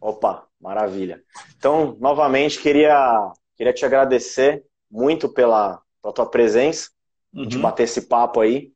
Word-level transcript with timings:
Opa, 0.00 0.46
maravilha. 0.60 1.22
Então, 1.56 1.96
novamente, 2.00 2.58
queria, 2.58 3.32
queria 3.56 3.72
te 3.72 3.84
agradecer 3.84 4.64
muito 4.90 5.28
pela, 5.28 5.80
pela 6.00 6.14
tua 6.14 6.26
presença, 6.26 6.90
uhum. 7.34 7.46
de 7.46 7.58
bater 7.58 7.82
esse 7.82 8.02
papo 8.08 8.40
aí. 8.40 8.72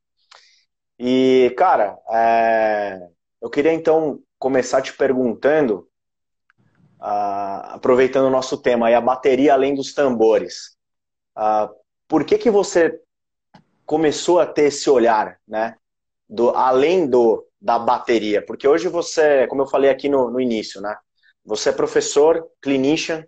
E, 0.99 1.53
cara, 1.57 1.97
é... 2.09 3.09
eu 3.41 3.49
queria 3.49 3.73
então 3.73 4.19
começar 4.37 4.81
te 4.81 4.93
perguntando, 4.93 5.89
uh, 7.01 7.73
aproveitando 7.73 8.27
o 8.27 8.31
nosso 8.31 8.57
tema, 8.57 8.87
aí, 8.87 8.93
a 8.93 9.01
bateria 9.01 9.53
além 9.53 9.73
dos 9.73 9.93
tambores. 9.93 10.77
Uh, 11.35 11.73
por 12.07 12.23
que, 12.23 12.37
que 12.37 12.51
você 12.51 13.01
começou 13.85 14.39
a 14.39 14.45
ter 14.45 14.65
esse 14.65 14.89
olhar, 14.89 15.39
né? 15.47 15.75
Do, 16.29 16.51
além 16.51 17.07
do, 17.07 17.45
da 17.59 17.77
bateria? 17.79 18.45
Porque 18.45 18.67
hoje 18.67 18.87
você, 18.87 19.47
como 19.47 19.63
eu 19.63 19.67
falei 19.67 19.89
aqui 19.89 20.07
no, 20.07 20.29
no 20.29 20.39
início, 20.39 20.79
né? 20.81 20.95
Você 21.45 21.69
é 21.69 21.73
professor, 21.73 22.47
clinician, 22.61 23.25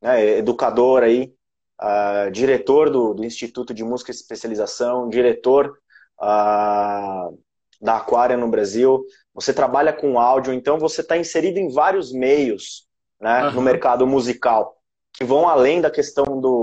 né, 0.00 0.38
educador 0.38 1.02
aí, 1.02 1.32
uh, 1.80 2.30
diretor 2.30 2.90
do, 2.90 3.14
do, 3.14 3.24
Instituto 3.24 3.74
de 3.74 3.84
Música 3.84 4.10
e 4.10 4.14
Especialização, 4.14 5.08
diretor 5.08 5.78
uh, 6.18 7.38
da 7.80 7.96
Aquária 7.96 8.36
no 8.36 8.48
Brasil. 8.48 9.04
Você 9.34 9.52
trabalha 9.52 9.92
com 9.92 10.18
áudio, 10.18 10.52
então 10.52 10.78
você 10.78 11.02
está 11.02 11.16
inserido 11.16 11.58
em 11.58 11.72
vários 11.72 12.12
meios 12.12 12.88
né, 13.20 13.44
uhum. 13.44 13.52
no 13.52 13.62
mercado 13.62 14.06
musical 14.06 14.80
que 15.12 15.24
vão 15.24 15.48
além 15.48 15.80
da 15.80 15.90
questão 15.90 16.40
do 16.40 16.60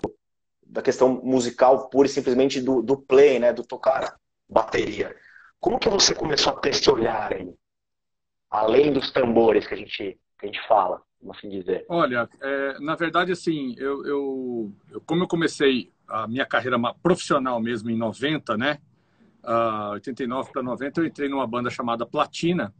da 0.69 0.81
questão 0.81 1.21
musical 1.23 1.89
pura 1.89 2.07
e 2.07 2.11
simplesmente 2.11 2.59
do, 2.59 2.81
do 2.81 2.97
play, 2.97 3.39
né, 3.39 3.53
do 3.53 3.63
tocar 3.63 4.17
bateria. 4.49 5.15
Como 5.61 5.79
que 5.79 5.87
você 5.87 6.13
começou 6.13 6.51
a 6.51 6.55
ter 6.57 6.71
esse 6.71 6.89
olhar 6.89 7.33
aí? 7.33 7.53
Além 8.49 8.91
dos 8.91 9.09
tambores 9.11 9.65
que 9.65 9.73
a 9.73 9.77
gente 9.77 10.19
que 10.37 10.45
a 10.45 10.47
gente 10.47 10.67
fala, 10.67 11.01
como 11.19 11.33
assim 11.33 11.49
dizer? 11.49 11.85
Olha, 11.89 12.29
é, 12.41 12.79
na 12.79 12.95
verdade, 12.95 13.31
assim, 13.31 13.75
eu, 13.77 14.05
eu, 14.05 14.73
eu, 14.91 15.01
como 15.01 15.23
eu 15.23 15.27
comecei 15.27 15.91
a 16.07 16.27
minha 16.27 16.45
carreira 16.45 16.77
profissional 17.01 17.59
mesmo 17.61 17.89
em 17.89 17.97
90, 17.97 18.57
né? 18.57 18.79
Uh, 19.43 19.93
89 19.93 20.51
para 20.51 20.61
90, 20.61 21.01
eu 21.01 21.05
entrei 21.05 21.29
numa 21.29 21.47
banda 21.47 21.69
chamada 21.69 22.05
Platina, 22.05 22.73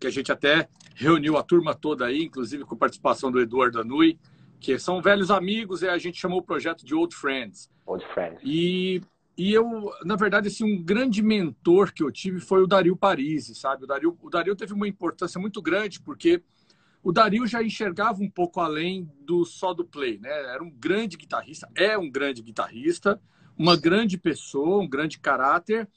que 0.00 0.06
a 0.06 0.10
gente 0.10 0.32
até 0.32 0.68
reuniu 0.94 1.36
a 1.36 1.42
turma 1.42 1.74
toda 1.74 2.06
aí, 2.06 2.24
inclusive 2.24 2.64
com 2.64 2.76
participação 2.76 3.30
do 3.30 3.40
Eduardo 3.40 3.80
Anui, 3.80 4.18
que 4.58 4.78
são 4.78 5.00
velhos 5.00 5.30
amigos, 5.30 5.82
e 5.82 5.88
a 5.88 5.98
gente 5.98 6.20
chamou 6.20 6.40
o 6.40 6.42
projeto 6.42 6.84
de 6.84 6.94
Old 6.94 7.14
Friends. 7.14 7.70
Old 7.86 8.04
Friends. 8.12 8.40
E, 8.44 9.00
e 9.36 9.52
eu, 9.52 9.92
na 10.04 10.16
verdade, 10.16 10.48
assim, 10.48 10.64
um 10.64 10.82
grande 10.82 11.22
mentor 11.22 11.92
que 11.92 12.02
eu 12.02 12.10
tive 12.10 12.40
foi 12.40 12.62
o 12.62 12.66
Dario 12.66 12.96
Parisi, 12.96 13.54
sabe? 13.54 13.84
O 13.84 13.86
Dario, 13.86 14.16
o 14.20 14.30
Dario 14.30 14.56
teve 14.56 14.72
uma 14.72 14.88
importância 14.88 15.40
muito 15.40 15.60
grande, 15.62 16.00
porque 16.00 16.42
o 17.02 17.10
Dario 17.10 17.46
já 17.46 17.62
enxergava 17.62 18.22
um 18.22 18.30
pouco 18.30 18.60
além 18.60 19.10
do 19.22 19.44
só 19.44 19.74
do 19.74 19.84
play, 19.84 20.18
né? 20.18 20.30
Era 20.30 20.62
um 20.62 20.70
grande 20.70 21.16
guitarrista, 21.16 21.68
é 21.74 21.98
um 21.98 22.08
grande 22.08 22.42
guitarrista, 22.42 23.20
uma 23.58 23.76
grande 23.76 24.16
pessoa, 24.16 24.82
um 24.82 24.88
grande 24.88 25.18
caráter 25.18 25.88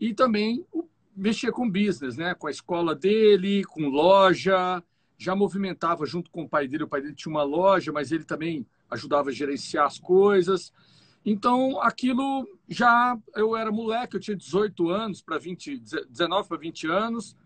e 0.00 0.12
também 0.12 0.66
mexia 1.14 1.52
com 1.52 1.70
business, 1.70 2.16
né? 2.16 2.34
Com 2.34 2.48
a 2.48 2.50
escola 2.50 2.94
dele, 2.94 3.62
com 3.64 3.88
loja, 3.88 4.82
já 5.16 5.34
movimentava 5.36 6.04
junto 6.04 6.28
com 6.30 6.42
o 6.42 6.48
pai 6.48 6.66
dele. 6.66 6.84
O 6.84 6.88
pai 6.88 7.02
dele 7.02 7.14
tinha 7.14 7.30
uma 7.30 7.44
loja, 7.44 7.92
mas 7.92 8.10
ele 8.10 8.24
também 8.24 8.66
ajudava 8.90 9.30
a 9.30 9.32
gerenciar 9.32 9.86
as 9.86 9.98
coisas. 9.98 10.72
Então, 11.24 11.80
aquilo 11.80 12.48
já 12.68 13.16
eu 13.36 13.56
era 13.56 13.70
moleque, 13.70 14.16
eu 14.16 14.20
tinha 14.20 14.36
18 14.36 14.88
anos 14.88 15.22
para 15.22 15.38
20, 15.38 15.82
19 16.08 16.48
para 16.48 16.56
20 16.56 16.86
anos. 16.88 17.36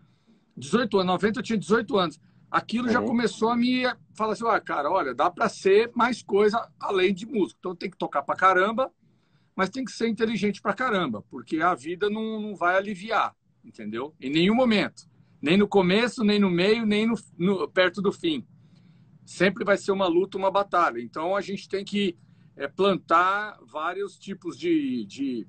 18 0.57 0.97
anos, 0.97 1.13
90 1.13 1.39
eu 1.39 1.43
tinha 1.43 1.57
18 1.57 1.97
anos 1.97 2.19
aquilo 2.53 2.87
já 2.87 3.01
uhum. 3.01 3.07
começou 3.07 3.49
a 3.49 3.55
me 3.55 3.81
falar 4.15 4.33
assim, 4.33 4.45
ah, 4.47 4.61
cara, 4.61 4.87
olha, 4.87 5.15
dá 5.15 5.29
para 5.31 5.49
ser 5.49 5.91
mais 5.95 6.21
coisa 6.21 6.69
além 6.79 7.11
de 7.11 7.25
música. 7.25 7.57
Então 7.59 7.75
tem 7.75 7.89
que 7.89 7.97
tocar 7.97 8.21
para 8.21 8.35
caramba, 8.35 8.93
mas 9.55 9.71
tem 9.71 9.83
que 9.83 9.91
ser 9.91 10.07
inteligente 10.07 10.61
para 10.61 10.75
caramba, 10.75 11.23
porque 11.31 11.61
a 11.61 11.73
vida 11.73 12.11
não, 12.11 12.39
não 12.39 12.55
vai 12.55 12.77
aliviar, 12.77 13.35
entendeu? 13.65 14.13
Em 14.21 14.29
nenhum 14.29 14.53
momento. 14.53 15.09
Nem 15.41 15.57
no 15.57 15.67
começo, 15.67 16.23
nem 16.23 16.39
no 16.39 16.49
meio, 16.49 16.85
nem 16.85 17.07
no, 17.07 17.15
no, 17.35 17.67
perto 17.67 18.03
do 18.03 18.11
fim. 18.11 18.45
Sempre 19.25 19.65
vai 19.65 19.75
ser 19.75 19.91
uma 19.91 20.07
luta, 20.07 20.37
uma 20.37 20.51
batalha. 20.51 21.01
Então 21.01 21.35
a 21.35 21.41
gente 21.41 21.67
tem 21.67 21.83
que 21.83 22.15
é, 22.55 22.67
plantar 22.67 23.57
vários 23.65 24.15
tipos 24.19 24.59
de, 24.59 25.05
de, 25.05 25.47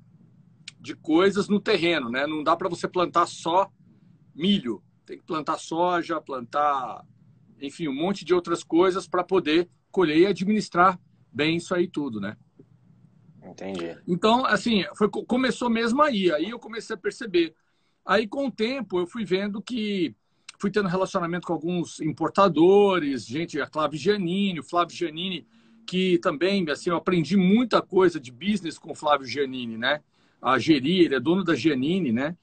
de 0.81 0.97
coisas 0.97 1.50
no 1.50 1.60
terreno, 1.60 2.09
né? 2.09 2.26
Não 2.26 2.43
dá 2.43 2.56
para 2.56 2.69
você 2.69 2.88
plantar 2.88 3.26
só 3.26 3.70
milho 4.34 4.82
tem 5.04 5.19
que 5.19 5.25
plantar 5.25 5.59
soja, 5.59 6.20
plantar, 6.20 7.04
enfim, 7.60 7.88
um 7.88 7.94
monte 7.94 8.25
de 8.25 8.34
outras 8.34 8.65
coisas 8.65 9.06
para 9.06 9.22
poder 9.22 9.69
colher 9.91 10.19
e 10.19 10.26
administrar 10.26 10.98
bem 11.32 11.56
isso 11.56 11.75
aí 11.75 11.88
tudo, 11.88 12.20
né? 12.20 12.37
Entendi. 13.43 13.97
Então, 14.06 14.44
assim, 14.47 14.84
foi, 14.97 15.09
começou 15.09 15.69
mesmo 15.69 16.00
aí. 16.00 16.32
Aí 16.32 16.50
eu 16.50 16.59
comecei 16.59 16.94
a 16.94 16.98
perceber. 16.98 17.54
Aí, 18.04 18.26
com 18.26 18.47
o 18.47 18.50
tempo, 18.50 18.98
eu 18.98 19.06
fui 19.06 19.25
vendo 19.25 19.60
que 19.60 20.14
fui 20.59 20.70
tendo 20.70 20.88
relacionamento 20.88 21.47
com 21.47 21.53
alguns 21.53 22.00
importadores, 22.00 23.26
gente, 23.26 23.60
a 23.60 23.66
Flávio 23.66 23.98
Giannini, 23.98 24.60
o 24.60 24.64
Flávio 24.64 24.97
Giannini, 24.97 25.47
que 25.87 26.19
também, 26.19 26.64
assim, 26.70 26.91
eu 26.91 26.97
aprendi 26.97 27.37
muita 27.37 27.82
coisa 27.82 28.19
de 28.19 28.32
business 28.32 28.78
com 28.78 28.93
o 28.93 28.94
Flávio 28.94 29.26
Giannini, 29.26 29.76
né? 29.76 30.00
A 30.41 30.59
gerir, 30.59 31.04
ele 31.04 31.14
é 31.16 31.20
dono 31.20 31.44
da 31.44 31.54
Giannini, 31.54 32.12
né? 32.12 32.37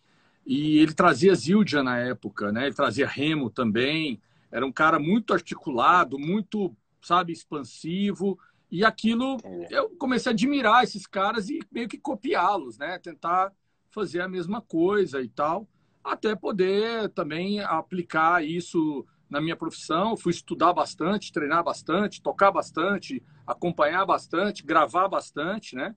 E 0.45 0.79
ele 0.79 0.93
trazia 0.93 1.35
Zildjian 1.35 1.83
na 1.83 1.97
época, 1.97 2.51
né? 2.51 2.65
Ele 2.65 2.75
trazia 2.75 3.07
Remo 3.07 3.49
também. 3.49 4.21
Era 4.51 4.65
um 4.65 4.71
cara 4.71 4.99
muito 4.99 5.33
articulado, 5.33 6.17
muito, 6.19 6.75
sabe, 7.01 7.31
expansivo. 7.31 8.37
E 8.69 8.83
aquilo, 8.85 9.37
eu 9.69 9.89
comecei 9.97 10.31
a 10.31 10.33
admirar 10.33 10.83
esses 10.83 11.05
caras 11.05 11.49
e 11.49 11.59
meio 11.71 11.87
que 11.87 11.97
copiá-los, 11.97 12.77
né? 12.77 12.97
Tentar 12.99 13.51
fazer 13.89 14.21
a 14.21 14.27
mesma 14.27 14.61
coisa 14.61 15.21
e 15.21 15.27
tal, 15.27 15.67
até 16.03 16.35
poder 16.35 17.09
também 17.09 17.59
aplicar 17.59 18.43
isso 18.43 19.05
na 19.29 19.41
minha 19.41 19.55
profissão. 19.55 20.15
Fui 20.17 20.31
estudar 20.31 20.73
bastante, 20.73 21.31
treinar 21.31 21.63
bastante, 21.63 22.21
tocar 22.21 22.51
bastante, 22.51 23.21
acompanhar 23.45 24.05
bastante, 24.05 24.63
gravar 24.63 25.07
bastante, 25.07 25.75
né? 25.75 25.95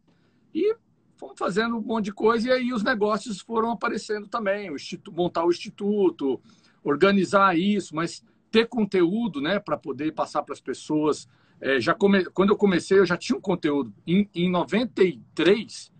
E 0.52 0.76
fomos 1.24 1.38
fazendo 1.38 1.76
um 1.76 1.80
monte 1.80 2.06
de 2.06 2.12
coisa 2.12 2.48
e 2.48 2.52
aí 2.52 2.72
os 2.72 2.82
negócios 2.82 3.40
foram 3.40 3.70
aparecendo 3.70 4.28
também, 4.28 4.70
o 4.70 4.76
montar 5.12 5.44
o 5.44 5.50
instituto, 5.50 6.40
organizar 6.82 7.58
isso, 7.58 7.94
mas 7.96 8.22
ter 8.50 8.68
conteúdo, 8.68 9.40
né, 9.40 9.58
para 9.58 9.76
poder 9.76 10.12
passar 10.12 10.42
para 10.42 10.52
as 10.52 10.60
pessoas. 10.60 11.28
É, 11.60 11.80
já 11.80 11.94
come... 11.94 12.24
Quando 12.26 12.50
eu 12.50 12.56
comecei, 12.56 12.98
eu 12.98 13.06
já 13.06 13.16
tinha 13.16 13.36
um 13.36 13.40
conteúdo. 13.40 13.92
Em, 14.06 14.28
em 14.34 14.50
93, 14.50 15.90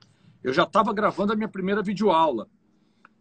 eu 0.42 0.52
já 0.52 0.64
estava 0.64 0.92
gravando 0.92 1.32
a 1.32 1.36
minha 1.36 1.48
primeira 1.48 1.82
videoaula. 1.82 2.48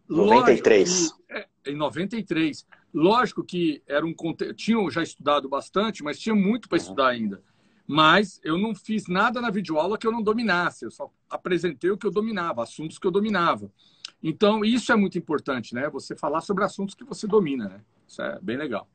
93. 0.08 1.12
Que, 1.12 1.34
é, 1.34 1.48
em 1.68 1.76
93. 1.76 2.68
Lógico 2.94 3.44
que 3.44 3.82
era 3.88 4.06
um 4.06 4.14
conteúdo. 4.14 4.54
Tinha 4.54 4.92
já 4.92 5.02
estudado 5.02 5.48
bastante, 5.48 6.04
mas 6.04 6.20
tinha 6.20 6.36
muito 6.36 6.68
para 6.68 6.76
uhum. 6.76 6.82
estudar 6.82 7.08
ainda. 7.08 7.42
Mas 7.86 8.40
eu 8.44 8.58
não 8.58 8.74
fiz 8.74 9.08
nada 9.08 9.42
na 9.42 9.50
videoaula 9.50 9.98
que 9.98 10.08
eu 10.08 10.12
não 10.12 10.22
dominasse, 10.22 10.86
eu 10.86 10.92
só 10.92 11.12
apresentei 11.30 11.92
o 11.92 11.98
que 11.98 12.08
eu 12.08 12.12
dominava, 12.12 12.64
assuntos 12.64 12.98
que 12.98 13.06
eu 13.06 13.12
dominava. 13.12 13.70
Então, 14.22 14.64
isso 14.64 14.92
é 14.92 14.96
muito 14.96 15.18
importante, 15.18 15.76
né? 15.76 15.90
Você 15.90 16.16
falar 16.16 16.42
sobre 16.42 16.64
assuntos 16.64 16.96
que 16.96 17.04
você 17.04 17.28
domina, 17.28 17.68
né? 17.68 17.82
Isso 18.08 18.22
é 18.22 18.40
bem 18.42 18.56
legal. 18.56 18.88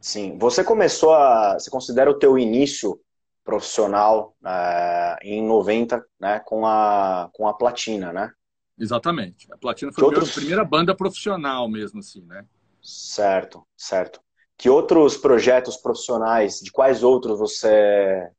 Sim. 0.00 0.36
Você 0.38 0.64
começou 0.64 1.14
a... 1.14 1.54
Você 1.54 1.70
considera 1.70 2.10
o 2.10 2.18
teu 2.18 2.36
início 2.36 3.00
profissional 3.44 4.36
é, 4.44 5.18
em 5.22 5.46
90, 5.46 6.04
né? 6.18 6.40
Com 6.40 6.66
a, 6.66 7.30
com 7.32 7.46
a 7.46 7.54
Platina, 7.54 8.12
né? 8.12 8.32
Exatamente. 8.76 9.46
A 9.52 9.56
Platina 9.56 9.92
foi 9.92 10.04
outros... 10.04 10.30
a 10.30 10.34
primeira 10.34 10.64
banda 10.64 10.94
profissional 10.96 11.68
mesmo, 11.68 12.00
assim, 12.00 12.22
né? 12.22 12.44
Certo, 12.82 13.64
certo. 13.76 14.20
Que 14.58 14.70
outros 14.70 15.16
projetos 15.16 15.76
profissionais, 15.76 16.60
de 16.60 16.70
quais 16.70 17.02
outros 17.02 17.38
você, 17.38 18.30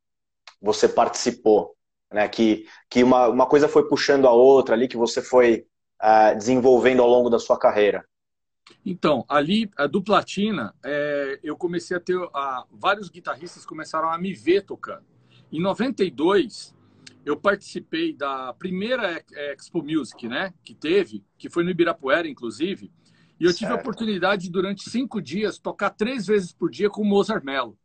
você 0.61 0.89
participou? 0.89 1.75
Né? 2.11 2.27
Que, 2.27 2.65
que 2.89 3.03
uma, 3.03 3.27
uma 3.27 3.45
coisa 3.45 3.67
foi 3.67 3.87
puxando 3.87 4.27
a 4.27 4.31
outra 4.31 4.75
ali, 4.75 4.87
que 4.87 4.97
você 4.97 5.21
foi 5.21 5.65
uh, 6.01 6.35
desenvolvendo 6.35 7.01
ao 7.01 7.09
longo 7.09 7.29
da 7.29 7.39
sua 7.39 7.57
carreira? 7.57 8.05
Então, 8.85 9.25
ali, 9.29 9.69
do 9.91 10.01
Platina, 10.01 10.73
é, 10.83 11.39
eu 11.43 11.55
comecei 11.55 11.95
a 11.95 11.99
ter. 11.99 12.17
A, 12.33 12.65
vários 12.71 13.09
guitarristas 13.09 13.65
começaram 13.65 14.09
a 14.09 14.17
me 14.17 14.33
ver 14.33 14.63
tocando. 14.63 15.05
Em 15.51 15.61
92, 15.61 16.75
eu 17.25 17.37
participei 17.37 18.13
da 18.13 18.53
primeira 18.53 19.23
Expo 19.53 19.83
Music, 19.83 20.27
né? 20.27 20.53
Que 20.63 20.73
teve, 20.73 21.23
que 21.37 21.49
foi 21.49 21.63
no 21.63 21.69
Ibirapuera, 21.69 22.27
inclusive. 22.27 22.91
E 23.39 23.43
eu 23.43 23.49
certo. 23.49 23.59
tive 23.59 23.71
a 23.71 23.75
oportunidade, 23.75 24.49
durante 24.49 24.89
cinco 24.89 25.21
dias, 25.21 25.59
tocar 25.59 25.91
três 25.91 26.25
vezes 26.25 26.51
por 26.51 26.69
dia 26.69 26.89
com 26.89 27.01
o 27.01 27.05
Mozart 27.05 27.43
Mello. 27.43 27.77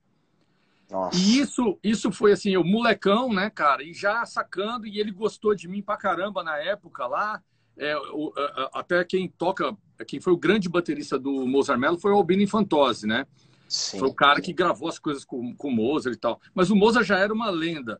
Nossa. 0.90 1.16
E 1.16 1.38
isso, 1.38 1.78
isso 1.82 2.12
foi 2.12 2.32
assim, 2.32 2.56
o 2.56 2.64
molecão, 2.64 3.32
né, 3.32 3.48
cara? 3.48 3.82
E 3.82 3.94
já 3.94 4.26
sacando, 4.26 4.86
e 4.86 5.00
ele 5.00 5.10
gostou 5.10 5.54
de 5.54 5.66
mim 5.66 5.80
pra 5.80 5.96
caramba 5.96 6.42
na 6.42 6.58
época 6.58 7.06
lá. 7.06 7.42
É, 7.76 7.96
o, 7.96 8.32
até 8.74 9.02
quem 9.02 9.28
toca, 9.28 9.74
quem 10.06 10.20
foi 10.20 10.32
o 10.32 10.36
grande 10.36 10.68
baterista 10.68 11.18
do 11.18 11.46
Mozart 11.46 11.80
Mello 11.80 11.98
foi 11.98 12.12
o 12.12 12.16
Albino 12.16 12.42
Infantose, 12.42 13.06
né? 13.06 13.26
Sim. 13.66 13.98
Foi 13.98 14.08
o 14.08 14.14
cara 14.14 14.42
que 14.42 14.52
gravou 14.52 14.86
as 14.86 14.98
coisas 14.98 15.24
com, 15.24 15.56
com 15.56 15.68
o 15.68 15.74
Mozart 15.74 16.14
e 16.14 16.18
tal. 16.18 16.38
Mas 16.54 16.70
o 16.70 16.76
Mozart 16.76 17.06
já 17.06 17.18
era 17.18 17.32
uma 17.32 17.48
lenda. 17.48 17.98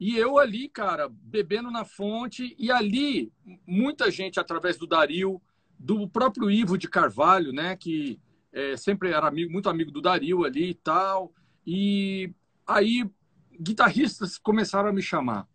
E 0.00 0.18
eu 0.18 0.36
ali, 0.36 0.68
cara, 0.68 1.08
bebendo 1.08 1.70
na 1.70 1.84
fonte, 1.84 2.56
e 2.58 2.72
ali, 2.72 3.32
muita 3.64 4.10
gente, 4.10 4.40
através 4.40 4.76
do 4.76 4.84
Dario, 4.84 5.40
do 5.82 6.08
próprio 6.08 6.48
Ivo 6.48 6.78
de 6.78 6.88
Carvalho, 6.88 7.52
né, 7.52 7.74
que 7.76 8.20
é, 8.52 8.76
sempre 8.76 9.10
era 9.10 9.26
amigo, 9.26 9.52
muito 9.52 9.68
amigo 9.68 9.90
do 9.90 10.00
Dario 10.00 10.44
ali 10.44 10.70
e 10.70 10.74
tal. 10.74 11.32
E 11.66 12.32
aí, 12.66 13.04
guitarristas 13.60 14.38
começaram 14.38 14.88
a 14.88 14.92
me 14.92 15.02
chamar. 15.02 15.48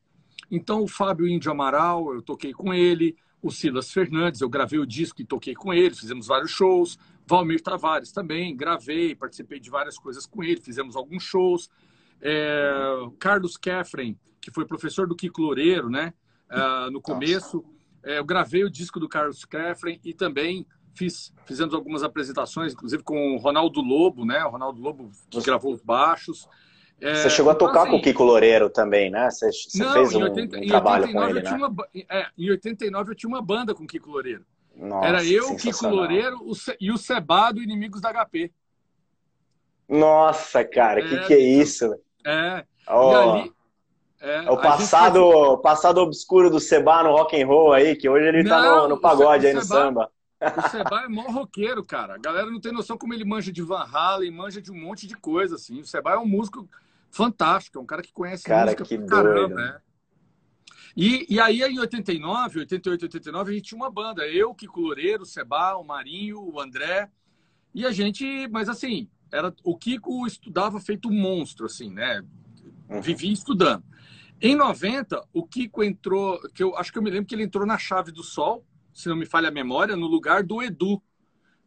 Então, 0.51 0.83
o 0.83 0.87
Fábio 0.87 1.27
Índio 1.27 1.51
Amaral, 1.51 2.13
eu 2.13 2.21
toquei 2.21 2.51
com 2.51 2.73
ele, 2.73 3.15
o 3.41 3.49
Silas 3.49 3.91
Fernandes, 3.91 4.41
eu 4.41 4.49
gravei 4.49 4.79
o 4.79 4.85
disco 4.85 5.21
e 5.21 5.25
toquei 5.25 5.53
com 5.53 5.73
ele, 5.73 5.95
fizemos 5.95 6.27
vários 6.27 6.51
shows. 6.51 6.97
Valmir 7.25 7.61
Tavares 7.61 8.11
também, 8.11 8.55
gravei, 8.55 9.15
participei 9.15 9.59
de 9.59 9.69
várias 9.69 9.97
coisas 9.97 10.25
com 10.25 10.43
ele, 10.43 10.59
fizemos 10.59 10.95
alguns 10.95 11.23
shows. 11.23 11.69
É, 12.21 12.71
Carlos 13.17 13.55
Kefren, 13.55 14.17
que 14.41 14.51
foi 14.51 14.65
professor 14.65 15.07
do 15.07 15.15
Kiko 15.15 15.41
Loureiro, 15.41 15.89
né? 15.89 16.13
Uh, 16.49 16.89
no 16.89 17.01
começo, 17.01 17.59
é, 17.59 17.76
eu 18.15 18.25
gravei 18.25 18.63
o 18.63 18.69
disco 18.69 18.99
do 18.99 19.09
Carlos 19.09 19.43
Kefren 19.43 19.99
e 20.03 20.13
também 20.13 20.65
fiz, 20.95 21.33
fizemos 21.45 21.73
algumas 21.73 22.03
apresentações, 22.03 22.73
inclusive 22.73 23.03
com 23.03 23.35
o 23.35 23.37
Ronaldo 23.37 23.81
Lobo, 23.81 24.25
né? 24.25 24.43
O 24.45 24.49
Ronaldo 24.49 24.81
Lobo 24.81 25.11
que 25.29 25.41
gravou 25.41 25.73
os 25.73 25.81
baixos. 25.81 26.47
É, 26.99 27.13
você 27.13 27.29
chegou 27.29 27.51
a 27.51 27.53
então, 27.53 27.67
tocar 27.67 27.81
assim, 27.81 27.91
com 27.91 27.97
o 27.97 28.01
Kiko 28.01 28.23
Loureiro 28.23 28.69
também, 28.69 29.11
né? 29.11 29.29
Você, 29.29 29.51
você 29.51 29.83
não, 29.83 29.93
fez 29.93 30.15
um, 30.15 30.23
80, 30.23 30.57
um 30.57 30.67
trabalho 30.67 31.11
com 31.11 31.23
ele, 31.23 31.41
né? 31.41 31.51
Uma, 31.51 31.75
é, 32.09 32.27
em 32.35 32.49
89 32.49 33.11
eu 33.11 33.15
tinha 33.15 33.29
uma 33.29 33.41
banda 33.41 33.75
com 33.75 33.83
o 33.83 33.87
Kiko 33.87 34.09
Loureiro. 34.09 34.43
Nossa, 34.75 35.07
Era 35.07 35.23
eu, 35.23 35.51
o 35.51 35.57
Kiko 35.57 35.87
Loureiro 35.87 36.37
o 36.43 36.55
Ce... 36.55 36.75
e 36.79 36.91
o 36.91 36.97
Cebado 36.97 37.61
Inimigos 37.61 38.01
da 38.01 38.11
HP. 38.11 38.51
Nossa, 39.87 40.65
cara, 40.65 41.01
o 41.01 41.05
é, 41.05 41.07
que, 41.07 41.27
que 41.27 41.33
é 41.33 41.39
isso? 41.39 41.95
É. 42.25 42.65
Oh, 42.89 43.11
ali, 43.11 43.51
é, 44.19 44.45
é, 44.45 44.51
o 44.51 44.57
passado, 44.57 45.19
gente... 45.19 45.61
passado 45.61 45.97
obscuro 45.99 46.49
do 46.49 46.59
Seba 46.59 47.03
no 47.03 47.11
rock 47.11 47.41
and 47.41 47.45
roll 47.45 47.73
aí, 47.73 47.95
que 47.95 48.09
hoje 48.09 48.27
ele 48.27 48.43
não, 48.43 48.49
tá 48.49 48.61
no, 48.61 48.87
no 48.89 48.99
pagode 48.99 49.45
aí 49.45 49.53
no 49.53 49.61
samba. 49.61 50.11
O 50.39 50.69
Seba 50.69 51.03
é 51.03 51.07
mó 51.07 51.23
roqueiro, 51.23 51.83
cara. 51.83 52.15
A 52.15 52.17
galera 52.17 52.49
não 52.49 52.59
tem 52.59 52.71
noção 52.71 52.97
como 52.97 53.13
ele 53.13 53.25
manja 53.25 53.51
de 53.51 53.61
Van 53.61 53.85
Halen, 53.91 54.31
manja 54.31 54.61
de 54.61 54.71
um 54.71 54.79
monte 54.79 55.07
de 55.07 55.15
coisa, 55.15 55.55
assim. 55.55 55.81
O 55.81 55.85
Seba 55.85 56.11
é 56.11 56.17
um 56.17 56.27
músico 56.27 56.67
fantástico, 57.09 57.79
é 57.79 57.81
um 57.81 57.85
cara 57.85 58.01
que 58.01 58.11
conhece 58.11 58.43
cara, 58.43 58.65
música 58.65 58.83
que 58.85 58.97
caramba, 59.05 59.55
né? 59.55 59.79
E, 60.95 61.27
e 61.29 61.39
aí, 61.39 61.61
em 61.61 61.79
89, 61.79 62.59
88, 62.59 63.03
89, 63.03 63.51
a 63.51 63.53
gente 63.53 63.65
tinha 63.65 63.77
uma 63.77 63.91
banda. 63.91 64.27
Eu, 64.27 64.53
Kiko 64.53 64.81
Loureiro, 64.81 65.23
o 65.23 65.25
Seba, 65.27 65.75
o 65.75 65.83
Marinho, 65.83 66.39
o 66.39 66.59
André. 66.59 67.07
E 67.73 67.85
a 67.85 67.91
gente, 67.91 68.47
mas 68.47 68.67
assim, 68.67 69.07
era 69.31 69.53
o 69.63 69.77
Kiko 69.77 70.25
estudava 70.25 70.79
feito 70.79 71.07
um 71.07 71.13
monstro, 71.13 71.67
assim, 71.67 71.91
né? 71.91 72.23
Uhum. 72.89 73.01
Vivia 73.01 73.31
estudando. 73.31 73.83
Em 74.39 74.55
90, 74.55 75.27
o 75.33 75.47
Kiko 75.47 75.83
entrou, 75.83 76.39
que 76.53 76.61
eu 76.61 76.75
acho 76.77 76.91
que 76.91 76.97
eu 76.97 77.03
me 77.03 77.09
lembro 77.09 77.25
que 77.25 77.33
ele 77.33 77.43
entrou 77.43 77.65
na 77.65 77.77
Chave 77.77 78.11
do 78.11 78.23
Sol, 78.23 78.65
se 78.93 79.09
não 79.09 79.15
me 79.15 79.25
falha 79.25 79.49
a 79.49 79.51
memória, 79.51 79.95
no 79.95 80.07
lugar 80.07 80.43
do 80.43 80.61
Edu. 80.61 81.01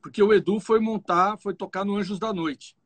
Porque 0.00 0.22
o 0.22 0.32
Edu 0.32 0.60
foi 0.60 0.80
montar, 0.80 1.36
foi 1.38 1.54
tocar 1.54 1.84
no 1.84 1.96
Anjos 1.96 2.18
da 2.18 2.32
Noite. 2.32 2.76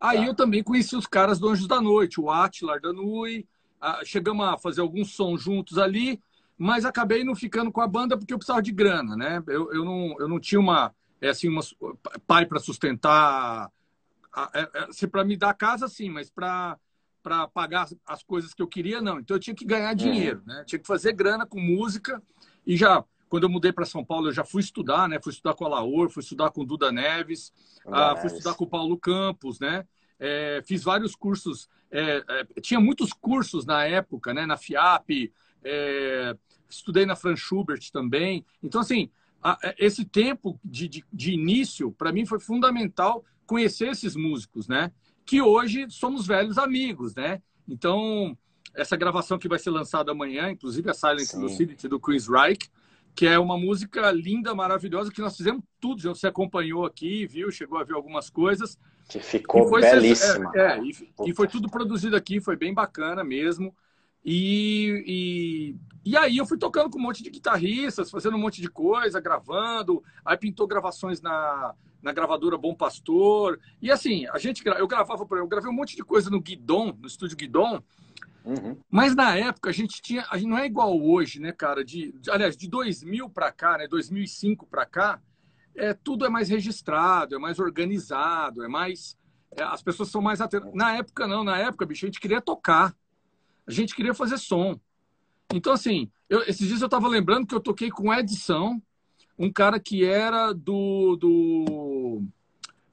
Aí 0.00 0.18
tá. 0.18 0.26
eu 0.26 0.34
também 0.34 0.62
conheci 0.62 0.94
os 0.94 1.06
caras 1.06 1.38
do 1.38 1.48
Anjos 1.48 1.66
da 1.66 1.80
Noite, 1.80 2.20
o 2.20 2.30
Atila 2.30 2.78
Danui, 2.78 3.46
chegamos 4.04 4.46
a 4.46 4.58
fazer 4.58 4.80
alguns 4.80 5.14
sons 5.14 5.42
juntos 5.42 5.78
ali, 5.78 6.20
mas 6.58 6.84
acabei 6.84 7.24
não 7.24 7.34
ficando 7.34 7.72
com 7.72 7.80
a 7.80 7.88
banda 7.88 8.16
porque 8.16 8.32
eu 8.32 8.38
precisava 8.38 8.62
de 8.62 8.72
grana, 8.72 9.16
né? 9.16 9.42
Eu, 9.46 9.72
eu, 9.72 9.84
não, 9.84 10.16
eu 10.18 10.28
não 10.28 10.40
tinha 10.40 10.60
uma, 10.60 10.94
é 11.20 11.28
assim, 11.28 11.48
uma 11.48 11.62
pai 12.26 12.46
para 12.46 12.58
sustentar, 12.58 13.70
é, 14.54 14.60
é, 14.60 14.84
assim, 14.84 15.08
para 15.08 15.24
me 15.24 15.36
dar 15.36 15.54
casa, 15.54 15.88
sim, 15.88 16.10
mas 16.10 16.30
para 16.30 16.78
para 17.26 17.48
pagar 17.48 17.88
as 18.06 18.22
coisas 18.22 18.54
que 18.54 18.62
eu 18.62 18.68
queria, 18.68 19.00
não. 19.02 19.18
Então 19.18 19.36
eu 19.36 19.40
tinha 19.40 19.56
que 19.56 19.64
ganhar 19.64 19.90
uhum. 19.90 19.96
dinheiro, 19.96 20.42
né? 20.46 20.62
Tinha 20.64 20.78
que 20.78 20.86
fazer 20.86 21.12
grana 21.12 21.44
com 21.44 21.58
música 21.58 22.22
e 22.64 22.76
já 22.76 23.04
quando 23.28 23.42
eu 23.42 23.48
mudei 23.50 23.72
para 23.72 23.84
São 23.84 24.04
Paulo, 24.04 24.28
eu 24.28 24.32
já 24.32 24.44
fui 24.44 24.62
estudar, 24.62 25.08
né? 25.08 25.18
Fui 25.20 25.32
estudar 25.32 25.54
com 25.54 25.64
a 25.64 25.68
Laor, 25.68 26.08
fui 26.08 26.22
estudar 26.22 26.52
com 26.52 26.64
Duda 26.64 26.92
Neves, 26.92 27.52
ah, 27.84 28.14
fui 28.14 28.28
estudar 28.28 28.54
com 28.54 28.62
o 28.62 28.68
Paulo 28.68 28.96
Campos, 28.96 29.58
né? 29.58 29.84
É, 30.20 30.62
fiz 30.64 30.84
vários 30.84 31.16
cursos, 31.16 31.68
é, 31.90 32.22
é, 32.28 32.60
tinha 32.60 32.78
muitos 32.78 33.12
cursos 33.12 33.66
na 33.66 33.84
época, 33.84 34.32
né? 34.32 34.46
Na 34.46 34.56
FIAP, 34.56 35.32
é, 35.64 36.36
estudei 36.70 37.04
na 37.06 37.16
Fran 37.16 37.34
Schubert 37.34 37.90
também. 37.90 38.46
Então, 38.62 38.80
assim, 38.80 39.10
a, 39.42 39.58
é, 39.64 39.74
esse 39.80 40.04
tempo 40.04 40.60
de, 40.64 40.86
de, 40.86 41.04
de 41.12 41.32
início, 41.32 41.90
para 41.90 42.12
mim, 42.12 42.24
foi 42.24 42.38
fundamental 42.38 43.24
conhecer 43.44 43.88
esses 43.88 44.14
músicos, 44.14 44.68
né? 44.68 44.92
Que 45.26 45.42
hoje 45.42 45.86
somos 45.90 46.26
velhos 46.26 46.56
amigos, 46.56 47.14
né? 47.14 47.42
Então, 47.68 48.38
essa 48.74 48.96
gravação 48.96 49.38
que 49.38 49.48
vai 49.48 49.58
ser 49.58 49.70
lançada 49.70 50.12
amanhã, 50.12 50.50
inclusive 50.50 50.88
a 50.88 50.94
Silent 50.94 51.34
Lucidity 51.34 51.88
do 51.88 51.98
Chris 51.98 52.28
Reich, 52.28 52.70
que 53.16 53.26
é 53.26 53.38
uma 53.38 53.56
música 53.56 54.10
linda, 54.12 54.54
maravilhosa, 54.54 55.10
que 55.10 55.22
nós 55.22 55.36
fizemos 55.36 55.64
tudo. 55.80 56.02
Já 56.02 56.10
você 56.10 56.26
acompanhou 56.26 56.84
aqui, 56.84 57.26
viu, 57.26 57.50
chegou 57.50 57.78
a 57.78 57.84
ver 57.84 57.94
algumas 57.94 58.28
coisas. 58.28 58.78
Que 59.08 59.20
ficou 59.20 59.70
belíssima. 59.70 60.52
É, 60.54 60.78
é 60.78 60.82
e, 60.82 60.90
e, 61.26 61.34
foi 61.34 61.48
tudo 61.48 61.70
produzido 61.70 62.14
aqui, 62.14 62.40
foi 62.40 62.56
bem 62.56 62.74
bacana 62.74 63.24
mesmo. 63.24 63.74
E, 64.22 65.02
e, 65.06 66.10
e, 66.10 66.16
aí 66.16 66.36
eu 66.36 66.44
fui 66.44 66.58
tocando 66.58 66.90
com 66.90 66.98
um 66.98 67.02
monte 67.02 67.22
de 67.22 67.30
guitarristas, 67.30 68.10
fazendo 68.10 68.36
um 68.36 68.40
monte 68.40 68.60
de 68.60 68.68
coisa, 68.68 69.18
gravando. 69.18 70.02
Aí 70.24 70.36
pintou 70.36 70.66
gravações 70.66 71.22
na, 71.22 71.74
na 72.06 72.12
gravadora 72.12 72.56
Bom 72.56 72.72
Pastor. 72.72 73.58
E 73.82 73.90
assim, 73.90 74.26
a 74.28 74.38
gente 74.38 74.64
eu 74.64 74.86
gravava, 74.86 75.26
eu 75.32 75.48
gravei 75.48 75.68
um 75.68 75.74
monte 75.74 75.96
de 75.96 76.04
coisa 76.04 76.30
no 76.30 76.40
Guidon, 76.40 76.96
no 76.96 77.08
estúdio 77.08 77.36
Guidon. 77.36 77.82
Uhum. 78.44 78.78
Mas 78.88 79.16
na 79.16 79.36
época 79.36 79.70
a 79.70 79.72
gente 79.72 80.00
tinha, 80.00 80.24
a 80.30 80.38
gente 80.38 80.48
não 80.48 80.56
é 80.56 80.66
igual 80.66 80.96
hoje, 81.02 81.40
né, 81.40 81.50
cara? 81.50 81.84
De, 81.84 82.12
de 82.12 82.30
aliás, 82.30 82.56
de 82.56 82.68
2000 82.68 83.28
para 83.28 83.50
cá, 83.50 83.76
né, 83.76 83.88
2005 83.88 84.68
para 84.68 84.86
cá, 84.86 85.20
é 85.74 85.92
tudo 85.92 86.24
é 86.24 86.28
mais 86.28 86.48
registrado, 86.48 87.34
é 87.34 87.38
mais 87.40 87.58
organizado, 87.58 88.62
é 88.62 88.68
mais 88.68 89.18
é, 89.56 89.64
as 89.64 89.82
pessoas 89.82 90.08
são 90.08 90.22
mais 90.22 90.40
atentas. 90.40 90.72
Na 90.74 90.94
época 90.94 91.26
não, 91.26 91.42
na 91.42 91.58
época, 91.58 91.84
bicho, 91.84 92.06
a 92.06 92.08
gente 92.08 92.20
queria 92.20 92.40
tocar. 92.40 92.94
A 93.66 93.72
gente 93.72 93.96
queria 93.96 94.14
fazer 94.14 94.38
som. 94.38 94.78
Então 95.52 95.72
assim, 95.72 96.08
eu, 96.30 96.42
esses 96.42 96.68
dias 96.68 96.80
eu 96.80 96.86
estava 96.86 97.08
lembrando 97.08 97.48
que 97.48 97.54
eu 97.54 97.60
toquei 97.60 97.90
com 97.90 98.14
Edição, 98.14 98.80
um 99.38 99.52
cara 99.52 99.78
que 99.78 100.04
era 100.04 100.52
do, 100.52 101.16
do 101.16 102.22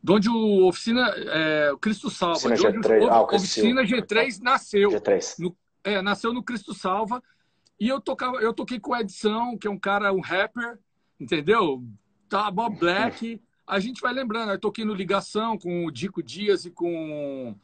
de 0.03 0.11
onde 0.11 0.29
o 0.29 0.67
Oficina 0.67 1.07
é, 1.15 1.71
o 1.71 1.77
Cristo 1.77 2.09
Salva, 2.09 2.35
Oficina 2.35 2.55
de 2.55 2.67
onde 2.67 2.87
G3, 2.87 3.01
o, 3.01 3.09
ah, 3.09 3.21
Oficina 3.23 3.83
G3 3.83 4.39
nasceu. 4.41 4.89
G3. 4.91 5.35
No, 5.39 5.55
é, 5.83 6.01
nasceu 6.01 6.33
no 6.33 6.43
Cristo 6.43 6.73
Salva. 6.73 7.23
E 7.79 7.87
eu, 7.87 7.99
tocava, 7.99 8.37
eu 8.37 8.53
toquei 8.53 8.79
com 8.79 8.91
o 8.91 8.95
Edição, 8.95 9.57
que 9.57 9.67
é 9.67 9.71
um 9.71 9.79
cara, 9.79 10.13
um 10.13 10.19
rapper, 10.19 10.77
entendeu? 11.19 11.83
Tá, 12.29 12.51
Bob 12.51 12.77
Black. 12.77 13.41
A 13.65 13.79
gente 13.79 14.01
vai 14.01 14.13
lembrando. 14.13 14.51
Eu 14.51 14.59
toquei 14.59 14.83
no 14.83 14.93
Ligação 14.93 15.57
com 15.57 15.85
o 15.85 15.91
Dico 15.91 16.21
Dias 16.21 16.65
e 16.65 16.71
com. 16.71 17.55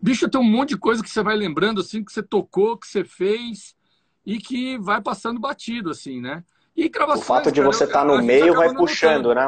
Bicho, 0.00 0.28
tem 0.28 0.40
um 0.40 0.44
monte 0.44 0.70
de 0.70 0.78
coisa 0.78 1.02
que 1.02 1.10
você 1.10 1.22
vai 1.22 1.36
lembrando, 1.36 1.80
assim, 1.80 2.02
que 2.02 2.12
você 2.12 2.22
tocou, 2.22 2.78
que 2.78 2.86
você 2.86 3.04
fez 3.04 3.76
e 4.24 4.38
que 4.38 4.78
vai 4.78 5.00
passando 5.00 5.40
batido, 5.40 5.90
assim, 5.90 6.20
né? 6.20 6.44
E 6.80 6.88
gravações. 6.88 7.24
O 7.24 7.26
fato 7.26 7.52
de 7.52 7.60
você 7.60 7.84
estar 7.84 8.00
tá 8.00 8.04
no 8.06 8.22
meio 8.22 8.54
vai 8.54 8.74
puxando, 8.74 9.34
né? 9.34 9.46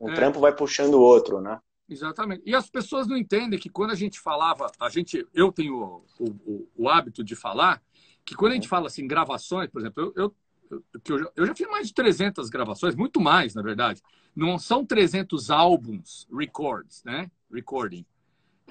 Um 0.00 0.08
é. 0.08 0.14
trampo 0.14 0.40
vai 0.40 0.50
puxando 0.50 0.94
o 0.94 1.00
outro, 1.00 1.38
né? 1.38 1.58
Exatamente. 1.86 2.42
E 2.46 2.54
as 2.54 2.70
pessoas 2.70 3.06
não 3.06 3.18
entendem 3.18 3.58
que 3.58 3.68
quando 3.68 3.90
a 3.90 3.94
gente 3.94 4.18
falava, 4.18 4.72
a 4.80 4.88
gente, 4.88 5.26
eu 5.34 5.52
tenho 5.52 5.74
o, 5.74 6.04
o, 6.18 6.68
o 6.74 6.88
hábito 6.88 7.22
de 7.22 7.36
falar, 7.36 7.82
que 8.24 8.34
quando 8.34 8.52
a 8.52 8.54
gente 8.54 8.66
fala 8.68 8.86
assim, 8.86 9.06
gravações, 9.06 9.68
por 9.68 9.82
exemplo, 9.82 10.10
eu, 10.16 10.34
eu, 10.70 10.84
eu, 11.06 11.18
já, 11.18 11.30
eu 11.36 11.46
já 11.48 11.54
fiz 11.54 11.68
mais 11.68 11.88
de 11.88 11.92
300 11.92 12.48
gravações, 12.48 12.94
muito 12.94 13.20
mais, 13.20 13.54
na 13.54 13.60
verdade. 13.60 14.00
Não 14.34 14.58
são 14.58 14.82
300 14.86 15.50
álbuns, 15.50 16.26
records, 16.32 17.04
né? 17.04 17.30
Recording. 17.52 18.06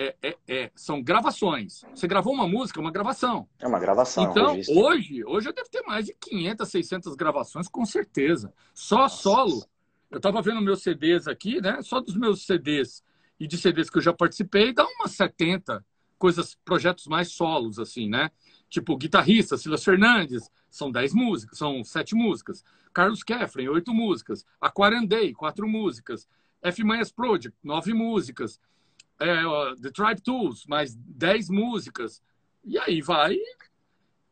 É, 0.01 0.15
é, 0.23 0.37
é, 0.47 0.71
são 0.75 1.03
gravações. 1.03 1.81
Você 1.93 2.07
gravou 2.07 2.33
uma 2.33 2.47
música, 2.47 2.79
é 2.79 2.81
uma 2.81 2.91
gravação. 2.91 3.49
É 3.59 3.67
uma 3.67 3.79
gravação. 3.79 4.23
Então, 4.23 4.57
hoje, 4.69 5.25
hoje 5.25 5.49
eu 5.49 5.53
devo 5.53 5.69
ter 5.69 5.81
mais 5.81 6.05
de 6.05 6.13
500, 6.13 6.69
600 6.69 7.15
gravações, 7.15 7.67
com 7.67 7.85
certeza. 7.85 8.53
Só 8.73 8.99
Nossa. 8.99 9.17
solo. 9.17 9.65
Eu 10.09 10.17
estava 10.17 10.41
vendo 10.41 10.61
meus 10.61 10.81
CDs 10.81 11.27
aqui, 11.27 11.59
né? 11.59 11.81
Só 11.81 11.99
dos 11.99 12.15
meus 12.15 12.45
CDs 12.45 13.03
e 13.37 13.45
de 13.45 13.57
CDs 13.57 13.89
que 13.89 13.97
eu 13.97 14.01
já 14.01 14.13
participei, 14.13 14.73
dá 14.73 14.85
umas 14.85 15.11
70 15.11 15.85
coisas, 16.17 16.57
projetos 16.65 17.07
mais 17.07 17.33
solos, 17.33 17.77
assim, 17.77 18.09
né? 18.09 18.31
Tipo, 18.69 18.97
guitarrista, 18.97 19.57
Silas 19.57 19.83
Fernandes, 19.83 20.49
são 20.69 20.91
10 20.91 21.13
músicas, 21.13 21.57
são 21.57 21.83
7 21.83 22.15
músicas. 22.15 22.63
Carlos 22.93 23.21
Kefren, 23.21 23.67
8 23.67 23.93
músicas. 23.93 24.45
Aquarian 24.61 25.05
Day, 25.05 25.33
4 25.33 25.67
músicas. 25.67 26.27
F 26.61 26.83
Manhas 26.83 27.11
Project, 27.11 27.57
9 27.63 27.93
músicas. 27.93 28.59
É, 29.19 29.43
The 29.81 29.91
Tribe 29.91 30.21
Tools, 30.21 30.65
mais 30.67 30.95
10 30.95 31.49
músicas. 31.49 32.21
E 32.63 32.77
aí 32.77 33.01
vai. 33.01 33.35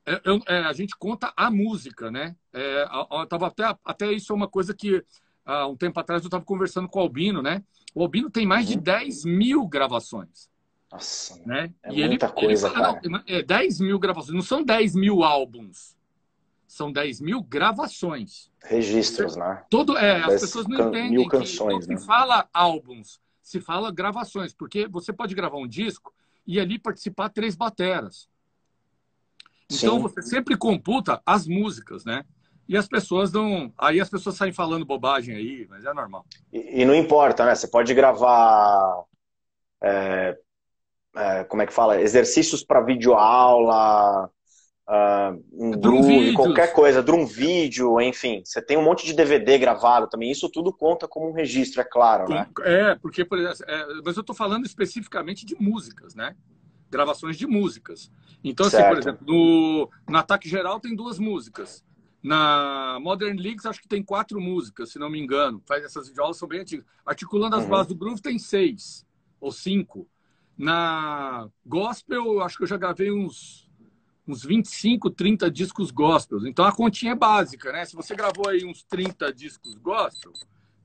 É, 0.05 0.21
é, 0.47 0.57
a 0.59 0.73
gente 0.73 0.95
conta 0.97 1.33
a 1.35 1.51
música, 1.51 2.09
né? 2.09 2.35
É, 2.53 2.85
tava 3.29 3.47
até, 3.47 3.75
até 3.83 4.11
isso 4.11 4.31
é 4.31 4.35
uma 4.35 4.47
coisa 4.47 4.73
que 4.73 5.03
há 5.45 5.67
um 5.67 5.75
tempo 5.75 5.99
atrás 5.99 6.21
eu 6.23 6.27
estava 6.27 6.45
conversando 6.45 6.87
com 6.87 6.99
o 6.99 7.01
Albino, 7.01 7.41
né? 7.41 7.63
O 7.93 8.01
Albino 8.01 8.29
tem 8.29 8.45
mais 8.45 8.67
uhum. 8.67 8.75
de 8.75 8.81
10 8.81 9.25
mil 9.25 9.67
gravações. 9.67 10.49
Nossa, 10.91 11.41
né? 11.45 11.73
é 11.83 11.91
e 11.91 12.07
muita 12.07 12.27
ele, 12.27 12.33
coisa, 12.33 12.67
ele 12.67 12.75
fala, 12.75 13.01
cara. 13.01 13.23
É 13.27 13.43
10 13.43 13.81
mil 13.81 13.99
gravações, 13.99 14.33
não 14.33 14.41
são 14.41 14.63
10 14.63 14.95
mil 14.95 15.23
álbuns. 15.23 15.97
São 16.65 16.91
10 16.91 17.21
mil 17.21 17.41
gravações. 17.41 18.51
Registros, 18.63 19.35
né? 19.35 19.63
Todo, 19.69 19.97
é, 19.97 20.21
as 20.23 20.41
pessoas 20.41 20.67
não 20.67 20.87
entendem 20.87 21.11
mil 21.11 21.27
canções, 21.27 21.85
que 21.85 21.93
né? 21.93 21.99
fala 21.99 22.47
álbuns, 22.53 23.19
se 23.47 23.61
fala 23.61 23.93
gravações, 23.93 24.53
porque 24.53 24.89
você 24.89 25.13
pode 25.13 25.33
gravar 25.33 25.55
um 25.55 25.67
disco 25.67 26.13
e 26.45 26.59
ali 26.59 26.77
participar 26.77 27.29
três 27.29 27.55
bateras. 27.55 28.27
Então 29.71 29.95
Sim. 29.95 30.01
você 30.01 30.21
sempre 30.21 30.57
computa 30.57 31.21
as 31.25 31.47
músicas, 31.47 32.03
né? 32.03 32.25
E 32.67 32.75
as 32.75 32.89
pessoas 32.89 33.31
não. 33.31 33.71
Aí 33.77 34.01
as 34.01 34.09
pessoas 34.09 34.35
saem 34.35 34.51
falando 34.51 34.85
bobagem 34.85 35.33
aí, 35.33 35.65
mas 35.69 35.85
é 35.85 35.93
normal. 35.93 36.25
E, 36.51 36.81
e 36.81 36.85
não 36.85 36.93
importa, 36.93 37.45
né? 37.45 37.55
Você 37.55 37.69
pode 37.69 37.93
gravar. 37.93 39.05
É, 39.81 40.37
é, 41.15 41.43
como 41.45 41.61
é 41.61 41.65
que 41.65 41.73
fala? 41.73 42.01
Exercícios 42.01 42.65
para 42.65 42.81
videoaula, 42.81 44.29
uh, 44.87 45.43
um 45.51 45.71
drum, 45.71 46.01
drum 46.01 46.33
qualquer 46.33 46.73
coisa, 46.73 47.03
drum 47.03 47.25
vídeo, 47.25 47.99
enfim. 48.01 48.41
Você 48.43 48.61
tem 48.61 48.77
um 48.77 48.83
monte 48.83 49.05
de 49.05 49.13
DVD 49.13 49.57
gravado 49.57 50.07
também. 50.07 50.31
Isso 50.31 50.49
tudo 50.49 50.71
conta 50.71 51.07
como 51.07 51.29
um 51.29 51.33
registro, 51.33 51.81
é 51.81 51.83
claro, 51.83 52.29
né? 52.29 52.47
É, 52.61 52.95
porque, 52.95 53.25
por 53.25 53.37
exemplo, 53.37 53.65
é, 53.67 54.01
mas 54.03 54.15
eu 54.15 54.21
estou 54.21 54.35
falando 54.35 54.65
especificamente 54.65 55.45
de 55.45 55.55
músicas, 55.59 56.15
né? 56.15 56.35
Gravações 56.89 57.37
de 57.37 57.45
músicas. 57.45 58.09
Então, 58.43 58.65
assim, 58.65 58.81
por 58.81 58.97
exemplo, 58.97 59.25
no, 59.27 59.89
no 60.07 60.17
Ataque 60.17 60.47
Geral 60.47 60.79
tem 60.79 60.95
duas 60.95 61.19
músicas. 61.19 61.83
Na 62.23 62.97
Modern 63.01 63.37
Leagues, 63.39 63.65
acho 63.65 63.81
que 63.81 63.87
tem 63.87 64.03
quatro 64.03 64.39
músicas, 64.41 64.91
se 64.91 64.99
não 64.99 65.09
me 65.09 65.19
engano. 65.19 65.61
Faz 65.65 65.83
essas 65.83 66.07
videoaulas 66.07 66.37
são 66.37 66.47
bem 66.47 66.61
antigas. 66.61 66.85
Articulando 67.05 67.55
as 67.55 67.63
uhum. 67.63 67.69
bases 67.69 67.87
do 67.87 67.95
groove 67.95 68.21
tem 68.21 68.39
seis 68.39 69.05
ou 69.39 69.51
cinco. 69.51 70.07
Na 70.57 71.47
Gospel, 71.65 72.41
acho 72.41 72.57
que 72.57 72.63
eu 72.63 72.67
já 72.67 72.77
gravei 72.77 73.11
uns, 73.11 73.66
uns 74.27 74.43
25, 74.43 75.09
30 75.09 75.49
discos 75.49 75.91
gospel. 75.91 76.45
Então 76.47 76.65
a 76.65 76.71
continha 76.71 77.13
é 77.13 77.15
básica, 77.15 77.71
né? 77.71 77.85
Se 77.85 77.95
você 77.95 78.15
gravou 78.15 78.49
aí 78.49 78.65
uns 78.65 78.83
30 78.83 79.31
discos 79.33 79.75
gospel, 79.75 80.33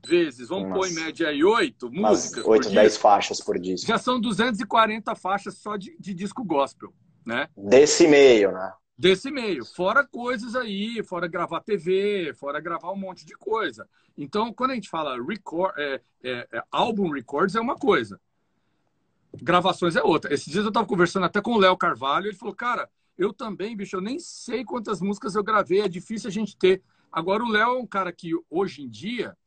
vezes, 0.05 0.49
vamos 0.49 0.69
Nossa. 0.69 0.79
pôr 0.79 0.87
em 0.87 1.03
média 1.03 1.27
aí 1.29 1.43
oito 1.43 1.91
músicas. 1.91 2.45
Oito, 2.45 2.69
dez 2.69 2.97
faixas 2.97 3.39
por 3.41 3.59
disco. 3.59 3.87
Já 3.87 3.97
são 3.97 4.19
240 4.19 5.15
faixas 5.15 5.57
só 5.57 5.77
de, 5.77 5.95
de 5.99 6.13
disco 6.13 6.43
gospel, 6.43 6.93
né? 7.25 7.47
Desse 7.57 8.07
meio, 8.07 8.51
né? 8.51 8.71
desse 8.97 9.31
meio. 9.31 9.65
Fora 9.65 10.05
coisas 10.05 10.55
aí, 10.55 11.03
fora 11.03 11.27
gravar 11.27 11.61
TV, 11.61 12.33
fora 12.35 12.59
gravar 12.59 12.91
um 12.91 12.97
monte 12.97 13.25
de 13.25 13.33
coisa. 13.33 13.87
Então, 14.17 14.53
quando 14.53 14.71
a 14.71 14.75
gente 14.75 14.89
fala 14.89 15.21
record, 15.21 15.73
é, 15.77 16.01
é, 16.23 16.47
é, 16.51 16.63
álbum 16.71 17.09
records 17.09 17.55
é 17.55 17.59
uma 17.59 17.75
coisa, 17.75 18.19
gravações 19.41 19.95
é 19.95 20.03
outra. 20.03 20.33
Esses 20.33 20.51
dias 20.51 20.63
eu 20.63 20.69
estava 20.69 20.87
conversando 20.87 21.25
até 21.25 21.41
com 21.41 21.53
o 21.53 21.57
Léo 21.57 21.75
Carvalho, 21.75 22.27
ele 22.27 22.37
falou, 22.37 22.55
cara, 22.55 22.89
eu 23.17 23.33
também, 23.33 23.75
bicho, 23.75 23.95
eu 23.95 24.01
nem 24.01 24.19
sei 24.19 24.63
quantas 24.63 25.01
músicas 25.01 25.35
eu 25.35 25.43
gravei, 25.43 25.81
é 25.81 25.87
difícil 25.87 26.29
a 26.29 26.31
gente 26.31 26.57
ter. 26.57 26.81
Agora, 27.11 27.43
o 27.43 27.49
Léo 27.49 27.75
é 27.75 27.79
um 27.79 27.87
cara 27.87 28.11
que 28.11 28.31
hoje 28.49 28.81
em 28.81 28.89
dia 28.89 29.37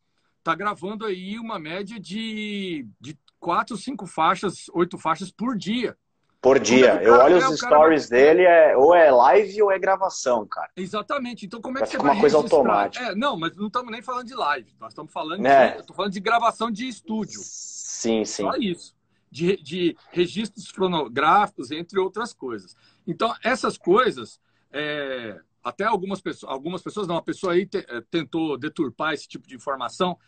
tá 0.43 0.55
gravando 0.55 1.05
aí 1.05 1.39
uma 1.39 1.59
média 1.59 1.99
de, 1.99 2.87
de 3.01 3.19
quatro, 3.41 3.77
cinco 3.77 4.07
faixas, 4.07 4.67
oito 4.73 4.97
faixas 4.97 5.31
por 5.31 5.57
dia. 5.57 5.97
Por 6.41 6.61
dia. 6.61 7.03
eu 7.03 7.15
olho 7.15 7.39
os 7.39 7.59
stories 7.59 8.09
vai... 8.09 8.21
dele, 8.21 8.43
é, 8.43 8.77
ou 8.77 8.95
é 8.95 9.11
live 9.11 9.63
ou 9.63 9.73
é 9.73 9.79
gravação, 9.81 10.47
cara. 10.47 10.71
Exatamente. 10.77 11.45
Então, 11.45 11.61
como 11.61 11.79
é 11.79 11.83
que 11.83 11.89
você 11.89 11.99
vai 11.99 12.13
uma 12.13 12.21
coisa 12.21 12.37
automática. 12.37 13.05
É, 13.05 13.15
não, 13.17 13.37
mas 13.37 13.57
não 13.57 13.67
estamos 13.67 13.91
nem 13.91 14.01
falando 14.01 14.29
de 14.29 14.35
live. 14.35 14.73
Nós 14.79 14.93
estamos 14.93 15.13
falando, 15.13 15.45
é. 15.45 15.83
de, 15.83 15.93
falando 15.93 16.13
de 16.13 16.21
gravação 16.21 16.71
de 16.71 16.87
estúdio. 16.87 17.41
Sim, 17.43 18.25
sim. 18.25 18.45
Só 18.45 18.53
isso. 18.57 18.95
De, 19.29 19.57
de 19.57 19.97
registros 20.13 20.69
fonográficos, 20.71 21.73
entre 21.73 21.99
outras 21.99 22.33
coisas. 22.33 22.77
Então, 23.07 23.35
essas 23.43 23.79
coisas, 23.79 24.41
é, 24.73 25.41
até 25.63 25.85
algumas 25.85 26.21
pessoas, 26.21 26.53
algumas 26.53 26.83
pessoas, 26.83 27.07
não, 27.07 27.17
a 27.17 27.23
pessoa 27.23 27.53
aí 27.53 27.67
te, 27.67 27.79
é, 27.79 28.01
tentou 28.11 28.59
deturpar 28.59 29.15
esse 29.15 29.29
tipo 29.29 29.47
de 29.47 29.55
informação 29.55 30.19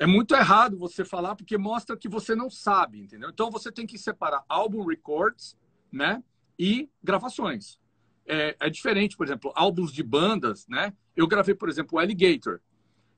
é 0.00 0.06
muito 0.06 0.34
errado 0.34 0.78
você 0.78 1.04
falar 1.04 1.36
porque 1.36 1.58
mostra 1.58 1.94
que 1.94 2.08
você 2.08 2.34
não 2.34 2.48
sabe, 2.48 3.00
entendeu? 3.00 3.28
Então 3.28 3.50
você 3.50 3.70
tem 3.70 3.86
que 3.86 3.98
separar 3.98 4.42
álbum 4.48 4.82
records, 4.82 5.54
né, 5.92 6.24
e 6.58 6.88
gravações. 7.02 7.78
É, 8.26 8.56
é, 8.58 8.70
diferente, 8.70 9.14
por 9.14 9.26
exemplo, 9.26 9.52
álbuns 9.54 9.92
de 9.92 10.02
bandas, 10.02 10.66
né? 10.68 10.94
Eu 11.14 11.26
gravei, 11.26 11.54
por 11.54 11.68
exemplo, 11.68 11.96
o 11.96 12.00
Alligator. 12.00 12.60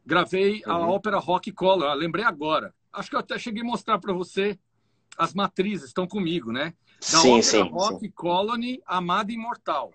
Gravei 0.05 0.63
uhum. 0.67 0.73
a 0.73 0.87
ópera 0.89 1.19
Rock 1.19 1.53
Color, 1.53 1.89
ah, 1.89 1.95
lembrei 1.95 2.25
agora. 2.25 2.75
Acho 2.93 3.11
que 3.11 3.17
eu 3.17 3.21
até 3.21 3.39
cheguei 3.39 3.63
a 3.63 3.67
mostrar 3.67 3.99
para 3.99 4.13
você 4.13 4.59
as 5.17 5.35
matrizes, 5.35 5.89
estão 5.89 6.07
comigo, 6.07 6.51
né? 6.51 6.75
Da 7.11 7.19
sim, 7.19 7.39
ópera 7.39 7.43
sim, 7.43 7.63
Rock 7.71 8.01
sim. 8.01 8.11
Colony, 8.11 8.83
Amada 8.87 9.33
Imortal. 9.33 9.93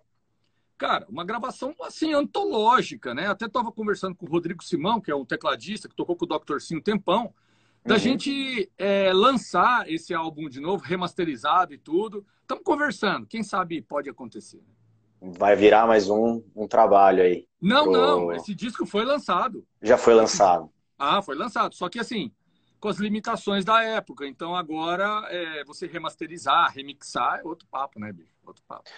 Cara, 0.77 1.07
uma 1.09 1.25
gravação 1.25 1.73
assim 1.81 2.13
antológica, 2.13 3.13
né? 3.13 3.27
Até 3.27 3.45
estava 3.45 3.71
conversando 3.71 4.15
com 4.15 4.25
o 4.25 4.29
Rodrigo 4.29 4.63
Simão, 4.63 4.99
que 5.01 5.09
é 5.09 5.15
um 5.15 5.25
tecladista 5.25 5.87
que 5.87 5.95
tocou 5.95 6.15
com 6.15 6.25
o 6.25 6.27
Dr. 6.27 6.59
Sim 6.59 6.77
um 6.77 6.81
tempão, 6.81 7.33
da 7.83 7.95
uhum. 7.95 7.99
gente 7.99 8.69
é, 8.77 9.11
lançar 9.13 9.89
esse 9.89 10.13
álbum 10.13 10.49
de 10.49 10.59
novo, 10.59 10.83
remasterizado 10.83 11.73
e 11.73 11.77
tudo. 11.77 12.25
Estamos 12.41 12.63
conversando, 12.63 13.25
quem 13.25 13.41
sabe 13.41 13.81
pode 13.81 14.09
acontecer. 14.09 14.61
Vai 15.19 15.55
virar 15.55 15.87
mais 15.87 16.09
um, 16.09 16.43
um 16.55 16.67
trabalho 16.67 17.23
aí. 17.23 17.47
Não, 17.59 17.85
pro... 17.85 17.93
não, 17.93 18.31
esse 18.33 18.53
disco 18.53 18.85
foi 18.85 19.03
lançado. 19.03 19.65
Já 19.81 19.97
foi 19.97 20.13
lançado. 20.13 20.69
Ah, 20.99 21.21
foi 21.21 21.35
lançado. 21.35 21.73
Só 21.73 21.89
que 21.89 21.99
assim, 21.99 22.31
com 22.79 22.87
as 22.87 22.97
limitações 22.97 23.65
da 23.65 23.83
época. 23.83 24.27
Então 24.27 24.55
agora 24.55 25.27
é, 25.29 25.63
você 25.63 25.87
remasterizar, 25.87 26.71
remixar 26.73 27.39
é 27.39 27.47
outro 27.47 27.67
papo, 27.69 27.99
né, 27.99 28.11
bicho? 28.11 28.31
Outro 28.45 28.63
papo. 28.67 28.89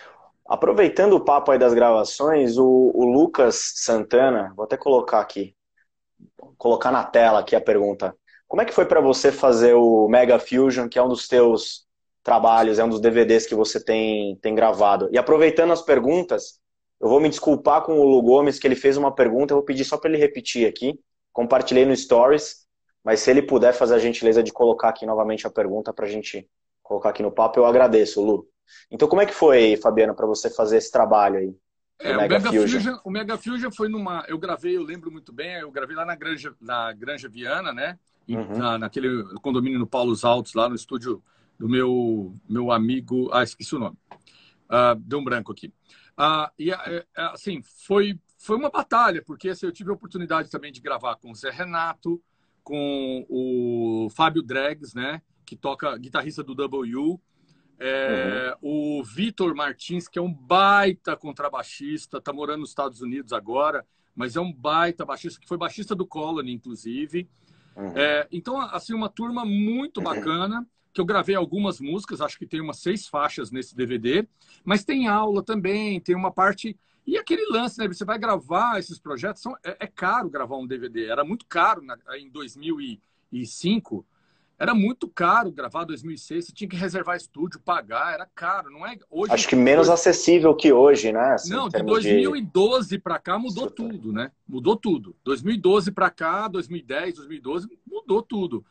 Aproveitando 0.45 1.13
o 1.13 1.23
papo 1.23 1.51
aí 1.51 1.59
das 1.59 1.73
gravações, 1.73 2.57
o, 2.57 2.91
o 2.93 3.05
Lucas 3.05 3.73
Santana, 3.75 4.51
vou 4.55 4.65
até 4.65 4.75
colocar 4.75 5.19
aqui, 5.19 5.55
colocar 6.57 6.91
na 6.91 7.03
tela 7.03 7.39
aqui 7.39 7.55
a 7.55 7.61
pergunta. 7.61 8.15
Como 8.47 8.61
é 8.61 8.65
que 8.65 8.73
foi 8.73 8.85
para 8.85 8.99
você 8.99 9.31
fazer 9.31 9.75
o 9.75 10.07
Mega 10.07 10.39
Fusion, 10.39 10.89
que 10.89 10.97
é 10.97 11.03
um 11.03 11.07
dos 11.07 11.27
teus 11.27 11.85
trabalhos, 12.23 12.79
é 12.79 12.83
um 12.83 12.89
dos 12.89 12.99
DVDs 12.99 13.45
que 13.45 13.53
você 13.53 13.83
tem, 13.83 14.37
tem 14.37 14.55
gravado? 14.55 15.07
E 15.11 15.19
aproveitando 15.19 15.71
as 15.71 15.83
perguntas, 15.83 16.59
eu 16.99 17.07
vou 17.07 17.19
me 17.19 17.29
desculpar 17.29 17.83
com 17.83 17.99
o 17.99 18.03
Lu 18.03 18.21
Gomes, 18.23 18.57
que 18.57 18.65
ele 18.65 18.75
fez 18.75 18.97
uma 18.97 19.13
pergunta, 19.13 19.53
eu 19.53 19.57
vou 19.57 19.65
pedir 19.65 19.85
só 19.85 19.97
para 19.97 20.09
ele 20.09 20.19
repetir 20.19 20.67
aqui. 20.67 20.99
Compartilhei 21.31 21.85
no 21.85 21.95
Stories, 21.95 22.67
mas 23.03 23.21
se 23.21 23.31
ele 23.31 23.41
puder 23.41 23.73
fazer 23.73 23.95
a 23.95 23.99
gentileza 23.99 24.43
de 24.43 24.51
colocar 24.51 24.89
aqui 24.89 25.05
novamente 25.05 25.47
a 25.47 25.49
pergunta 25.49 25.93
para 25.93 26.05
a 26.05 26.09
gente 26.09 26.47
colocar 26.83 27.09
aqui 27.09 27.23
no 27.23 27.31
papo, 27.31 27.59
eu 27.59 27.65
agradeço, 27.65 28.23
Lu. 28.23 28.47
Então, 28.91 29.07
como 29.07 29.21
é 29.21 29.25
que 29.25 29.33
foi, 29.33 29.77
Fabiano, 29.77 30.15
para 30.15 30.25
você 30.25 30.49
fazer 30.49 30.77
esse 30.77 30.91
trabalho 30.91 31.37
aí? 31.37 31.55
É, 31.99 32.15
o, 32.15 32.17
Mega 32.17 32.39
Fusion. 32.39 32.67
Fusion. 32.67 32.99
o 33.03 33.11
Mega 33.11 33.37
Fusion 33.37 33.71
foi 33.71 33.89
numa. 33.89 34.23
Eu 34.27 34.37
gravei, 34.37 34.77
eu 34.77 34.83
lembro 34.83 35.11
muito 35.11 35.33
bem, 35.33 35.55
eu 35.55 35.71
gravei 35.71 35.95
lá 35.95 36.05
na 36.05 36.15
Granja, 36.15 36.55
na 36.59 36.93
Granja 36.93 37.27
Viana, 37.27 37.73
né? 37.73 37.99
Uhum. 38.27 38.57
Na, 38.57 38.77
naquele 38.77 39.23
condomínio 39.41 39.79
no 39.79 39.87
Paulos 39.87 40.23
Altos, 40.23 40.53
lá 40.53 40.69
no 40.69 40.75
estúdio 40.75 41.21
do 41.57 41.67
meu, 41.67 42.33
meu 42.47 42.71
amigo. 42.71 43.29
Ah, 43.33 43.43
esqueci 43.43 43.75
o 43.75 43.79
nome. 43.79 43.97
Uh, 44.69 44.95
deu 44.99 45.19
um 45.19 45.23
branco 45.23 45.51
aqui. 45.51 45.73
Uh, 46.17 46.49
e 46.57 46.71
uh, 46.71 47.05
assim, 47.15 47.61
foi, 47.85 48.19
foi 48.37 48.55
uma 48.55 48.69
batalha, 48.69 49.21
porque 49.25 49.49
assim, 49.49 49.65
eu 49.65 49.71
tive 49.71 49.89
a 49.89 49.93
oportunidade 49.93 50.49
também 50.49 50.71
de 50.71 50.79
gravar 50.79 51.15
com 51.15 51.31
o 51.31 51.35
Zé 51.35 51.49
Renato, 51.49 52.21
com 52.69 53.25
o 53.27 54.09
Fábio 54.11 54.43
Dregs, 54.43 54.93
né? 54.93 55.23
Que 55.43 55.55
toca 55.55 55.97
guitarrista 55.97 56.43
do 56.43 56.53
W. 56.53 57.19
É, 57.79 58.55
uhum. 58.61 58.99
O 58.99 59.03
Vitor 59.03 59.55
Martins, 59.55 60.07
que 60.07 60.19
é 60.19 60.21
um 60.21 60.31
baita 60.31 61.17
contrabaixista, 61.17 62.19
está 62.19 62.31
morando 62.31 62.59
nos 62.59 62.69
Estados 62.69 63.01
Unidos 63.01 63.33
agora, 63.33 63.83
mas 64.15 64.35
é 64.35 64.39
um 64.39 64.53
baita 64.53 65.03
baixista, 65.03 65.39
que 65.39 65.47
foi 65.47 65.57
baixista 65.57 65.95
do 65.95 66.05
Colony, 66.05 66.51
inclusive. 66.51 67.27
Uhum. 67.75 67.97
É, 67.97 68.27
então, 68.31 68.61
assim, 68.61 68.93
uma 68.93 69.09
turma 69.09 69.43
muito 69.43 69.99
bacana, 69.99 70.63
que 70.93 71.01
eu 71.01 71.05
gravei 71.05 71.35
algumas 71.35 71.79
músicas, 71.79 72.21
acho 72.21 72.37
que 72.37 72.45
tem 72.45 72.61
umas 72.61 72.77
seis 72.77 73.07
faixas 73.07 73.49
nesse 73.49 73.75
DVD, 73.75 74.27
mas 74.63 74.83
tem 74.83 75.07
aula 75.07 75.41
também, 75.41 75.99
tem 75.99 76.15
uma 76.15 76.31
parte. 76.31 76.77
E 77.05 77.17
aquele 77.17 77.45
lance, 77.51 77.79
né? 77.79 77.87
Você 77.87 78.05
vai 78.05 78.19
gravar 78.19 78.79
esses 78.79 78.99
projetos, 78.99 79.41
são, 79.41 79.55
é, 79.63 79.77
é 79.79 79.87
caro 79.87 80.29
gravar 80.29 80.57
um 80.57 80.67
DVD, 80.67 81.05
era 81.05 81.23
muito 81.23 81.45
caro 81.45 81.81
na, 81.81 81.97
em 82.17 82.29
2005 82.29 84.05
era 84.59 84.75
muito 84.75 85.07
caro 85.07 85.49
gravar 85.49 85.85
2006, 85.85 86.47
você 86.47 86.51
tinha 86.51 86.69
que 86.69 86.75
reservar 86.75 87.15
estúdio, 87.15 87.61
pagar, 87.61 88.13
era 88.13 88.27
caro, 88.35 88.69
não 88.69 88.85
é? 88.85 88.97
Hoje 89.09 89.31
Acho 89.31 89.47
que 89.47 89.55
menos 89.55 89.87
hoje... 89.87 89.93
acessível 89.93 90.53
que 90.53 90.73
hoje, 90.73 91.13
né? 91.13 91.31
Assim, 91.31 91.51
não, 91.51 91.69
de 91.69 91.81
2012 91.81 92.89
de... 92.89 92.99
para 92.99 93.17
cá 93.17 93.39
mudou 93.39 93.71
tudo, 93.71 94.11
né? 94.11 94.33
Mudou 94.45 94.75
tudo. 94.75 95.15
2012 95.23 95.93
para 95.93 96.09
cá, 96.09 96.49
2010, 96.49 97.15
2012, 97.15 97.69
mudou 97.89 98.21
tudo. 98.21 98.65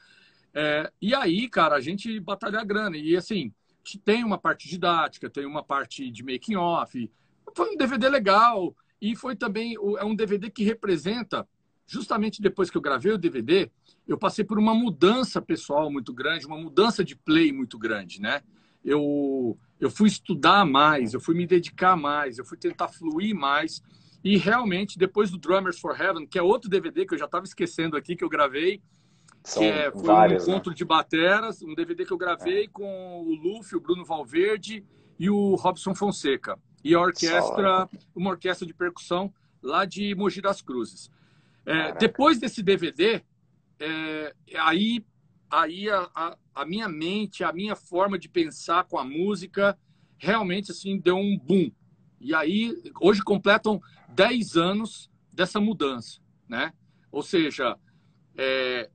É, 0.52 0.92
e 1.00 1.14
aí, 1.14 1.48
cara, 1.48 1.76
a 1.76 1.80
gente 1.80 2.20
batalha 2.20 2.60
a 2.60 2.64
grana. 2.64 2.98
E 2.98 3.16
assim, 3.16 3.50
tem 4.04 4.22
uma 4.22 4.36
parte 4.36 4.68
didática, 4.68 5.30
tem 5.30 5.46
uma 5.46 5.64
parte 5.64 6.10
de 6.10 6.22
making 6.22 6.56
off. 6.56 7.10
Foi 7.54 7.74
um 7.74 7.76
DVD 7.76 8.08
legal. 8.08 8.74
E 9.00 9.14
foi 9.14 9.36
também 9.36 9.74
é 9.74 10.04
um 10.04 10.14
DVD 10.14 10.50
que 10.50 10.64
representa 10.64 11.46
justamente 11.88 12.42
depois 12.42 12.70
que 12.70 12.76
eu 12.76 12.82
gravei 12.82 13.12
o 13.12 13.18
DVD, 13.18 13.70
eu 14.06 14.18
passei 14.18 14.44
por 14.44 14.58
uma 14.58 14.74
mudança 14.74 15.40
pessoal 15.40 15.90
muito 15.90 16.12
grande, 16.12 16.46
uma 16.46 16.58
mudança 16.58 17.02
de 17.02 17.16
play 17.16 17.50
muito 17.50 17.78
grande, 17.78 18.20
né? 18.20 18.42
Eu, 18.84 19.58
eu 19.80 19.90
fui 19.90 20.06
estudar 20.08 20.66
mais, 20.66 21.14
eu 21.14 21.20
fui 21.20 21.34
me 21.34 21.46
dedicar 21.46 21.96
mais, 21.96 22.38
eu 22.38 22.44
fui 22.44 22.58
tentar 22.58 22.88
fluir 22.88 23.34
mais. 23.34 23.82
E 24.22 24.36
realmente, 24.36 24.98
depois 24.98 25.30
do 25.30 25.38
Drummers 25.38 25.80
for 25.80 25.98
Heaven, 25.98 26.26
que 26.26 26.38
é 26.38 26.42
outro 26.42 26.68
DVD 26.68 27.06
que 27.06 27.14
eu 27.14 27.18
já 27.18 27.24
estava 27.24 27.46
esquecendo 27.46 27.96
aqui, 27.96 28.14
que 28.14 28.24
eu 28.24 28.28
gravei, 28.28 28.82
São 29.42 29.62
que 29.62 29.68
é, 29.68 29.90
foi 29.90 30.02
vários, 30.02 30.44
um 30.44 30.46
né? 30.46 30.52
encontro 30.52 30.70
né? 30.70 30.76
de 30.76 30.84
bateras, 30.84 31.62
um 31.62 31.74
DVD 31.74 32.04
que 32.04 32.12
eu 32.12 32.18
gravei 32.18 32.64
é. 32.64 32.68
com 32.68 33.22
o 33.22 33.34
Luffy, 33.34 33.78
o 33.78 33.80
Bruno 33.80 34.04
Valverde 34.04 34.84
e 35.18 35.30
o 35.30 35.54
Robson 35.54 35.94
Fonseca. 35.94 36.58
E 36.82 36.94
a 36.94 37.00
orquestra, 37.00 37.88
uma 38.14 38.30
orquestra 38.30 38.66
de 38.66 38.74
percussão 38.74 39.32
lá 39.62 39.84
de 39.84 40.14
Mogi 40.14 40.40
das 40.40 40.62
Cruzes. 40.62 41.10
É, 41.66 41.92
depois 41.92 42.38
desse 42.38 42.62
DVD, 42.62 43.22
é, 43.78 44.34
aí, 44.56 45.04
aí 45.50 45.90
a, 45.90 46.10
a, 46.14 46.36
a, 46.54 46.64
minha 46.64 46.88
mente, 46.88 47.44
a 47.44 47.52
minha 47.52 47.76
forma 47.76 48.18
de 48.18 48.28
pensar 48.28 48.84
com 48.84 48.98
a 48.98 49.04
música 49.04 49.78
realmente 50.16 50.70
assim 50.70 50.98
deu 50.98 51.16
um 51.16 51.38
boom. 51.38 51.70
E 52.20 52.34
aí, 52.34 52.74
hoje 53.00 53.22
completam 53.22 53.80
10 54.08 54.56
anos 54.56 55.10
dessa 55.32 55.60
mudança, 55.60 56.20
né? 56.48 56.72
Ou 57.12 57.22
seja, 57.22 57.76
é, 58.36 58.90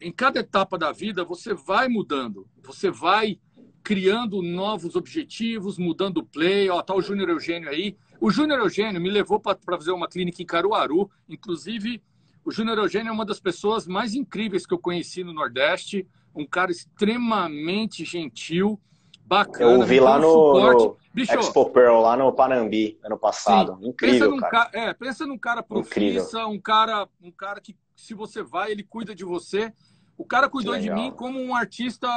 em 0.00 0.12
cada 0.12 0.40
etapa 0.40 0.76
da 0.76 0.92
vida 0.92 1.24
você 1.24 1.54
vai 1.54 1.88
mudando, 1.88 2.48
você 2.62 2.90
vai 2.90 3.40
criando 3.86 4.42
novos 4.42 4.96
objetivos, 4.96 5.78
mudando 5.78 6.16
o 6.18 6.26
play. 6.26 6.68
Ó, 6.68 6.82
tá 6.82 6.92
o 6.92 7.00
Júnior 7.00 7.28
Eugênio 7.28 7.68
aí. 7.68 7.96
O 8.20 8.32
Júnior 8.32 8.58
Eugênio 8.58 9.00
me 9.00 9.08
levou 9.08 9.38
para 9.38 9.56
fazer 9.64 9.92
uma 9.92 10.08
clínica 10.08 10.42
em 10.42 10.44
Caruaru. 10.44 11.08
Inclusive, 11.28 12.02
o 12.44 12.50
Júnior 12.50 12.78
Eugênio 12.78 13.10
é 13.10 13.12
uma 13.12 13.24
das 13.24 13.38
pessoas 13.38 13.86
mais 13.86 14.12
incríveis 14.12 14.66
que 14.66 14.74
eu 14.74 14.78
conheci 14.80 15.22
no 15.22 15.32
Nordeste. 15.32 16.04
Um 16.34 16.44
cara 16.44 16.72
extremamente 16.72 18.04
gentil, 18.04 18.76
bacana. 19.24 19.84
Eu 19.84 19.86
vi 19.86 20.00
lá 20.00 20.18
no, 20.18 20.72
no 20.72 20.96
Bicho, 21.14 21.38
Expo 21.38 21.70
Pearl, 21.70 22.00
lá 22.00 22.16
no 22.16 22.32
Panambi, 22.32 22.98
ano 23.04 23.16
passado. 23.16 23.78
Sim, 23.80 23.90
Incrível, 23.90 24.32
pensa 24.32 24.48
cara. 24.48 24.70
Num, 24.74 24.80
é, 24.80 24.94
pensa 24.94 25.26
num 25.28 25.38
cara 25.38 25.62
profissa, 25.62 26.44
um 26.48 26.58
cara, 26.58 27.08
um 27.22 27.30
cara 27.30 27.60
que, 27.60 27.76
se 27.94 28.14
você 28.14 28.42
vai, 28.42 28.72
ele 28.72 28.82
cuida 28.82 29.14
de 29.14 29.24
você. 29.24 29.72
O 30.16 30.24
cara 30.24 30.48
cuidou 30.48 30.78
de 30.78 30.90
mim 30.90 31.12
como 31.12 31.40
um 31.40 31.54
artista 31.54 32.08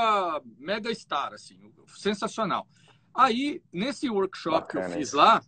mega 0.57 0.93
star, 0.93 1.33
assim, 1.33 1.59
sensacional. 1.87 2.67
Aí, 3.13 3.61
nesse 3.73 4.09
workshop 4.09 4.61
Bacana 4.61 4.85
que 4.85 4.93
eu 4.93 4.97
fiz 4.97 5.13
lá, 5.13 5.41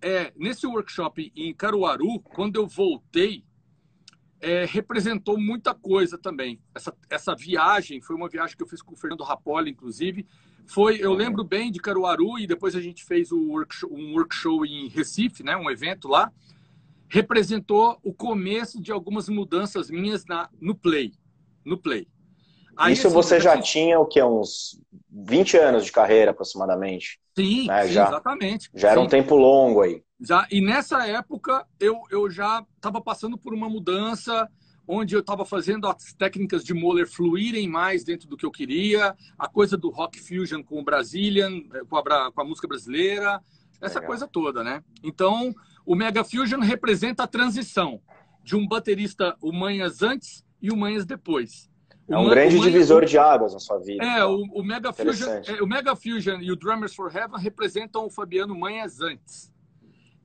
é, 0.00 0.32
nesse 0.36 0.66
workshop 0.66 1.32
em 1.34 1.52
Caruaru, 1.52 2.20
quando 2.20 2.56
eu 2.56 2.66
voltei, 2.66 3.44
é, 4.40 4.64
representou 4.64 5.38
muita 5.38 5.74
coisa 5.74 6.16
também. 6.16 6.60
Essa, 6.74 6.96
essa 7.10 7.34
viagem 7.34 8.00
foi 8.00 8.14
uma 8.14 8.28
viagem 8.28 8.56
que 8.56 8.62
eu 8.62 8.68
fiz 8.68 8.80
com 8.80 8.94
o 8.94 8.96
Fernando 8.96 9.24
Rapoli, 9.24 9.70
inclusive. 9.70 10.26
Foi, 10.66 10.98
eu 10.98 11.12
lembro 11.12 11.42
bem 11.42 11.72
de 11.72 11.80
Caruaru 11.80 12.38
e 12.38 12.46
depois 12.46 12.76
a 12.76 12.80
gente 12.80 13.04
fez 13.04 13.32
um 13.32 13.48
workshop, 13.48 13.92
um 13.92 14.14
workshop 14.14 14.68
em 14.68 14.88
Recife, 14.88 15.42
né, 15.42 15.56
um 15.56 15.68
evento 15.68 16.06
lá. 16.06 16.32
Representou 17.08 17.98
o 18.04 18.14
começo 18.14 18.80
de 18.80 18.92
algumas 18.92 19.28
mudanças 19.28 19.90
minhas 19.90 20.24
na, 20.24 20.48
no 20.60 20.76
play 20.76 21.12
no 21.64 21.78
Play. 21.78 22.06
Aí, 22.76 22.94
Isso 22.94 23.08
assim, 23.08 23.14
você 23.14 23.40
já 23.40 23.60
tinha 23.60 23.98
o 23.98 24.06
que? 24.06 24.22
Uns 24.22 24.80
20 25.10 25.56
anos 25.58 25.84
de 25.84 25.92
carreira 25.92 26.30
aproximadamente? 26.30 27.20
Sim, 27.36 27.66
né? 27.66 27.86
sim 27.86 27.92
já, 27.92 28.08
exatamente. 28.08 28.70
Já 28.74 28.90
era 28.90 29.00
sim. 29.00 29.06
um 29.06 29.08
tempo 29.08 29.36
longo 29.36 29.82
aí. 29.82 30.02
Já, 30.20 30.46
e 30.50 30.60
nessa 30.60 31.06
época 31.06 31.66
eu, 31.78 32.00
eu 32.10 32.30
já 32.30 32.64
estava 32.76 33.00
passando 33.00 33.36
por 33.36 33.52
uma 33.52 33.68
mudança 33.68 34.48
onde 34.86 35.14
eu 35.14 35.20
estava 35.20 35.44
fazendo 35.44 35.86
as 35.86 36.12
técnicas 36.14 36.64
de 36.64 36.74
Moller 36.74 37.08
fluírem 37.08 37.68
mais 37.68 38.02
dentro 38.02 38.28
do 38.28 38.36
que 38.36 38.44
eu 38.44 38.50
queria, 38.50 39.14
a 39.38 39.48
coisa 39.48 39.76
do 39.76 39.88
rock 39.88 40.18
fusion 40.18 40.62
com 40.62 40.80
o 40.80 40.84
Brazilian, 40.84 41.62
eh, 41.72 41.82
com 41.88 41.96
a, 41.96 42.32
com 42.32 42.40
a 42.40 42.44
música 42.44 42.66
brasileira, 42.66 43.40
essa 43.80 44.00
Legal. 44.00 44.08
coisa 44.08 44.26
toda, 44.26 44.64
né? 44.64 44.82
Então, 45.02 45.54
o 45.86 45.94
Mega 45.94 46.24
Fusion 46.24 46.58
representa 46.58 47.22
a 47.22 47.26
transição 47.26 48.00
de 48.42 48.56
um 48.56 48.66
baterista 48.66 49.36
o 49.40 49.52
Manhas 49.52 50.02
antes 50.02 50.44
e 50.60 50.70
o 50.70 50.76
Manhas 50.76 51.04
depois. 51.04 51.70
É 52.08 52.18
um 52.18 52.28
grande 52.28 52.56
Manhas, 52.56 52.72
divisor 52.72 53.04
de 53.04 53.16
águas 53.16 53.52
na 53.52 53.60
sua 53.60 53.78
vida. 53.78 54.04
É, 54.04 54.24
o, 54.24 54.42
o, 54.52 54.64
Mega 54.64 54.92
Fusion, 54.92 55.30
é, 55.30 55.62
o 55.62 55.66
Mega 55.66 55.94
Fusion 55.94 56.40
e 56.40 56.50
o 56.50 56.56
Drummers 56.56 56.94
for 56.94 57.14
Heaven 57.14 57.38
representam 57.38 58.04
o 58.04 58.10
Fabiano 58.10 58.58
Manhas 58.58 59.00
antes. 59.00 59.52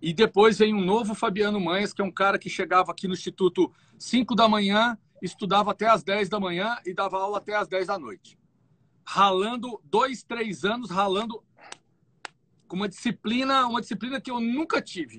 E 0.02 0.14
depois 0.14 0.58
vem 0.58 0.74
um 0.74 0.84
novo 0.84 1.14
Fabiano 1.14 1.60
Manhas, 1.60 1.94
que 1.94 2.02
é 2.02 2.06
um 2.06 2.12
cara 2.12 2.38
que 2.40 2.50
chegava 2.50 2.92
aqui 2.92 3.08
no 3.08 3.14
Instituto 3.14 3.72
5 3.98 4.36
da 4.36 4.48
manhã, 4.48 4.98
estudava 5.22 5.72
até 5.72 5.88
as 5.88 6.04
10 6.04 6.28
da 6.28 6.40
manhã 6.40 6.78
e 6.86 6.94
dava 6.94 7.18
aula 7.18 7.38
até 7.38 7.56
as 7.56 7.68
10 7.68 7.88
da 7.88 8.00
noite. 8.00 8.38
Ralando, 9.04 9.80
dois, 9.84 10.24
três 10.24 10.66
anos, 10.66 10.90
ralando 10.90 11.44
com 12.68 12.76
uma 12.76 12.90
disciplina, 12.90 13.68
uma 13.68 13.80
disciplina 13.80 14.20
que 14.20 14.32
eu 14.32 14.40
nunca 14.40 14.82
tive. 14.82 15.18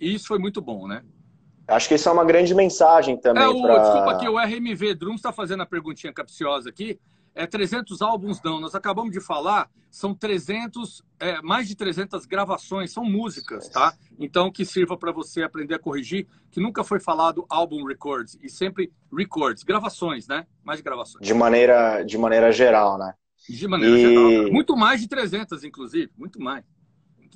E 0.00 0.14
isso 0.14 0.26
foi 0.26 0.38
muito 0.38 0.60
bom, 0.60 0.88
né? 0.88 1.04
Acho 1.66 1.88
que 1.88 1.94
isso 1.94 2.08
é 2.08 2.12
uma 2.12 2.24
grande 2.24 2.54
mensagem 2.54 3.16
também. 3.16 3.42
É, 3.42 3.48
o, 3.48 3.62
pra... 3.62 3.78
Desculpa 3.78 4.12
aqui, 4.12 4.28
o 4.28 4.38
RMV 4.38 4.94
Drum 4.94 5.14
está 5.14 5.32
fazendo 5.32 5.62
a 5.62 5.66
perguntinha 5.66 6.12
capciosa 6.12 6.68
aqui. 6.68 6.98
É 7.34 7.46
300 7.46 8.00
álbuns 8.00 8.40
não, 8.44 8.60
nós 8.60 8.76
acabamos 8.76 9.10
de 9.10 9.20
falar, 9.20 9.68
são 9.90 10.14
300, 10.14 11.02
é, 11.18 11.42
mais 11.42 11.66
de 11.66 11.74
300 11.74 12.26
gravações, 12.26 12.92
são 12.92 13.04
músicas, 13.04 13.68
tá? 13.68 13.92
Então 14.16 14.52
que 14.52 14.64
sirva 14.64 14.96
para 14.96 15.10
você 15.10 15.42
aprender 15.42 15.74
a 15.74 15.78
corrigir, 15.80 16.28
que 16.52 16.60
nunca 16.60 16.84
foi 16.84 17.00
falado 17.00 17.44
álbum 17.48 17.84
records 17.84 18.38
e 18.40 18.48
sempre 18.48 18.92
records, 19.12 19.64
gravações, 19.64 20.28
né? 20.28 20.46
Mais 20.62 20.80
gravações. 20.80 21.26
De 21.26 21.34
maneira, 21.34 22.04
de 22.04 22.16
maneira 22.16 22.52
geral, 22.52 22.96
né? 22.96 23.14
De 23.48 23.66
maneira 23.66 23.96
e... 23.96 24.00
geral. 24.00 24.52
Muito 24.52 24.76
mais 24.76 25.00
de 25.00 25.08
300, 25.08 25.64
inclusive, 25.64 26.12
muito 26.16 26.40
mais. 26.40 26.64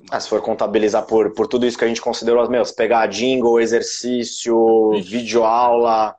Ah, 0.09 0.19
se 0.19 0.29
for 0.29 0.41
contabilizar 0.41 1.05
por, 1.05 1.33
por 1.33 1.47
tudo 1.47 1.65
isso 1.65 1.77
que 1.77 1.85
a 1.85 1.87
gente 1.87 2.01
considerou, 2.01 2.49
meus, 2.49 2.71
pegar 2.71 3.05
jingle, 3.07 3.59
exercício, 3.59 4.93
Ixi. 4.95 5.09
videoaula, 5.09 6.15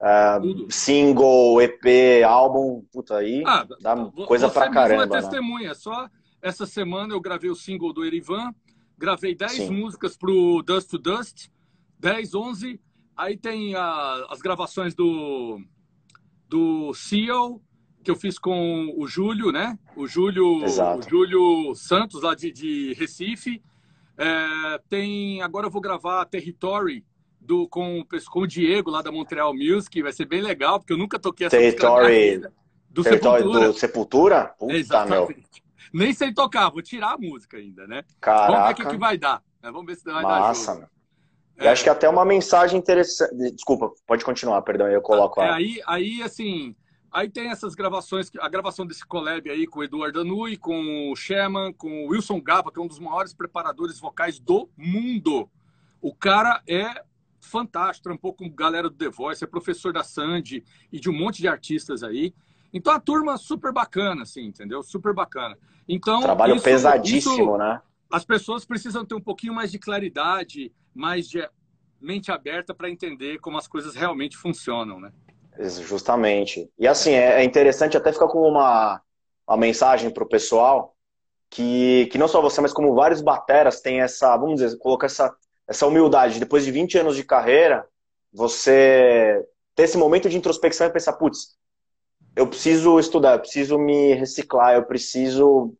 uh, 0.00 0.72
single, 0.72 1.62
EP, 1.62 2.24
álbum, 2.26 2.84
puta, 2.92 3.18
aí 3.18 3.42
ah, 3.46 3.66
dá 3.80 3.96
coisa 4.26 4.48
pra 4.48 4.68
caramba. 4.70 5.06
Você 5.06 5.16
é 5.16 5.20
testemunha, 5.20 5.68
né? 5.68 5.74
só 5.74 6.08
essa 6.42 6.66
semana 6.66 7.14
eu 7.14 7.20
gravei 7.20 7.48
o 7.48 7.54
single 7.54 7.92
do 7.92 8.04
Erivan, 8.04 8.52
gravei 8.98 9.34
10 9.34 9.70
músicas 9.70 10.16
pro 10.16 10.62
Dust 10.62 10.90
to 10.90 10.98
Dust, 10.98 11.48
10, 12.00 12.34
11, 12.34 12.80
aí 13.16 13.36
tem 13.36 13.74
a, 13.76 14.26
as 14.28 14.40
gravações 14.40 14.94
do, 14.94 15.60
do 16.48 16.92
Seal, 16.94 17.60
que 18.02 18.10
eu 18.10 18.16
fiz 18.16 18.38
com 18.38 18.92
o 18.96 19.06
Júlio, 19.06 19.52
né? 19.52 19.78
O 19.96 20.06
Júlio, 20.06 20.64
o 20.64 21.02
Júlio 21.08 21.74
Santos, 21.74 22.22
lá 22.22 22.34
de, 22.34 22.50
de 22.50 22.94
Recife. 22.94 23.62
É, 24.18 24.80
tem, 24.88 25.40
agora 25.42 25.66
eu 25.66 25.70
vou 25.70 25.80
gravar 25.80 26.24
Territory 26.26 27.04
do, 27.40 27.68
com, 27.68 28.04
com 28.30 28.40
o 28.40 28.46
Diego, 28.46 28.90
lá 28.90 29.02
da 29.02 29.12
Montreal 29.12 29.54
Music. 29.54 30.02
Vai 30.02 30.12
ser 30.12 30.26
bem 30.26 30.42
legal, 30.42 30.78
porque 30.78 30.92
eu 30.92 30.98
nunca 30.98 31.18
toquei 31.18 31.46
essa 31.46 31.56
Territory, 31.56 32.36
música 32.36 32.52
do 32.90 33.02
Territory 33.02 33.42
Sepultura. 33.42 33.66
do 33.66 33.78
Sepultura? 33.78 34.54
Puta, 34.58 34.74
Exatamente. 34.74 35.34
Meu. 35.34 35.62
Nem 35.92 36.12
sei 36.12 36.32
tocar, 36.32 36.70
vou 36.70 36.82
tirar 36.82 37.12
a 37.12 37.18
música 37.18 37.56
ainda, 37.56 37.86
né? 37.86 38.04
Caraca. 38.20 38.52
Vamos 38.52 38.66
ver 38.66 38.72
o 38.72 38.76
que, 38.76 38.86
que 38.94 38.96
vai 38.98 39.18
dar. 39.18 39.42
Né? 39.62 39.70
Vamos 39.70 39.86
ver 39.86 39.96
se 39.96 40.04
vai 40.04 40.22
Massa, 40.22 40.72
dar 40.72 40.80
jogo. 40.80 40.92
É. 41.58 41.68
acho 41.68 41.84
que 41.84 41.90
até 41.90 42.08
uma 42.08 42.24
mensagem 42.24 42.78
interessante. 42.78 43.34
Desculpa, 43.52 43.92
pode 44.06 44.24
continuar, 44.24 44.62
perdão, 44.62 44.88
eu 44.88 45.02
coloco 45.02 45.40
é, 45.40 45.50
aí, 45.50 45.82
aí, 45.86 46.22
assim, 46.22 46.74
Aí 47.12 47.28
tem 47.28 47.50
essas 47.50 47.74
gravações, 47.74 48.30
a 48.40 48.48
gravação 48.48 48.86
desse 48.86 49.04
collab 49.04 49.50
aí 49.50 49.66
com 49.66 49.80
o 49.80 49.84
Eduardo 49.84 50.20
Anui, 50.20 50.56
com 50.56 51.10
o 51.10 51.14
Sherman, 51.14 51.72
com 51.74 52.06
o 52.06 52.08
Wilson 52.08 52.40
Gaba, 52.40 52.72
que 52.72 52.80
é 52.80 52.82
um 52.82 52.86
dos 52.86 52.98
maiores 52.98 53.34
preparadores 53.34 54.00
vocais 54.00 54.40
do 54.40 54.70
mundo. 54.76 55.46
O 56.00 56.14
cara 56.14 56.62
é 56.66 57.04
fantástico, 57.38 58.04
trampou 58.04 58.32
com 58.32 58.48
galera 58.48 58.88
do 58.88 58.96
The 58.96 59.10
Voice, 59.10 59.44
é 59.44 59.46
professor 59.46 59.92
da 59.92 60.02
Sandy 60.02 60.64
e 60.90 60.98
de 60.98 61.10
um 61.10 61.12
monte 61.12 61.42
de 61.42 61.48
artistas 61.48 62.02
aí. 62.02 62.34
Então 62.72 62.90
a 62.94 62.98
turma 62.98 63.36
super 63.36 63.72
bacana, 63.72 64.22
assim, 64.22 64.46
entendeu? 64.46 64.82
Super 64.82 65.12
bacana. 65.12 65.58
Então, 65.86 66.22
Trabalho 66.22 66.54
isso, 66.54 66.64
pesadíssimo, 66.64 67.34
isso, 67.34 67.58
né? 67.58 67.82
As 68.10 68.24
pessoas 68.24 68.64
precisam 68.64 69.04
ter 69.04 69.14
um 69.14 69.20
pouquinho 69.20 69.52
mais 69.52 69.70
de 69.70 69.78
claridade, 69.78 70.72
mais 70.94 71.28
de 71.28 71.46
mente 72.00 72.32
aberta 72.32 72.74
para 72.74 72.88
entender 72.88 73.38
como 73.38 73.58
as 73.58 73.68
coisas 73.68 73.94
realmente 73.94 74.36
funcionam, 74.36 74.98
né? 74.98 75.12
Justamente. 75.58 76.70
E 76.78 76.86
assim, 76.88 77.12
é, 77.12 77.40
é 77.40 77.44
interessante 77.44 77.96
até 77.96 78.12
ficar 78.12 78.28
com 78.28 78.40
uma, 78.40 79.00
uma 79.46 79.56
mensagem 79.56 80.10
para 80.10 80.24
o 80.24 80.28
pessoal 80.28 80.94
que, 81.50 82.08
que 82.10 82.18
não 82.18 82.26
só 82.26 82.40
você, 82.40 82.60
mas 82.60 82.72
como 82.72 82.94
vários 82.94 83.20
bateras 83.20 83.80
têm 83.80 84.00
essa, 84.00 84.36
vamos 84.36 84.60
dizer, 84.60 84.78
colocar 84.78 85.06
essa, 85.06 85.34
essa 85.68 85.86
humildade. 85.86 86.40
Depois 86.40 86.64
de 86.64 86.70
20 86.70 86.98
anos 86.98 87.16
de 87.16 87.24
carreira, 87.24 87.86
você 88.32 89.46
ter 89.74 89.84
esse 89.84 89.98
momento 89.98 90.28
de 90.28 90.36
introspecção 90.36 90.86
e 90.86 90.90
pensar, 90.90 91.12
putz, 91.14 91.56
eu 92.34 92.46
preciso 92.46 92.98
estudar, 92.98 93.34
eu 93.34 93.40
preciso 93.40 93.78
me 93.78 94.14
reciclar, 94.14 94.74
eu 94.74 94.84
preciso 94.84 95.74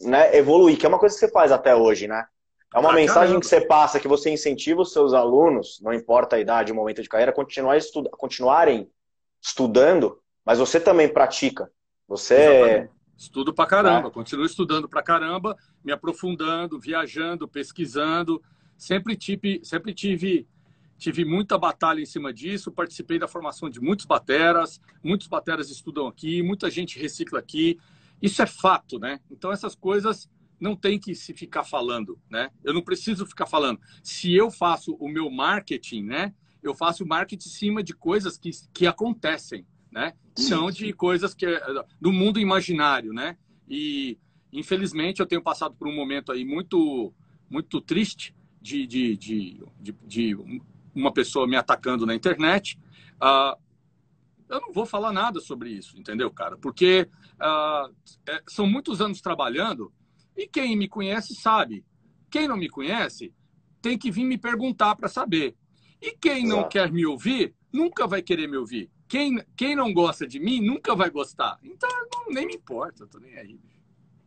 né, 0.00 0.36
evoluir, 0.36 0.76
que 0.76 0.84
é 0.84 0.88
uma 0.88 0.98
coisa 0.98 1.14
que 1.14 1.20
você 1.20 1.30
faz 1.30 1.52
até 1.52 1.74
hoje, 1.74 2.08
né? 2.08 2.24
É 2.74 2.78
uma 2.78 2.92
mensagem 2.92 3.28
caramba. 3.28 3.40
que 3.40 3.46
você 3.46 3.60
passa, 3.60 4.00
que 4.00 4.08
você 4.08 4.30
incentiva 4.30 4.80
os 4.80 4.92
seus 4.92 5.12
alunos, 5.12 5.78
não 5.82 5.92
importa 5.92 6.36
a 6.36 6.40
idade, 6.40 6.72
o 6.72 6.74
momento 6.74 7.02
de 7.02 7.08
carreira, 7.08 7.30
a 7.30 7.34
continuar 7.34 7.78
continuarem 8.12 8.90
estudando, 9.42 10.18
mas 10.44 10.58
você 10.58 10.78
também 10.78 11.12
pratica. 11.12 11.70
Você. 12.06 12.34
Exatamente. 12.34 13.02
Estudo 13.16 13.52
pra 13.54 13.66
caramba, 13.66 14.08
é. 14.08 14.10
continuo 14.10 14.44
estudando 14.44 14.88
pra 14.88 15.02
caramba, 15.02 15.56
me 15.84 15.92
aprofundando, 15.92 16.80
viajando, 16.80 17.46
pesquisando. 17.46 18.42
Sempre 18.76 19.16
tive, 19.16 19.60
sempre 19.62 19.94
tive, 19.94 20.48
tive 20.98 21.24
muita 21.24 21.56
batalha 21.56 22.00
em 22.00 22.06
cima 22.06 22.32
disso, 22.32 22.72
participei 22.72 23.18
da 23.18 23.28
formação 23.28 23.70
de 23.70 23.80
muitos 23.80 24.06
bateras, 24.06 24.80
muitos 25.04 25.28
bateras 25.28 25.70
estudam 25.70 26.08
aqui, 26.08 26.42
muita 26.42 26.68
gente 26.68 26.98
recicla 26.98 27.38
aqui. 27.38 27.78
Isso 28.20 28.42
é 28.42 28.46
fato, 28.46 28.98
né? 28.98 29.20
Então 29.30 29.52
essas 29.52 29.76
coisas 29.76 30.28
não 30.58 30.74
tem 30.74 30.98
que 30.98 31.14
se 31.14 31.32
ficar 31.32 31.64
falando, 31.64 32.18
né? 32.30 32.50
Eu 32.64 32.72
não 32.72 32.82
preciso 32.82 33.26
ficar 33.26 33.46
falando. 33.46 33.80
Se 34.02 34.34
eu 34.34 34.50
faço 34.50 34.94
o 34.94 35.08
meu 35.08 35.30
marketing, 35.30 36.04
né? 36.04 36.34
Eu 36.62 36.74
faço 36.74 37.06
marketing 37.06 37.48
em 37.48 37.52
cima 37.52 37.82
de 37.82 37.92
coisas 37.92 38.38
que, 38.38 38.50
que 38.72 38.86
acontecem, 38.86 39.66
né? 39.90 40.14
Não 40.48 40.70
de 40.70 40.92
coisas 40.92 41.34
que 41.34 41.46
do 42.00 42.12
mundo 42.12 42.38
imaginário, 42.40 43.12
né? 43.12 43.36
E 43.68 44.18
infelizmente 44.52 45.20
eu 45.20 45.26
tenho 45.26 45.42
passado 45.42 45.74
por 45.74 45.88
um 45.88 45.94
momento 45.94 46.32
aí 46.32 46.44
muito 46.44 47.12
muito 47.50 47.80
triste 47.80 48.34
de, 48.60 48.86
de, 48.86 49.16
de, 49.16 49.64
de, 49.80 49.94
de 50.06 50.62
uma 50.94 51.12
pessoa 51.12 51.46
me 51.46 51.56
atacando 51.56 52.06
na 52.06 52.14
internet. 52.14 52.78
Uh, 53.16 53.60
eu 54.48 54.60
não 54.60 54.72
vou 54.72 54.86
falar 54.86 55.12
nada 55.12 55.40
sobre 55.40 55.70
isso, 55.70 55.98
entendeu, 55.98 56.30
cara? 56.30 56.56
Porque 56.56 57.08
uh, 57.40 57.92
é, 58.26 58.42
são 58.46 58.66
muitos 58.66 59.00
anos 59.00 59.20
trabalhando 59.20 59.92
e 60.36 60.46
quem 60.46 60.76
me 60.76 60.88
conhece 60.88 61.34
sabe. 61.34 61.84
Quem 62.30 62.48
não 62.48 62.56
me 62.56 62.68
conhece 62.68 63.34
tem 63.80 63.98
que 63.98 64.10
vir 64.10 64.24
me 64.24 64.38
perguntar 64.38 64.94
para 64.94 65.08
saber. 65.08 65.56
E 66.02 66.10
quem 66.10 66.44
não 66.44 66.68
quer 66.68 66.90
me 66.90 67.06
ouvir, 67.06 67.54
nunca 67.72 68.08
vai 68.08 68.20
querer 68.20 68.48
me 68.48 68.56
ouvir. 68.56 68.90
Quem, 69.08 69.40
quem 69.56 69.76
não 69.76 69.94
gosta 69.94 70.26
de 70.26 70.40
mim, 70.40 70.60
nunca 70.60 70.96
vai 70.96 71.08
gostar. 71.08 71.58
Então, 71.62 71.88
não, 72.12 72.34
nem 72.34 72.44
me 72.44 72.54
importa, 72.56 73.04
eu 73.04 73.06
tô 73.06 73.20
nem 73.20 73.38
aí. 73.38 73.60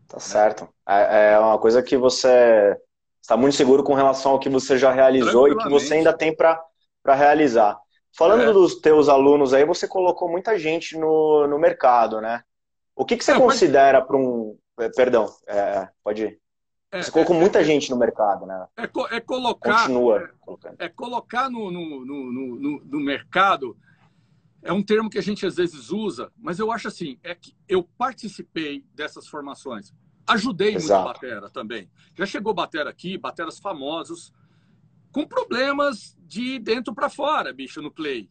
Tá 0.07 0.19
certo. 0.19 0.69
É, 0.87 1.33
é 1.33 1.39
uma 1.39 1.59
coisa 1.59 1.83
que 1.83 1.97
você 1.97 2.77
está 3.21 3.35
muito 3.35 3.55
seguro 3.55 3.83
com 3.83 3.93
relação 3.93 4.31
ao 4.31 4.39
que 4.39 4.47
você 4.47 4.77
já 4.77 4.91
realizou 4.91 5.49
e 5.49 5.57
que 5.57 5.67
você 5.67 5.95
ainda 5.95 6.15
tem 6.15 6.33
para 6.33 6.63
realizar. 7.05 7.77
Falando 8.17 8.43
é. 8.43 8.53
dos 8.53 8.75
teus 8.75 9.09
alunos 9.09 9.53
aí, 9.53 9.65
você 9.65 9.85
colocou 9.87 10.29
muita 10.29 10.57
gente 10.57 10.97
no, 10.97 11.45
no 11.47 11.59
mercado, 11.59 12.21
né? 12.21 12.41
O 12.95 13.03
que, 13.03 13.17
que 13.17 13.25
você 13.25 13.33
é, 13.33 13.37
considera 13.37 14.01
para 14.01 14.15
um, 14.15 14.57
é, 14.79 14.89
perdão, 14.89 15.27
é, 15.47 15.89
pode 16.01 16.23
ir. 16.23 16.39
É, 16.95 17.03
Você 17.03 17.11
colocou 17.11 17.35
é, 17.35 17.39
muita 17.39 17.61
gente 17.61 17.89
no 17.89 17.97
mercado, 17.97 18.45
né? 18.45 18.67
É, 18.77 18.83
é 19.17 19.19
colocar. 19.19 19.81
Continua 19.81 20.29
colocando. 20.39 20.75
É 20.79 20.87
colocar 20.87 21.49
no, 21.49 21.69
no, 21.69 22.05
no, 22.05 22.31
no, 22.31 22.85
no 22.85 22.99
mercado. 23.01 23.77
É 24.63 24.71
um 24.71 24.81
termo 24.81 25.09
que 25.09 25.17
a 25.17 25.21
gente 25.21 25.45
às 25.45 25.57
vezes 25.57 25.91
usa, 25.91 26.31
mas 26.37 26.57
eu 26.57 26.71
acho 26.71 26.87
assim, 26.87 27.19
é 27.21 27.35
que 27.35 27.53
eu 27.67 27.83
participei 27.83 28.83
dessas 28.95 29.27
formações. 29.27 29.93
Ajudei 30.25 30.73
Exato. 30.73 31.03
muito 31.03 31.13
Batera 31.13 31.49
também. 31.49 31.91
Já 32.15 32.25
chegou 32.25 32.53
Batera 32.53 32.89
aqui, 32.89 33.17
Bateras 33.17 33.59
famosos, 33.59 34.33
com 35.11 35.27
problemas 35.27 36.17
de 36.21 36.57
dentro 36.59 36.95
para 36.95 37.09
fora, 37.09 37.53
bicho, 37.53 37.81
no 37.81 37.91
play. 37.91 38.29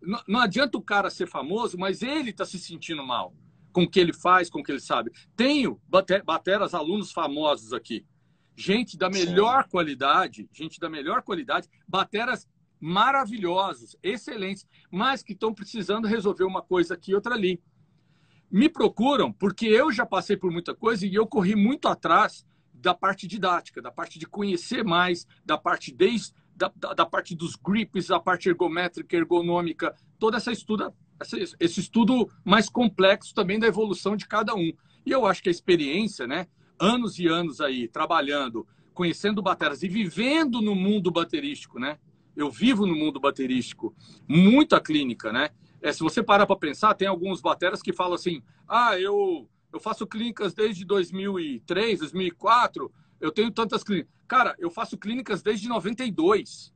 Não, 0.00 0.22
não 0.28 0.40
adianta 0.40 0.76
o 0.76 0.82
cara 0.82 1.08
ser 1.08 1.26
famoso, 1.26 1.78
mas 1.78 2.02
ele 2.02 2.30
está 2.30 2.44
se 2.44 2.58
sentindo 2.58 3.04
mal 3.04 3.34
com 3.76 3.82
o 3.82 3.90
que 3.90 4.00
ele 4.00 4.14
faz, 4.14 4.48
com 4.48 4.60
o 4.60 4.64
que 4.64 4.72
ele 4.72 4.80
sabe. 4.80 5.12
Tenho 5.36 5.78
bateras, 6.24 6.72
alunos 6.72 7.12
famosos 7.12 7.74
aqui. 7.74 8.06
Gente 8.56 8.96
da 8.96 9.10
melhor 9.10 9.64
Sim. 9.64 9.70
qualidade, 9.70 10.48
gente 10.50 10.80
da 10.80 10.88
melhor 10.88 11.20
qualidade, 11.20 11.68
bateras 11.86 12.48
maravilhosos, 12.80 13.94
excelentes, 14.02 14.66
mas 14.90 15.22
que 15.22 15.34
estão 15.34 15.52
precisando 15.52 16.08
resolver 16.08 16.44
uma 16.44 16.62
coisa 16.62 16.94
aqui 16.94 17.10
e 17.10 17.14
outra 17.14 17.34
ali. 17.34 17.62
Me 18.50 18.70
procuram 18.70 19.30
porque 19.30 19.66
eu 19.66 19.92
já 19.92 20.06
passei 20.06 20.38
por 20.38 20.50
muita 20.50 20.74
coisa 20.74 21.06
e 21.06 21.14
eu 21.14 21.26
corri 21.26 21.54
muito 21.54 21.86
atrás 21.86 22.46
da 22.72 22.94
parte 22.94 23.26
didática, 23.26 23.82
da 23.82 23.90
parte 23.90 24.18
de 24.18 24.24
conhecer 24.24 24.84
mais, 24.84 25.26
da 25.44 25.58
parte 25.58 25.92
desde 25.92 26.32
da, 26.56 26.72
da, 26.74 26.94
da 26.94 27.04
parte 27.04 27.34
dos 27.34 27.54
grips, 27.54 28.06
da 28.06 28.18
parte 28.18 28.48
ergométrica, 28.48 29.14
ergonômica, 29.14 29.94
toda 30.18 30.38
essa 30.38 30.50
estuda 30.50 30.94
esse 31.58 31.80
estudo 31.80 32.30
mais 32.44 32.68
complexo 32.68 33.34
também 33.34 33.58
da 33.58 33.66
evolução 33.66 34.16
de 34.16 34.26
cada 34.26 34.54
um. 34.54 34.72
E 35.04 35.10
eu 35.10 35.24
acho 35.24 35.42
que 35.42 35.48
a 35.48 35.52
experiência, 35.52 36.26
né, 36.26 36.46
anos 36.78 37.18
e 37.18 37.26
anos 37.26 37.60
aí 37.60 37.88
trabalhando, 37.88 38.66
conhecendo 38.92 39.42
bateras 39.42 39.82
e 39.82 39.88
vivendo 39.88 40.60
no 40.60 40.74
mundo 40.74 41.10
baterístico, 41.10 41.78
né? 41.78 41.98
Eu 42.34 42.50
vivo 42.50 42.86
no 42.86 42.94
mundo 42.94 43.18
baterístico, 43.20 43.94
muita 44.28 44.80
clínica, 44.80 45.32
né? 45.32 45.50
É, 45.80 45.92
se 45.92 46.00
você 46.00 46.22
parar 46.22 46.46
para 46.46 46.56
pensar, 46.56 46.94
tem 46.94 47.06
alguns 47.06 47.40
bateras 47.40 47.82
que 47.82 47.92
falam 47.92 48.14
assim: 48.14 48.42
"Ah, 48.68 48.98
eu 48.98 49.48
eu 49.72 49.80
faço 49.80 50.06
clínicas 50.06 50.54
desde 50.54 50.84
2003, 50.84 51.98
2004, 51.98 52.90
eu 53.20 53.30
tenho 53.30 53.50
tantas 53.50 53.82
clínicas". 53.84 54.10
Cara, 54.26 54.54
eu 54.58 54.70
faço 54.70 54.98
clínicas 54.98 55.42
desde 55.42 55.68
92. 55.68 56.72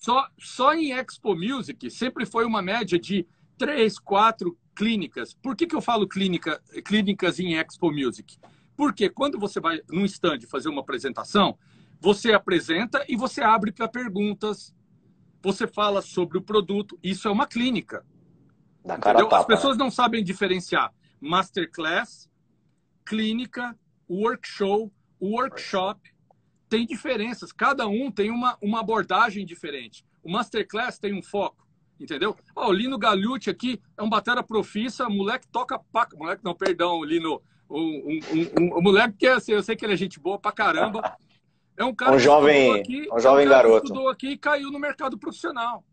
Só, 0.00 0.26
só 0.38 0.74
em 0.74 0.92
Expo 0.92 1.36
Music 1.36 1.90
sempre 1.90 2.26
foi 2.26 2.44
uma 2.44 2.60
média 2.60 2.98
de 2.98 3.26
três, 3.56 3.98
quatro 3.98 4.56
clínicas. 4.74 5.34
Por 5.34 5.56
que, 5.56 5.66
que 5.66 5.74
eu 5.74 5.80
falo 5.80 6.06
clínica, 6.06 6.60
clínicas 6.84 7.38
em 7.38 7.54
Expo 7.56 7.90
Music? 7.90 8.38
Porque 8.76 9.08
quando 9.08 9.38
você 9.38 9.60
vai 9.60 9.80
num 9.88 10.04
stand 10.04 10.40
fazer 10.48 10.68
uma 10.68 10.82
apresentação, 10.82 11.58
você 12.00 12.32
apresenta 12.32 13.04
e 13.08 13.16
você 13.16 13.42
abre 13.42 13.72
para 13.72 13.88
perguntas, 13.88 14.74
você 15.42 15.66
fala 15.66 16.02
sobre 16.02 16.36
o 16.36 16.42
produto. 16.42 16.98
Isso 17.02 17.26
é 17.26 17.30
uma 17.30 17.46
clínica. 17.46 18.04
Da 18.84 18.98
cara 18.98 19.26
As 19.26 19.46
pessoas 19.46 19.76
não 19.76 19.90
sabem 19.90 20.22
diferenciar 20.22 20.92
masterclass, 21.20 22.28
clínica, 23.04 23.76
workshop, 24.08 24.92
workshop 25.20 26.15
tem 26.68 26.86
diferenças. 26.86 27.52
Cada 27.52 27.86
um 27.86 28.10
tem 28.10 28.30
uma, 28.30 28.56
uma 28.60 28.80
abordagem 28.80 29.44
diferente. 29.44 30.04
O 30.22 30.30
Masterclass 30.30 30.98
tem 30.98 31.14
um 31.14 31.22
foco, 31.22 31.66
entendeu? 31.98 32.36
Ó, 32.54 32.68
o 32.68 32.72
Lino 32.72 32.98
Galucci 32.98 33.50
aqui 33.50 33.80
é 33.96 34.02
um 34.02 34.08
batera 34.08 34.42
profissa, 34.42 35.08
moleque 35.08 35.46
toca 35.48 35.78
pra... 35.92 36.08
Moleque 36.14 36.44
não, 36.44 36.54
perdão, 36.54 37.02
Lino... 37.04 37.42
O, 37.68 37.80
um, 37.80 38.20
um, 38.32 38.62
um, 38.62 38.78
um, 38.78 38.82
moleque 38.82 39.16
que 39.18 39.26
é, 39.26 39.32
assim, 39.32 39.50
eu 39.50 39.60
sei 39.60 39.74
que 39.74 39.84
ele 39.84 39.94
é 39.94 39.96
gente 39.96 40.20
boa 40.20 40.38
pra 40.38 40.52
caramba. 40.52 41.16
É 41.76 41.84
um 41.84 41.92
cara 41.92 42.14
um 42.14 42.18
jovem, 42.18 42.78
aqui, 42.78 43.08
um 43.12 43.18
jovem 43.18 43.44
é 43.44 43.48
um 43.48 43.50
garoto. 43.50 43.86
estudou 43.86 44.08
aqui 44.08 44.28
e 44.28 44.38
caiu 44.38 44.70
no 44.70 44.78
mercado 44.78 45.18
profissional. 45.18 45.84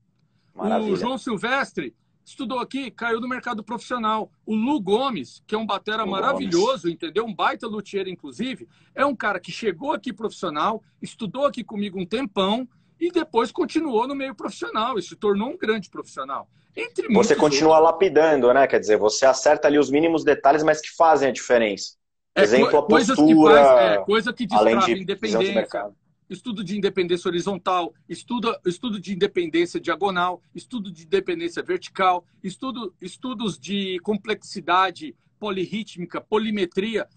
Maravilha. 0.53 0.93
O 0.93 0.95
João 0.95 1.17
Silvestre 1.17 1.95
estudou 2.25 2.59
aqui, 2.59 2.89
caiu 2.91 3.19
no 3.19 3.27
mercado 3.27 3.63
profissional. 3.63 4.31
O 4.45 4.55
Lu 4.55 4.79
Gomes, 4.79 5.43
que 5.45 5.55
é 5.55 5.57
um 5.57 5.65
batera 5.65 6.03
Lu 6.03 6.11
maravilhoso, 6.11 6.83
Gomes. 6.83 6.95
entendeu? 6.95 7.25
Um 7.25 7.33
baita 7.33 7.67
luthier, 7.67 8.07
inclusive, 8.07 8.67
é 8.95 9.05
um 9.05 9.15
cara 9.15 9.39
que 9.39 9.51
chegou 9.51 9.91
aqui 9.91 10.13
profissional, 10.13 10.81
estudou 11.01 11.45
aqui 11.45 11.63
comigo 11.63 11.99
um 11.99 12.05
tempão 12.05 12.67
e 12.99 13.11
depois 13.11 13.51
continuou 13.51 14.07
no 14.07 14.15
meio 14.15 14.33
profissional 14.33 14.97
e 14.97 15.01
se 15.01 15.15
tornou 15.15 15.49
um 15.49 15.57
grande 15.57 15.89
profissional. 15.89 16.47
Entre 16.75 17.07
você 17.13 17.35
continua 17.35 17.77
outros. 17.77 17.91
lapidando, 17.91 18.51
né? 18.53 18.65
Quer 18.65 18.79
dizer, 18.79 18.97
você 18.97 19.25
acerta 19.25 19.67
ali 19.67 19.77
os 19.77 19.91
mínimos 19.91 20.23
detalhes, 20.23 20.63
mas 20.63 20.81
que 20.81 20.89
fazem 20.95 21.29
a 21.29 21.31
diferença. 21.31 21.95
É, 22.35 22.41
Exemplo, 22.41 22.79
a 22.79 22.83
postura, 22.83 23.27
que 23.27 23.35
faz, 23.35 23.91
é, 23.91 23.97
coisa 23.99 24.33
que 24.33 24.47
destrava 24.47 24.91
independência, 24.91 25.93
estudo 26.33 26.63
de 26.63 26.77
independência 26.77 27.29
horizontal, 27.29 27.93
estudo, 28.09 28.55
estudo 28.65 28.99
de 28.99 29.13
independência 29.13 29.79
diagonal, 29.79 30.41
estudo 30.53 30.91
de 30.91 31.03
independência 31.03 31.63
vertical, 31.63 32.25
estudo, 32.43 32.93
estudos 33.01 33.57
de 33.57 33.99
complexidade 33.99 35.15
polirrítmica, 35.39 36.19
polimetria. 36.21 37.07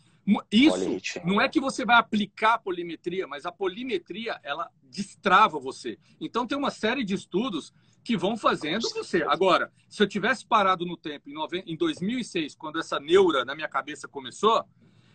Isso 0.51 1.23
não 1.25 1.41
é 1.41 1.49
que 1.49 1.61
você 1.61 1.85
vai 1.85 1.97
aplicar 1.97 2.59
polimetria, 2.59 3.27
mas 3.27 3.47
a 3.47 3.53
polimetria 3.53 4.41
ela 4.43 4.69
destrava 4.83 5.59
você. 5.59 5.99
Então 6.21 6.47
tem 6.47 6.59
uma 6.59 6.71
série 6.71 7.05
de 7.05 7.15
estudos 7.15 7.73
que 8.03 8.17
vão 8.17 8.37
fazendo 8.37 8.89
você. 8.91 9.23
Agora, 9.23 9.73
se 9.89 10.03
eu 10.03 10.07
tivesse 10.07 10.45
parado 10.47 10.85
no 10.85 10.97
tempo 10.97 11.29
em 11.65 11.77
2006, 11.77 12.55
quando 12.55 12.79
essa 12.79 13.01
neura 13.01 13.45
na 13.45 13.55
minha 13.55 13.69
cabeça 13.69 14.07
começou, 14.07 14.65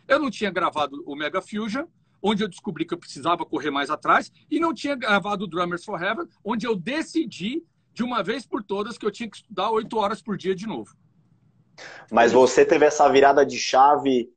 eu 0.07 0.19
não 0.19 0.29
tinha 0.29 0.51
gravado 0.51 1.01
o 1.05 1.15
Mega 1.15 1.41
Fusion, 1.41 1.85
onde 2.21 2.43
eu 2.43 2.47
descobri 2.47 2.85
que 2.85 2.93
eu 2.93 2.97
precisava 2.97 3.45
correr 3.45 3.71
mais 3.71 3.89
atrás, 3.89 4.31
e 4.49 4.59
não 4.59 4.73
tinha 4.73 4.95
gravado 4.95 5.45
o 5.45 5.47
Drummers 5.47 5.83
for 5.83 6.01
Heaven, 6.01 6.27
onde 6.43 6.65
eu 6.65 6.75
decidi 6.75 7.63
de 7.93 8.03
uma 8.03 8.23
vez 8.23 8.45
por 8.45 8.63
todas 8.63 8.97
que 8.97 9.05
eu 9.05 9.11
tinha 9.11 9.29
que 9.29 9.37
estudar 9.37 9.71
oito 9.71 9.97
horas 9.97 10.21
por 10.21 10.37
dia 10.37 10.55
de 10.55 10.67
novo. 10.67 10.95
Mas 12.11 12.31
você 12.31 12.65
teve 12.65 12.85
essa 12.85 13.09
virada 13.09 13.45
de 13.45 13.57
chave 13.57 14.29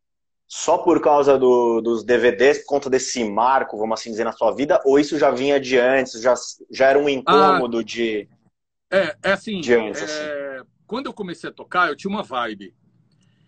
só 0.46 0.78
por 0.78 1.00
causa 1.00 1.38
do, 1.38 1.80
dos 1.80 2.04
DVDs, 2.04 2.58
por 2.58 2.66
conta 2.66 2.90
desse 2.90 3.24
marco, 3.24 3.78
vamos 3.78 3.98
assim 3.98 4.10
dizer, 4.10 4.24
na 4.24 4.32
sua 4.32 4.52
vida, 4.52 4.80
ou 4.84 4.98
isso 4.98 5.18
já 5.18 5.30
vinha 5.30 5.58
de 5.58 5.78
antes, 5.78 6.20
já, 6.20 6.34
já 6.70 6.90
era 6.90 6.98
um 6.98 7.08
incômodo 7.08 7.78
ah, 7.78 7.84
de. 7.84 8.28
É, 8.90 9.16
é 9.22 9.32
assim, 9.32 9.58
antes, 9.58 10.02
é, 10.02 10.04
assim. 10.04 10.68
Quando 10.86 11.06
eu 11.06 11.12
comecei 11.12 11.48
a 11.48 11.52
tocar, 11.52 11.88
eu 11.88 11.96
tinha 11.96 12.10
uma 12.10 12.22
vibe. 12.22 12.74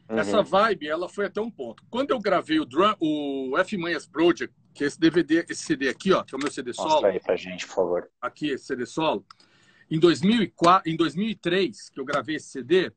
Uhum. 0.08 0.18
Essa 0.18 0.42
vibe, 0.42 0.88
ela 0.88 1.08
foi 1.08 1.26
até 1.26 1.40
um 1.40 1.50
ponto. 1.50 1.82
Quando 1.90 2.10
eu 2.10 2.20
gravei 2.20 2.60
o, 2.60 2.64
drum, 2.64 2.94
o 3.00 3.58
F 3.58 3.76
Manhas 3.76 4.06
Project, 4.06 4.54
que 4.72 4.84
é 4.84 4.86
esse 4.86 5.00
DVD, 5.00 5.44
esse 5.48 5.64
CD 5.64 5.88
aqui, 5.88 6.12
ó, 6.12 6.22
que 6.22 6.34
é 6.34 6.38
o 6.38 6.40
meu 6.40 6.50
CD 6.50 6.72
solo. 6.72 6.90
Mostra 6.90 7.08
aí 7.10 7.20
pra 7.20 7.34
gente, 7.34 7.66
por 7.66 7.74
favor. 7.74 8.10
Aqui, 8.20 8.50
esse 8.50 8.66
CD 8.66 8.86
solo. 8.86 9.24
Em, 9.90 9.98
2004, 9.98 10.90
em 10.90 10.96
2003, 10.96 11.90
que 11.90 11.98
eu 11.98 12.04
gravei 12.04 12.36
esse 12.36 12.48
CD, 12.48 12.92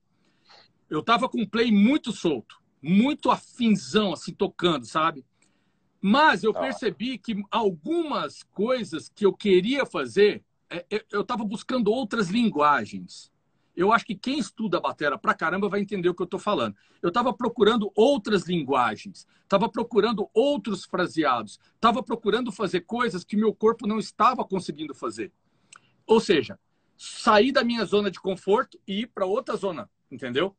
eu 0.89 1.01
tava 1.03 1.29
com 1.29 1.41
um 1.41 1.47
play 1.47 1.71
muito 1.71 2.11
solto, 2.11 2.57
muito 2.81 3.31
afinzão, 3.31 4.13
assim, 4.13 4.33
tocando, 4.33 4.85
sabe? 4.85 5.25
Mas 6.01 6.43
eu 6.43 6.53
percebi 6.53 7.17
que 7.17 7.43
algumas 7.51 8.43
coisas 8.43 9.09
que 9.09 9.25
eu 9.25 9.33
queria 9.33 9.85
fazer, 9.85 10.43
é, 10.69 10.85
eu 11.11 11.21
estava 11.21 11.43
buscando 11.43 11.91
outras 11.91 12.29
linguagens. 12.29 13.31
Eu 13.79 13.93
acho 13.93 14.05
que 14.05 14.13
quem 14.13 14.37
estuda 14.37 14.77
a 14.77 14.81
batera 14.81 15.17
pra 15.17 15.33
caramba 15.33 15.69
vai 15.69 15.79
entender 15.79 16.09
o 16.09 16.13
que 16.13 16.21
eu 16.21 16.25
estou 16.25 16.37
falando. 16.37 16.75
Eu 17.01 17.07
estava 17.07 17.33
procurando 17.33 17.89
outras 17.95 18.45
linguagens, 18.45 19.25
estava 19.41 19.69
procurando 19.69 20.29
outros 20.33 20.83
fraseados, 20.83 21.57
estava 21.75 22.03
procurando 22.03 22.51
fazer 22.51 22.81
coisas 22.81 23.23
que 23.23 23.37
meu 23.37 23.55
corpo 23.55 23.87
não 23.87 23.97
estava 23.97 24.43
conseguindo 24.43 24.93
fazer. 24.93 25.31
Ou 26.05 26.19
seja, 26.19 26.59
sair 26.97 27.53
da 27.53 27.63
minha 27.63 27.85
zona 27.85 28.11
de 28.11 28.19
conforto 28.19 28.77
e 28.85 29.03
ir 29.03 29.07
para 29.07 29.25
outra 29.25 29.55
zona, 29.55 29.89
entendeu? 30.11 30.53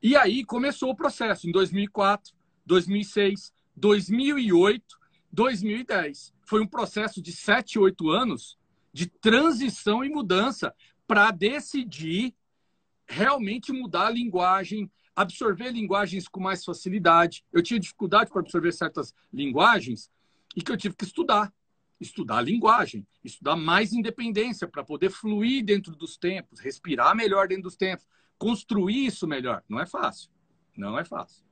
E 0.00 0.14
aí 0.14 0.44
começou 0.44 0.90
o 0.90 0.96
processo 0.96 1.48
em 1.48 1.50
2004, 1.50 2.32
2006, 2.64 3.52
2008, 3.74 4.96
2010. 5.32 6.32
Foi 6.44 6.60
um 6.60 6.68
processo 6.68 7.20
de 7.20 7.32
7, 7.32 7.76
8 7.76 8.08
anos 8.08 8.56
de 8.92 9.06
transição 9.06 10.04
e 10.04 10.08
mudança 10.08 10.72
para 11.06 11.30
decidir 11.30 12.34
realmente 13.06 13.72
mudar 13.72 14.08
a 14.08 14.10
linguagem, 14.10 14.90
absorver 15.14 15.70
linguagens 15.70 16.28
com 16.28 16.40
mais 16.40 16.64
facilidade. 16.64 17.44
Eu 17.52 17.62
tinha 17.62 17.80
dificuldade 17.80 18.30
para 18.30 18.40
absorver 18.40 18.72
certas 18.72 19.14
linguagens 19.32 20.10
e 20.54 20.62
que 20.62 20.70
eu 20.70 20.76
tive 20.76 20.96
que 20.96 21.04
estudar. 21.04 21.52
Estudar 21.98 22.38
a 22.38 22.42
linguagem, 22.42 23.06
estudar 23.24 23.56
mais 23.56 23.94
independência 23.94 24.68
para 24.68 24.84
poder 24.84 25.08
fluir 25.08 25.64
dentro 25.64 25.96
dos 25.96 26.18
tempos, 26.18 26.60
respirar 26.60 27.16
melhor 27.16 27.48
dentro 27.48 27.62
dos 27.64 27.76
tempos, 27.76 28.06
construir 28.36 29.06
isso 29.06 29.26
melhor. 29.26 29.62
Não 29.66 29.80
é 29.80 29.86
fácil. 29.86 30.30
Não 30.76 30.98
é 30.98 31.04
fácil. 31.06 31.46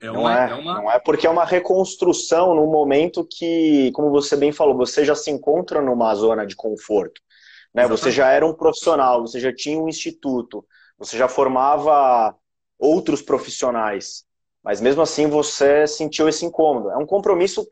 É 0.00 0.10
uma, 0.10 0.20
não, 0.20 0.30
é, 0.30 0.50
é 0.50 0.54
uma... 0.54 0.74
não 0.74 0.90
é 0.92 0.98
porque 1.00 1.26
é 1.26 1.30
uma 1.30 1.44
reconstrução 1.44 2.54
num 2.54 2.70
momento 2.70 3.26
que, 3.28 3.90
como 3.92 4.10
você 4.10 4.36
bem 4.36 4.52
falou, 4.52 4.76
você 4.76 5.04
já 5.04 5.14
se 5.14 5.30
encontra 5.30 5.82
numa 5.82 6.14
zona 6.14 6.46
de 6.46 6.54
conforto. 6.54 7.20
Né? 7.74 7.88
Você 7.88 8.10
já 8.10 8.30
era 8.30 8.46
um 8.46 8.54
profissional, 8.54 9.20
você 9.22 9.40
já 9.40 9.52
tinha 9.52 9.78
um 9.78 9.88
instituto, 9.88 10.64
você 10.96 11.18
já 11.18 11.28
formava 11.28 12.34
outros 12.78 13.20
profissionais. 13.20 14.24
Mas 14.62 14.80
mesmo 14.80 15.02
assim 15.02 15.28
você 15.28 15.86
sentiu 15.86 16.28
esse 16.28 16.44
incômodo. 16.44 16.90
É 16.90 16.96
um 16.96 17.06
compromisso, 17.06 17.68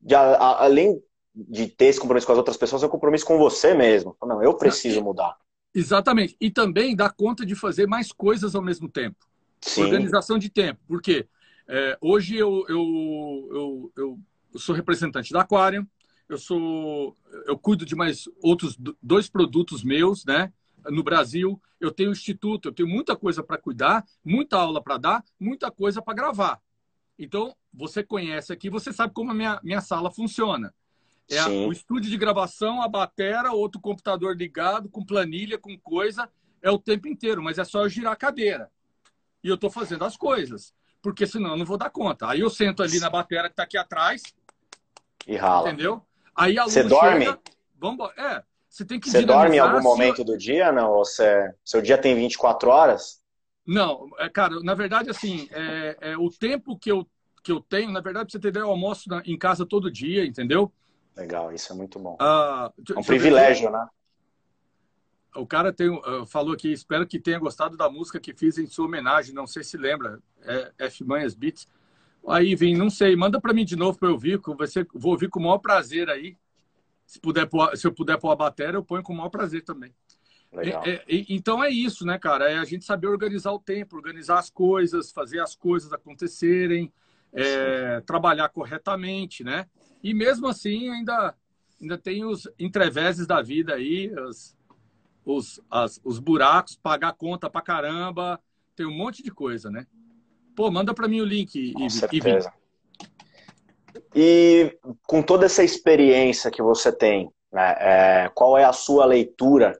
de, 0.00 0.14
a, 0.14 0.64
além 0.64 1.00
de 1.34 1.68
ter 1.68 1.86
esse 1.86 2.00
compromisso 2.00 2.26
com 2.26 2.32
as 2.32 2.38
outras 2.38 2.56
pessoas, 2.56 2.82
é 2.82 2.86
um 2.86 2.90
compromisso 2.90 3.24
com 3.24 3.38
você 3.38 3.74
mesmo. 3.74 4.16
Não, 4.22 4.42
eu 4.42 4.54
preciso 4.54 5.02
mudar. 5.02 5.36
Exatamente. 5.74 6.36
E 6.40 6.50
também 6.50 6.94
dá 6.94 7.08
conta 7.10 7.46
de 7.46 7.54
fazer 7.54 7.86
mais 7.86 8.12
coisas 8.12 8.54
ao 8.54 8.62
mesmo 8.62 8.88
tempo. 8.88 9.16
Sim. 9.60 9.84
Organização 9.84 10.38
de 10.38 10.50
tempo. 10.50 10.80
Porque 10.86 11.26
é, 11.66 11.96
hoje 12.00 12.36
eu, 12.36 12.64
eu, 12.68 13.48
eu, 13.50 13.92
eu, 13.96 14.18
sou 14.58 14.74
representante 14.74 15.32
da 15.32 15.40
Aquarium, 15.40 15.86
eu 16.28 16.38
sou 16.38 17.16
eu 17.46 17.58
cuido 17.58 17.84
de 17.84 17.94
mais 17.94 18.28
outros 18.42 18.76
dois 19.02 19.28
produtos 19.28 19.82
meus, 19.82 20.24
né? 20.24 20.52
No 20.90 21.02
Brasil, 21.02 21.60
eu 21.80 21.90
tenho 21.90 22.10
instituto, 22.10 22.68
eu 22.68 22.72
tenho 22.72 22.88
muita 22.88 23.16
coisa 23.16 23.42
para 23.42 23.56
cuidar, 23.58 24.04
muita 24.24 24.56
aula 24.56 24.82
para 24.82 24.98
dar, 24.98 25.24
muita 25.40 25.70
coisa 25.70 26.02
para 26.02 26.14
gravar. 26.14 26.60
Então, 27.18 27.56
você 27.72 28.02
conhece 28.02 28.52
aqui, 28.52 28.68
você 28.68 28.92
sabe 28.92 29.14
como 29.14 29.30
a 29.30 29.34
minha, 29.34 29.60
minha 29.62 29.80
sala 29.80 30.10
funciona. 30.10 30.74
É 31.30 31.38
a, 31.38 31.48
o 31.48 31.72
estúdio 31.72 32.10
de 32.10 32.18
gravação, 32.18 32.82
a 32.82 32.88
batera, 32.88 33.52
outro 33.52 33.80
computador 33.80 34.36
ligado, 34.36 34.90
com 34.90 35.04
planilha, 35.04 35.56
com 35.56 35.78
coisa, 35.78 36.28
é 36.60 36.70
o 36.70 36.78
tempo 36.78 37.08
inteiro, 37.08 37.42
mas 37.42 37.58
é 37.58 37.64
só 37.64 37.82
eu 37.82 37.88
girar 37.88 38.12
a 38.12 38.16
cadeira. 38.16 38.70
E 39.42 39.48
eu 39.48 39.54
estou 39.54 39.70
fazendo 39.70 40.04
as 40.04 40.16
coisas 40.16 40.74
porque 41.04 41.26
senão 41.26 41.50
eu 41.50 41.56
não 41.58 41.66
vou 41.66 41.76
dar 41.76 41.90
conta. 41.90 42.30
Aí 42.30 42.40
eu 42.40 42.48
sento 42.48 42.82
ali 42.82 42.98
na 42.98 43.10
bateria 43.10 43.44
que 43.44 43.50
está 43.50 43.64
aqui 43.64 43.76
atrás. 43.76 44.22
E 45.26 45.36
rala. 45.36 45.68
Entendeu? 45.68 46.02
Aí 46.36 46.58
a 46.58 46.64
Você 46.64 46.82
dorme? 46.82 47.26
Vamos, 47.78 48.10
é, 48.16 48.42
você 48.68 48.84
tem 48.84 48.98
que 48.98 49.08
Você 49.08 49.22
dorme 49.22 49.56
em 49.56 49.60
algum 49.60 49.82
momento 49.82 50.24
do 50.24 50.36
dia, 50.36 50.72
não? 50.72 50.90
Ou 50.90 51.04
você, 51.04 51.52
seu 51.64 51.80
dia 51.80 51.96
tem 51.96 52.14
24 52.14 52.70
horas? 52.70 53.22
Não, 53.66 54.08
é, 54.18 54.28
cara, 54.28 54.60
na 54.60 54.74
verdade, 54.74 55.10
assim, 55.10 55.48
é, 55.52 55.96
é, 56.00 56.16
o 56.18 56.28
tempo 56.28 56.78
que 56.78 56.90
eu, 56.90 57.06
que 57.42 57.52
eu 57.52 57.60
tenho, 57.60 57.90
na 57.90 58.00
verdade, 58.00 58.26
pra 58.26 58.32
você 58.32 58.38
ter 58.38 58.48
ideia, 58.48 58.64
eu 58.64 58.70
almoço 58.70 59.08
na, 59.08 59.22
em 59.24 59.38
casa 59.38 59.64
todo 59.64 59.90
dia, 59.90 60.26
entendeu? 60.26 60.72
Legal, 61.16 61.52
isso 61.52 61.72
é 61.72 61.76
muito 61.76 61.98
bom. 61.98 62.16
Ah, 62.20 62.72
é 62.94 62.98
um 62.98 63.02
privilégio, 63.02 63.70
né? 63.70 63.86
O 65.36 65.46
cara 65.46 65.72
tem, 65.72 65.88
uh, 65.88 66.26
falou 66.26 66.54
aqui, 66.54 66.72
espero 66.72 67.06
que 67.06 67.18
tenha 67.18 67.38
gostado 67.38 67.76
da 67.76 67.90
música 67.90 68.20
que 68.20 68.34
fiz 68.34 68.58
em 68.58 68.66
sua 68.66 68.86
homenagem, 68.86 69.34
não 69.34 69.46
sei 69.46 69.64
se 69.64 69.76
lembra, 69.76 70.20
é 70.42 70.72
F 70.86 71.04
Manhas 71.04 71.34
Beats. 71.34 71.66
Aí, 72.28 72.54
vem, 72.54 72.74
não 72.74 72.88
sei, 72.88 73.14
manda 73.14 73.40
para 73.40 73.52
mim 73.52 73.64
de 73.64 73.76
novo 73.76 73.98
para 73.98 74.08
eu 74.08 74.12
ouvir, 74.12 74.40
que 74.40 74.66
ser, 74.66 74.86
vou 74.94 75.12
ouvir 75.12 75.28
com 75.28 75.38
o 75.40 75.42
maior 75.42 75.58
prazer 75.58 76.08
aí. 76.08 76.36
Se, 77.06 77.20
puder 77.20 77.46
pôr, 77.46 77.76
se 77.76 77.86
eu 77.86 77.92
puder 77.92 78.18
pôr 78.18 78.30
a 78.30 78.36
bateria, 78.36 78.78
eu 78.78 78.84
ponho 78.84 79.02
com 79.02 79.12
o 79.12 79.16
maior 79.16 79.28
prazer 79.28 79.62
também. 79.62 79.94
É, 80.52 80.90
é, 80.90 81.04
então 81.28 81.62
é 81.62 81.68
isso, 81.68 82.06
né, 82.06 82.18
cara? 82.18 82.50
É 82.50 82.58
a 82.58 82.64
gente 82.64 82.84
saber 82.84 83.08
organizar 83.08 83.52
o 83.52 83.58
tempo, 83.58 83.96
organizar 83.96 84.38
as 84.38 84.48
coisas, 84.48 85.10
fazer 85.10 85.40
as 85.40 85.54
coisas 85.54 85.92
acontecerem, 85.92 86.92
é, 87.32 88.00
trabalhar 88.02 88.48
corretamente, 88.48 89.42
né? 89.42 89.66
E 90.02 90.14
mesmo 90.14 90.46
assim, 90.46 90.88
ainda, 90.90 91.34
ainda 91.80 91.98
tem 91.98 92.24
os 92.24 92.48
entreveses 92.58 93.26
da 93.26 93.42
vida 93.42 93.74
aí, 93.74 94.12
as, 94.28 94.56
os, 95.24 95.60
as, 95.68 96.00
os 96.04 96.18
buracos, 96.18 96.76
pagar 96.76 97.12
conta 97.14 97.50
pra 97.50 97.60
caramba, 97.60 98.40
tem 98.76 98.86
um 98.86 98.96
monte 98.96 99.22
de 99.22 99.30
coisa, 99.30 99.70
né? 99.70 99.86
Pô, 100.54 100.70
manda 100.70 100.94
para 100.94 101.08
mim 101.08 101.20
o 101.20 101.24
link, 101.24 101.72
Com 101.72 101.88
certeza. 101.88 102.52
E 104.14 104.78
com 105.06 105.22
toda 105.22 105.46
essa 105.46 105.64
experiência 105.64 106.50
que 106.50 106.62
você 106.62 106.92
tem, 106.92 107.30
né, 107.52 107.76
é, 107.78 108.30
qual 108.34 108.56
é 108.56 108.64
a 108.64 108.72
sua 108.72 109.04
leitura 109.04 109.78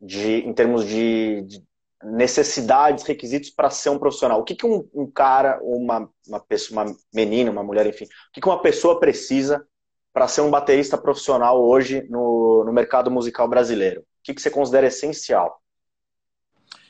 de, 0.00 0.38
em 0.38 0.52
termos 0.52 0.84
de, 0.84 1.42
de 1.42 1.62
necessidades, 2.02 3.04
requisitos 3.04 3.50
para 3.50 3.70
ser 3.70 3.90
um 3.90 3.98
profissional? 3.98 4.40
O 4.40 4.44
que, 4.44 4.56
que 4.56 4.66
um, 4.66 4.88
um, 4.92 5.08
cara, 5.08 5.60
uma, 5.62 6.10
uma 6.26 6.40
pessoa, 6.40 6.82
uma 6.82 6.96
menina, 7.14 7.50
uma 7.50 7.62
mulher, 7.62 7.86
enfim, 7.86 8.04
o 8.04 8.32
que, 8.32 8.40
que 8.40 8.48
uma 8.48 8.60
pessoa 8.60 8.98
precisa 8.98 9.64
para 10.12 10.26
ser 10.26 10.40
um 10.40 10.50
baterista 10.50 10.98
profissional 10.98 11.62
hoje 11.62 12.04
no, 12.10 12.64
no 12.64 12.72
mercado 12.72 13.10
musical 13.10 13.46
brasileiro? 13.46 14.04
que, 14.28 14.34
que 14.34 14.42
você 14.42 14.50
considera 14.50 14.86
essencial? 14.86 15.62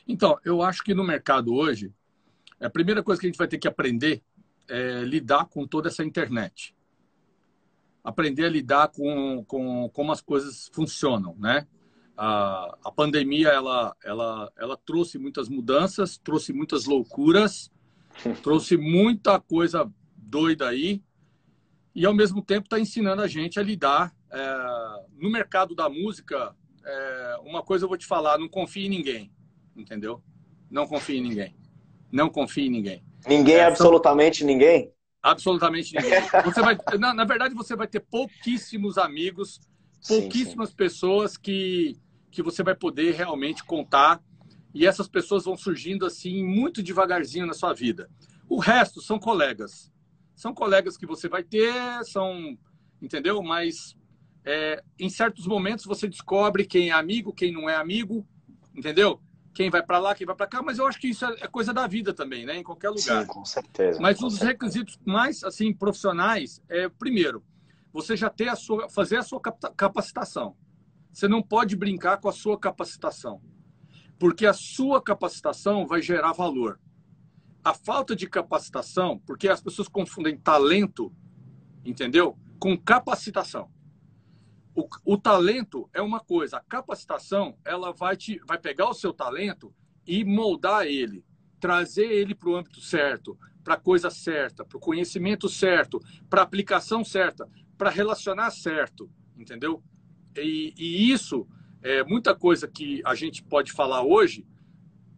Então, 0.07 0.39
eu 0.45 0.63
acho 0.63 0.83
que 0.83 0.95
no 0.95 1.05
mercado 1.05 1.55
hoje, 1.55 1.93
a 2.67 2.71
primeira 2.71 3.03
coisa 3.03 3.21
que 3.21 3.27
a 3.27 3.31
gente 3.31 3.39
vai 3.39 3.49
ter 3.49 3.59
que 3.59 3.69
aprender 3.69 4.23
é 4.69 5.03
lidar 5.03 5.47
com 5.47 5.67
toda 5.67 5.89
essa 5.89 6.05
internet. 6.05 6.75
Aprender 8.05 8.45
a 8.45 8.49
lidar 8.51 8.89
com, 8.89 9.45
com 9.45 9.89
como 9.91 10.13
as 10.13 10.21
coisas 10.21 10.69
funcionam, 10.73 11.37
né? 11.39 11.67
A, 12.17 12.77
a 12.85 12.91
pandemia, 12.91 13.49
ela, 13.49 13.97
ela, 14.05 14.53
ela 14.57 14.77
trouxe 14.77 15.19
muitas 15.19 15.49
mudanças, 15.49 16.19
trouxe 16.19 16.53
muitas 16.53 16.85
loucuras, 16.85 17.71
trouxe 18.43 18.77
muita 18.77 19.41
coisa 19.41 19.91
doida 20.17 20.69
aí, 20.69 21.03
e 21.95 22.05
ao 22.05 22.15
mesmo 22.15 22.43
tempo 22.43 22.67
está 22.67 22.79
ensinando 22.79 23.23
a 23.23 23.29
gente 23.29 23.59
a 23.59 23.63
lidar 23.63 24.15
é, 24.31 25.07
no 25.17 25.31
mercado 25.31 25.75
da 25.75 25.89
música 25.89 26.55
é, 26.85 27.39
uma 27.43 27.63
coisa 27.63 27.85
eu 27.85 27.89
vou 27.89 27.99
te 27.99 28.07
falar, 28.07 28.39
não 28.39 28.49
confie 28.49 28.87
em 28.87 28.89
ninguém, 28.89 29.31
entendeu? 29.77 30.23
Não 30.71 30.87
confie 30.87 31.19
em 31.19 31.23
ninguém. 31.23 31.55
Não 32.11 32.29
confie 32.29 32.67
em 32.67 32.71
ninguém. 32.71 33.05
Ninguém, 33.27 33.57
é, 33.57 33.65
absolutamente 33.65 34.39
são... 34.39 34.47
ninguém? 34.47 34.93
Absolutamente 35.23 35.95
ninguém. 35.95 36.21
Você 36.45 36.63
vai, 36.63 36.77
na, 36.99 37.13
na, 37.13 37.25
verdade, 37.25 37.55
você 37.55 37.77
vai 37.77 37.87
ter 37.87 38.01
pouquíssimos 38.01 38.97
amigos, 38.97 39.61
pouquíssimas 40.07 40.69
sim, 40.69 40.73
sim. 40.73 40.77
pessoas 40.77 41.37
que, 41.37 41.97
que 42.31 42.43
você 42.43 42.63
vai 42.63 42.75
poder 42.75 43.15
realmente 43.15 43.65
contar. 43.65 44.23
E 44.75 44.87
essas 44.87 45.09
pessoas 45.09 45.45
vão 45.45 45.57
surgindo 45.57 46.07
assim, 46.07 46.45
muito 46.45 46.83
devagarzinho 46.83 47.47
na 47.47 47.55
sua 47.55 47.73
vida. 47.73 48.09
O 48.49 48.59
resto 48.59 49.01
são 49.01 49.19
colegas. 49.19 49.93
São 50.35 50.55
colegas 50.55 50.97
que 50.97 51.07
você 51.07 51.29
vai 51.29 51.43
ter, 51.43 51.73
são. 52.05 52.57
Entendeu? 53.03 53.43
Mas 53.43 53.97
é, 54.45 54.83
em 54.99 55.11
certos 55.11 55.47
momentos 55.47 55.85
você 55.85 56.09
descobre 56.09 56.65
quem 56.65 56.89
é 56.89 56.93
amigo, 56.93 57.35
quem 57.35 57.53
não 57.53 57.69
é 57.69 57.75
amigo, 57.75 58.27
entendeu? 58.75 59.21
Quem 59.59 59.71
vai 59.71 59.83
para 59.83 59.99
lá, 59.99 60.15
quem 60.15 60.25
vai 60.25 60.37
para 60.37 60.47
cá, 60.47 60.63
mas 60.63 60.79
eu 60.79 60.87
acho 60.87 61.01
que 61.01 61.09
isso 61.09 61.25
é, 61.25 61.35
é 61.41 61.49
coisa 61.49 61.75
da 61.75 61.85
vida 61.89 62.15
também, 62.15 62.47
né? 62.47 62.59
Em 62.59 62.63
qualquer 62.63 62.91
lugar. 62.91 63.23
Sim, 63.23 63.27
com 63.27 63.45
certeza. 63.45 64.01
Mas 64.01 64.17
com 64.17 64.27
os 64.29 64.35
certeza. 64.35 64.53
requisitos 64.53 65.01
mais 65.05 65.43
assim 65.43 65.75
profissionais 65.75 66.63
é 66.69 66.89
primeiro, 66.89 67.43
você 67.93 68.17
já 68.17 68.31
ter 68.31 68.49
a 68.49 68.55
sua 68.55 68.89
fazer 68.89 69.17
a 69.17 69.23
sua 69.25 69.41
capacitação. 69.41 70.57
Você 71.13 71.27
não 71.27 71.43
pode 71.43 71.75
brincar 71.75 72.19
com 72.19 72.29
a 72.29 72.33
sua 72.33 72.57
capacitação, 72.57 73.43
porque 74.17 74.47
a 74.47 74.53
sua 74.53 75.03
capacitação 75.03 75.89
vai 75.89 76.01
gerar 76.01 76.33
valor. 76.33 76.79
a 77.65 77.75
falta 77.75 78.15
de 78.15 78.29
capacitação, 78.29 79.19
porque 79.27 79.49
as 79.49 79.61
pessoas 79.61 79.89
confundem 79.89 80.37
talento, 80.37 81.13
entendeu? 81.85 82.39
Com 82.61 82.79
capacitação. 82.79 83.69
O, 84.79 84.89
o, 85.05 85.19
talento 85.19 85.91
é 85.93 86.01
uma 86.01 86.21
coisa, 86.21 86.59
a 86.59 86.61
capacitação, 86.61 87.59
ela 87.65 87.93
vai, 87.93 88.17
te, 88.17 88.41
vai 88.47 88.57
pegar 88.57 88.89
o 88.89 88.95
seu 88.95 89.13
talento 89.13 89.75
e 90.07 90.25
moldar 90.25 90.87
ele, 90.87 91.25
trazer 91.59 92.07
ele 92.07 92.33
para 92.33 92.49
o 92.49 92.55
âmbito 92.55 92.81
certo, 92.81 93.37
para 93.65 93.75
a 93.75 93.81
coisa 93.81 94.09
certa, 94.09 94.65
para 94.65 94.77
o 94.77 94.81
conhecimento 94.81 95.49
certo, 95.49 95.99
para 96.31 96.43
a 96.43 96.45
aplicação 96.45 97.05
certa, 97.05 97.51
para 97.77 97.91
relacionar 97.91 98.53
certo, 98.53 99.11
entendeu? 99.37 99.83
E, 100.37 100.73
e, 100.79 101.11
isso 101.11 101.45
é 101.83 102.05
muita 102.05 102.33
coisa 102.33 102.69
que 102.69 103.03
a 103.05 103.17
gente 103.17 103.43
pode 103.43 103.73
falar 103.73 104.05
hoje. 104.05 104.47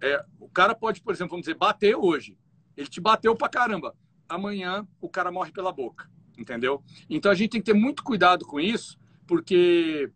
É, 0.00 0.24
o 0.38 0.48
cara 0.48 0.74
pode, 0.74 1.02
por 1.02 1.12
exemplo, 1.12 1.32
vamos 1.32 1.44
dizer, 1.44 1.58
bater 1.58 1.94
hoje. 1.94 2.34
Ele 2.78 2.88
te 2.88 2.98
bateu 2.98 3.36
pra 3.36 3.46
caramba. 3.46 3.94
Amanhã 4.26 4.88
o 5.02 5.08
cara 5.10 5.30
morre 5.30 5.52
pela 5.52 5.70
boca, 5.70 6.10
entendeu? 6.38 6.82
Então 7.10 7.30
a 7.30 7.34
gente 7.34 7.50
tem 7.50 7.60
que 7.60 7.72
ter 7.72 7.78
muito 7.78 8.02
cuidado 8.02 8.46
com 8.46 8.58
isso, 8.58 8.98
porque 9.30 10.10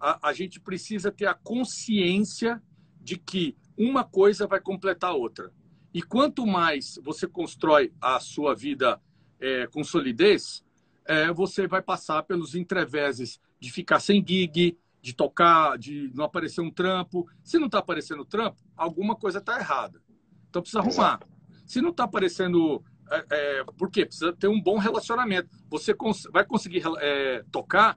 a, 0.00 0.30
a 0.30 0.32
gente 0.32 0.58
precisa 0.58 1.12
ter 1.12 1.26
a 1.26 1.34
consciência 1.34 2.60
de 3.00 3.16
que 3.16 3.56
uma 3.76 4.02
coisa 4.02 4.48
vai 4.48 4.60
completar 4.60 5.10
a 5.10 5.14
outra. 5.14 5.52
E 5.94 6.02
quanto 6.02 6.44
mais 6.44 6.98
você 7.04 7.28
constrói 7.28 7.92
a 8.00 8.18
sua 8.18 8.56
vida 8.56 9.00
é, 9.38 9.68
com 9.68 9.84
solidez, 9.84 10.64
é, 11.04 11.32
você 11.32 11.68
vai 11.68 11.80
passar 11.80 12.24
pelos 12.24 12.56
entreveses 12.56 13.40
de 13.60 13.70
ficar 13.70 14.00
sem 14.00 14.26
gig, 14.26 14.76
de 15.00 15.14
tocar, 15.14 15.78
de 15.78 16.10
não 16.12 16.24
aparecer 16.24 16.60
um 16.60 16.70
trampo. 16.70 17.30
Se 17.44 17.60
não 17.60 17.66
está 17.66 17.78
aparecendo 17.78 18.24
trampo, 18.24 18.60
alguma 18.76 19.14
coisa 19.14 19.38
está 19.38 19.56
errada. 19.60 20.02
Então 20.50 20.60
precisa 20.60 20.80
arrumar. 20.80 21.20
Se 21.64 21.80
não 21.80 21.90
está 21.90 22.02
aparecendo 22.02 22.82
é, 23.08 23.26
é, 23.30 23.64
por 23.76 23.88
quê? 23.88 24.04
Precisa 24.04 24.32
ter 24.32 24.48
um 24.48 24.60
bom 24.60 24.78
relacionamento. 24.78 25.48
Você 25.70 25.94
cons 25.94 26.24
vai 26.32 26.44
conseguir 26.44 26.82
é, 26.98 27.44
tocar 27.52 27.96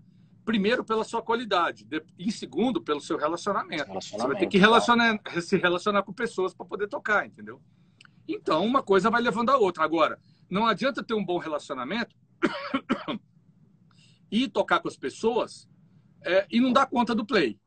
primeiro 0.52 0.84
pela 0.84 1.06
sua 1.06 1.22
qualidade, 1.22 1.86
de, 1.86 2.04
em 2.20 2.30
segundo 2.30 2.82
pelo 2.82 3.00
seu 3.00 3.18
relacionamento. 3.18 3.86
relacionamento 3.86 4.22
Você 4.22 4.28
vai 4.28 4.38
ter 4.38 4.48
que 4.48 4.58
relacionar, 4.58 5.18
se 5.42 5.56
relacionar 5.56 6.04
com 6.04 6.12
pessoas 6.12 6.54
para 6.54 6.66
poder 6.66 6.90
tocar, 6.90 7.26
entendeu? 7.26 7.62
Então, 8.28 8.66
uma 8.66 8.84
coisa 8.84 9.10
vai 9.10 9.22
levando 9.22 9.50
a 9.50 9.56
outra. 9.56 9.86
Agora, 9.86 10.20
não 10.50 10.68
adianta 10.68 11.02
ter 11.02 11.14
um 11.14 11.24
bom 11.24 11.38
relacionamento 11.38 12.14
e 14.30 14.46
tocar 14.50 14.82
com 14.82 14.90
as 14.90 14.98
pessoas 14.98 15.70
é, 16.22 16.46
e 16.52 16.60
não 16.60 16.74
dar 16.74 16.86
conta 16.86 17.16
do 17.16 17.26
play. 17.26 17.58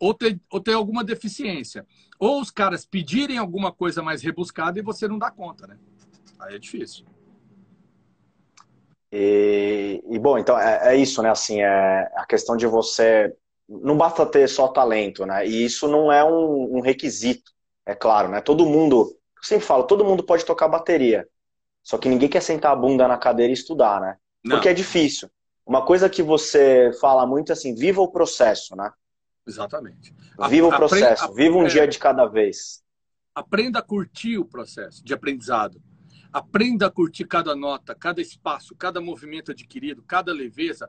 Ou 0.00 0.12
ter, 0.12 0.40
ou 0.50 0.58
ter 0.58 0.72
alguma 0.72 1.04
deficiência. 1.04 1.86
Ou 2.18 2.40
os 2.40 2.50
caras 2.50 2.84
pedirem 2.84 3.38
alguma 3.38 3.70
coisa 3.70 4.02
mais 4.02 4.20
rebuscada 4.20 4.80
e 4.80 4.82
você 4.82 5.06
não 5.06 5.16
dá 5.16 5.30
conta, 5.30 5.68
né? 5.68 5.78
Aí 6.40 6.56
é 6.56 6.58
difícil. 6.58 7.06
E, 9.12 10.02
e, 10.10 10.18
bom, 10.18 10.38
então 10.38 10.58
é, 10.58 10.94
é, 10.94 10.96
isso, 10.96 11.22
né? 11.22 11.28
Assim, 11.28 11.60
é 11.60 12.10
a 12.16 12.24
questão 12.26 12.56
de 12.56 12.66
você. 12.66 13.30
Não 13.68 13.96
basta 13.96 14.24
ter 14.24 14.48
só 14.48 14.68
talento, 14.68 15.26
né? 15.26 15.46
E 15.46 15.64
isso 15.64 15.86
não 15.86 16.10
é 16.10 16.24
um, 16.24 16.78
um 16.78 16.80
requisito, 16.80 17.52
é 17.84 17.94
claro, 17.94 18.28
né? 18.30 18.40
Todo 18.40 18.64
mundo, 18.64 19.14
eu 19.36 19.42
sempre 19.42 19.66
falo, 19.66 19.84
todo 19.84 20.04
mundo 20.04 20.24
pode 20.24 20.46
tocar 20.46 20.66
bateria. 20.66 21.28
Só 21.82 21.98
que 21.98 22.08
ninguém 22.08 22.28
quer 22.28 22.40
sentar 22.40 22.72
a 22.72 22.76
bunda 22.76 23.06
na 23.06 23.18
cadeira 23.18 23.50
e 23.50 23.54
estudar, 23.54 24.00
né? 24.00 24.16
Não. 24.42 24.56
Porque 24.56 24.68
é 24.68 24.74
difícil. 24.74 25.28
Uma 25.66 25.84
coisa 25.84 26.08
que 26.08 26.22
você 26.22 26.90
fala 27.00 27.26
muito 27.26 27.50
é 27.50 27.52
assim, 27.52 27.74
viva 27.74 28.00
o 28.00 28.08
processo, 28.08 28.74
né? 28.74 28.90
Exatamente. 29.46 30.14
Viva 30.48 30.68
o 30.68 30.70
processo, 30.76 31.24
aprenda, 31.24 31.34
viva 31.34 31.58
um 31.58 31.66
dia 31.66 31.86
de 31.86 31.98
cada 31.98 32.26
vez. 32.26 32.82
Aprenda 33.34 33.80
a 33.80 33.82
curtir 33.82 34.38
o 34.38 34.44
processo 34.44 35.04
de 35.04 35.12
aprendizado 35.12 35.80
Aprenda 36.32 36.86
a 36.86 36.90
curtir 36.90 37.26
cada 37.26 37.54
nota, 37.54 37.94
cada 37.94 38.20
espaço, 38.20 38.74
cada 38.74 39.00
movimento 39.00 39.50
adquirido, 39.50 40.02
cada 40.02 40.32
leveza. 40.32 40.88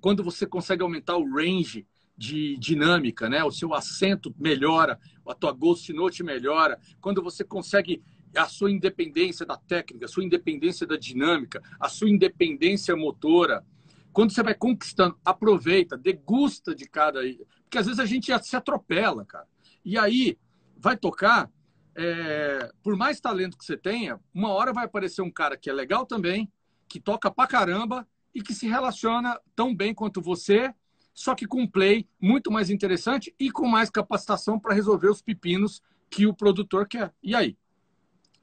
Quando 0.00 0.24
você 0.24 0.46
consegue 0.46 0.82
aumentar 0.82 1.16
o 1.16 1.30
range 1.30 1.86
de 2.16 2.56
dinâmica, 2.58 3.28
né? 3.28 3.42
O 3.44 3.50
seu 3.50 3.74
acento 3.74 4.34
melhora, 4.38 4.98
a 5.26 5.34
tua 5.34 5.52
ghost 5.52 5.92
note 5.92 6.22
melhora. 6.22 6.78
Quando 7.00 7.22
você 7.22 7.42
consegue 7.44 8.02
a 8.36 8.46
sua 8.46 8.70
independência 8.70 9.44
da 9.44 9.56
técnica, 9.56 10.06
a 10.06 10.08
sua 10.08 10.24
independência 10.24 10.86
da 10.86 10.96
dinâmica, 10.96 11.62
a 11.78 11.88
sua 11.88 12.08
independência 12.08 12.96
motora. 12.96 13.64
Quando 14.12 14.32
você 14.32 14.42
vai 14.42 14.54
conquistando, 14.54 15.18
aproveita, 15.24 15.96
degusta 15.96 16.74
de 16.74 16.88
cada. 16.88 17.20
Porque 17.64 17.78
às 17.78 17.86
vezes 17.86 17.98
a 18.00 18.06
gente 18.06 18.32
se 18.44 18.56
atropela, 18.56 19.24
cara. 19.24 19.46
E 19.84 19.98
aí 19.98 20.38
vai 20.76 20.96
tocar, 20.96 21.50
é, 21.96 22.70
por 22.82 22.96
mais 22.96 23.20
talento 23.20 23.56
que 23.56 23.64
você 23.64 23.76
tenha, 23.76 24.20
uma 24.34 24.50
hora 24.50 24.72
vai 24.72 24.84
aparecer 24.84 25.22
um 25.22 25.30
cara 25.30 25.56
que 25.56 25.70
é 25.70 25.72
legal 25.72 26.04
também, 26.04 26.50
que 26.88 27.00
toca 27.00 27.30
pra 27.30 27.46
caramba 27.46 28.06
e 28.34 28.42
que 28.42 28.54
se 28.54 28.66
relaciona 28.66 29.40
tão 29.54 29.74
bem 29.74 29.94
quanto 29.94 30.20
você, 30.20 30.74
só 31.12 31.34
que 31.34 31.46
com 31.46 31.62
um 31.62 31.66
play 31.66 32.08
muito 32.20 32.50
mais 32.50 32.70
interessante 32.70 33.34
e 33.38 33.50
com 33.50 33.66
mais 33.66 33.88
capacitação 33.88 34.58
para 34.58 34.74
resolver 34.74 35.08
os 35.08 35.22
pepinos 35.22 35.80
que 36.10 36.26
o 36.26 36.34
produtor 36.34 36.88
quer. 36.88 37.12
E 37.22 37.34
aí? 37.34 37.56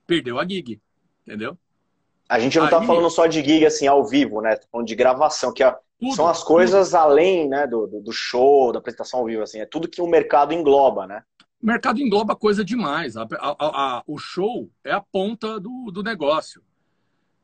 Perdeu 0.08 0.40
a 0.40 0.48
gig, 0.48 0.82
entendeu? 1.26 1.58
A 2.30 2.40
gente 2.40 2.58
não 2.58 2.66
está 2.66 2.82
falando 2.82 3.10
só 3.10 3.28
de 3.28 3.44
gig 3.44 3.66
assim 3.66 3.88
ao 3.88 4.06
vivo, 4.06 4.42
né? 4.42 4.56
Tá 4.56 4.66
falando 4.72 4.88
de 4.88 4.96
gravação, 4.96 5.54
que 5.54 5.62
é, 5.62 5.78
tudo, 6.00 6.16
são 6.16 6.28
as 6.28 6.42
coisas 6.42 6.90
tudo. 6.90 6.98
além 6.98 7.48
né, 7.48 7.68
do, 7.68 7.88
do 7.88 8.12
show, 8.14 8.72
da 8.72 8.80
apresentação 8.80 9.20
ao 9.20 9.26
vivo, 9.26 9.44
assim, 9.44 9.60
é 9.60 9.66
tudo 9.66 9.90
que 9.90 10.02
o 10.02 10.08
mercado 10.08 10.54
engloba, 10.54 11.06
né? 11.06 11.24
O 11.62 11.66
mercado 11.66 12.02
engloba 12.02 12.36
coisa 12.36 12.66
demais. 12.66 13.16
A, 13.16 13.24
a, 13.24 13.98
a, 13.98 14.04
o 14.08 14.18
show 14.18 14.72
é 14.84 14.92
a 14.92 15.02
ponta 15.02 15.60
do, 15.60 15.92
do 15.92 16.02
negócio. 16.02 16.64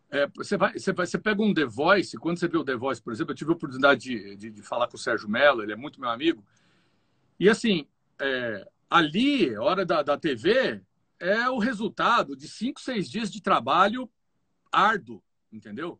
É, 0.10 0.28
você, 0.36 0.58
vai, 0.58 0.74
você, 0.74 0.92
vai, 0.92 1.06
você 1.06 1.18
pega 1.18 1.42
um 1.42 1.54
The 1.54 1.66
Voice, 1.66 2.18
quando 2.18 2.40
você 2.40 2.48
vê 2.48 2.58
o 2.58 2.64
The 2.64 2.76
Voice, 2.76 3.02
por 3.02 3.14
exemplo, 3.14 3.34
eu 3.34 3.36
tive 3.36 3.52
a 3.52 3.56
oportunidade 3.56 4.02
de, 4.02 4.36
de, 4.36 4.50
de 4.50 4.62
falar 4.64 4.88
com 4.88 4.96
o 4.96 5.00
Sérgio 5.00 5.30
Mello, 5.30 5.62
ele 5.62 5.74
é 5.74 5.76
muito 5.76 6.00
meu 6.00 6.10
amigo. 6.10 6.44
E 7.40 7.50
assim, 7.50 7.86
é, 8.20 8.68
ali, 8.90 9.56
hora 9.58 9.86
da, 9.86 10.02
da 10.02 10.18
TV, 10.18 10.82
é 11.20 11.50
o 11.50 11.60
resultado 11.60 12.36
de 12.36 12.48
cinco, 12.48 12.80
seis 12.80 13.10
dias 13.10 13.32
de 13.32 13.42
trabalho 13.42 14.10
árduo, 14.72 15.22
entendeu? 15.52 16.00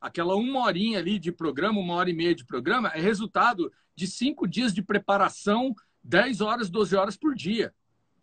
Aquela 0.00 0.36
uma 0.36 0.60
horinha 0.60 0.98
ali 0.98 1.18
de 1.18 1.32
programa, 1.32 1.80
uma 1.80 1.94
hora 1.94 2.10
e 2.10 2.14
meia 2.14 2.34
de 2.34 2.44
programa, 2.44 2.88
é 2.88 3.00
resultado 3.00 3.72
de 3.94 4.06
cinco 4.06 4.46
dias 4.46 4.74
de 4.74 4.82
preparação 4.82 5.74
10 6.06 6.40
horas, 6.40 6.70
12 6.70 6.96
horas 6.96 7.16
por 7.16 7.34
dia, 7.34 7.74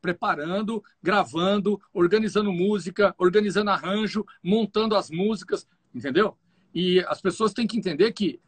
preparando, 0.01 0.83
gravando, 1.01 1.79
organizando 1.93 2.51
música, 2.51 3.13
organizando 3.17 3.69
arranjo, 3.69 4.25
montando 4.41 4.95
as 4.95 5.09
músicas, 5.09 5.67
entendeu? 5.93 6.37
E 6.73 6.99
as 7.07 7.21
pessoas 7.21 7.53
têm 7.53 7.67
que 7.67 7.77
entender 7.77 8.11
que 8.13 8.39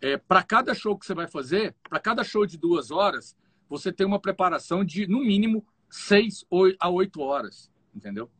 é, 0.00 0.16
para 0.16 0.42
cada 0.42 0.74
show 0.74 0.96
que 0.96 1.06
você 1.06 1.14
vai 1.14 1.26
fazer, 1.26 1.74
para 1.88 1.98
cada 1.98 2.24
show 2.24 2.46
de 2.46 2.56
duas 2.56 2.90
horas, 2.90 3.36
você 3.68 3.92
tem 3.92 4.06
uma 4.06 4.20
preparação 4.20 4.84
de, 4.84 5.06
no 5.06 5.20
mínimo, 5.20 5.64
seis 5.90 6.44
a 6.78 6.88
oito 6.88 7.20
horas, 7.20 7.70
entendeu? 7.94 8.30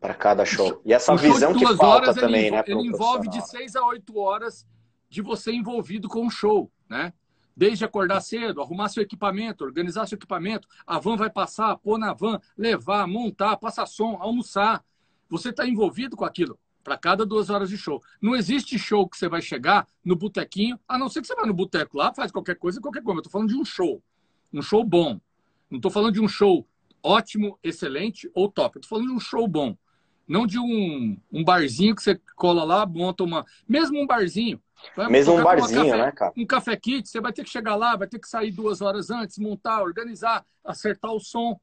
Para 0.00 0.14
cada 0.14 0.44
show. 0.44 0.80
E 0.84 0.92
essa 0.92 1.16
visão 1.16 1.54
que 1.54 1.64
falta 1.64 1.84
horas, 1.84 2.16
também, 2.16 2.46
ele, 2.46 2.56
né? 2.56 2.64
Ele 2.66 2.86
envolve 2.86 3.28
de 3.28 3.46
seis 3.48 3.74
a 3.74 3.84
oito 3.86 4.18
horas 4.18 4.66
de 5.08 5.22
você 5.22 5.52
envolvido 5.52 6.08
com 6.08 6.26
o 6.26 6.30
show, 6.30 6.70
né? 6.88 7.12
Desde 7.56 7.84
acordar 7.84 8.20
cedo, 8.20 8.60
arrumar 8.60 8.88
seu 8.90 9.02
equipamento, 9.02 9.64
organizar 9.64 10.06
seu 10.06 10.16
equipamento, 10.16 10.68
a 10.86 10.98
van 10.98 11.16
vai 11.16 11.30
passar, 11.30 11.76
pôr 11.78 11.98
na 11.98 12.12
van, 12.12 12.38
levar, 12.56 13.06
montar, 13.06 13.56
passar 13.56 13.86
som, 13.86 14.18
almoçar. 14.20 14.84
Você 15.28 15.48
está 15.48 15.66
envolvido 15.66 16.16
com 16.16 16.24
aquilo 16.24 16.58
para 16.84 16.96
cada 16.96 17.26
duas 17.26 17.50
horas 17.50 17.68
de 17.70 17.76
show. 17.76 18.00
Não 18.20 18.36
existe 18.36 18.78
show 18.78 19.08
que 19.08 19.16
você 19.16 19.28
vai 19.28 19.42
chegar 19.42 19.88
no 20.04 20.14
botequinho, 20.14 20.78
a 20.86 20.98
não 20.98 21.08
ser 21.08 21.20
que 21.20 21.26
você 21.26 21.34
vá 21.34 21.46
no 21.46 21.54
boteco 21.54 21.96
lá, 21.96 22.14
faz 22.14 22.30
qualquer 22.30 22.56
coisa, 22.56 22.80
qualquer 22.80 23.02
coisa. 23.02 23.18
Eu 23.18 23.20
estou 23.22 23.32
falando 23.32 23.48
de 23.48 23.56
um 23.56 23.64
show. 23.64 24.02
Um 24.52 24.62
show 24.62 24.84
bom. 24.84 25.18
Não 25.70 25.78
estou 25.78 25.90
falando 25.90 26.12
de 26.12 26.20
um 26.20 26.28
show 26.28 26.64
ótimo, 27.02 27.58
excelente 27.62 28.30
ou 28.34 28.48
top. 28.50 28.78
Estou 28.78 28.88
falando 28.88 29.08
de 29.08 29.14
um 29.14 29.20
show 29.20 29.48
bom. 29.48 29.76
Não 30.28 30.46
de 30.46 30.58
um, 30.58 31.18
um 31.32 31.42
barzinho 31.42 31.94
que 31.94 32.02
você 32.02 32.20
cola 32.36 32.64
lá, 32.64 32.86
monta 32.86 33.24
uma. 33.24 33.44
Mesmo 33.68 34.00
um 34.00 34.06
barzinho. 34.06 34.60
Mesmo 35.08 35.34
um 35.34 35.42
barzinho, 35.42 35.84
café, 35.86 35.96
né, 35.96 36.12
cara? 36.12 36.32
Um 36.36 36.46
café 36.46 36.76
kit, 36.76 37.08
você 37.08 37.20
vai 37.20 37.32
ter 37.32 37.44
que 37.44 37.50
chegar 37.50 37.74
lá, 37.76 37.96
vai 37.96 38.06
ter 38.06 38.18
que 38.18 38.28
sair 38.28 38.50
duas 38.50 38.80
horas 38.80 39.10
antes, 39.10 39.38
montar, 39.38 39.82
organizar, 39.82 40.44
acertar 40.64 41.12
o 41.12 41.20
som. 41.20 41.58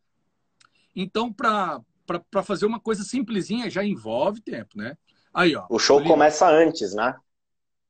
Então, 0.95 1.31
para 1.31 1.81
fazer 2.43 2.65
uma 2.65 2.79
coisa 2.79 3.03
simplesinha 3.03 3.69
já 3.69 3.83
envolve 3.83 4.41
tempo, 4.41 4.77
né? 4.77 4.95
Aí, 5.33 5.55
ó. 5.55 5.65
O 5.69 5.79
show 5.79 6.03
começa 6.03 6.47
antes, 6.47 6.93
né? 6.93 7.15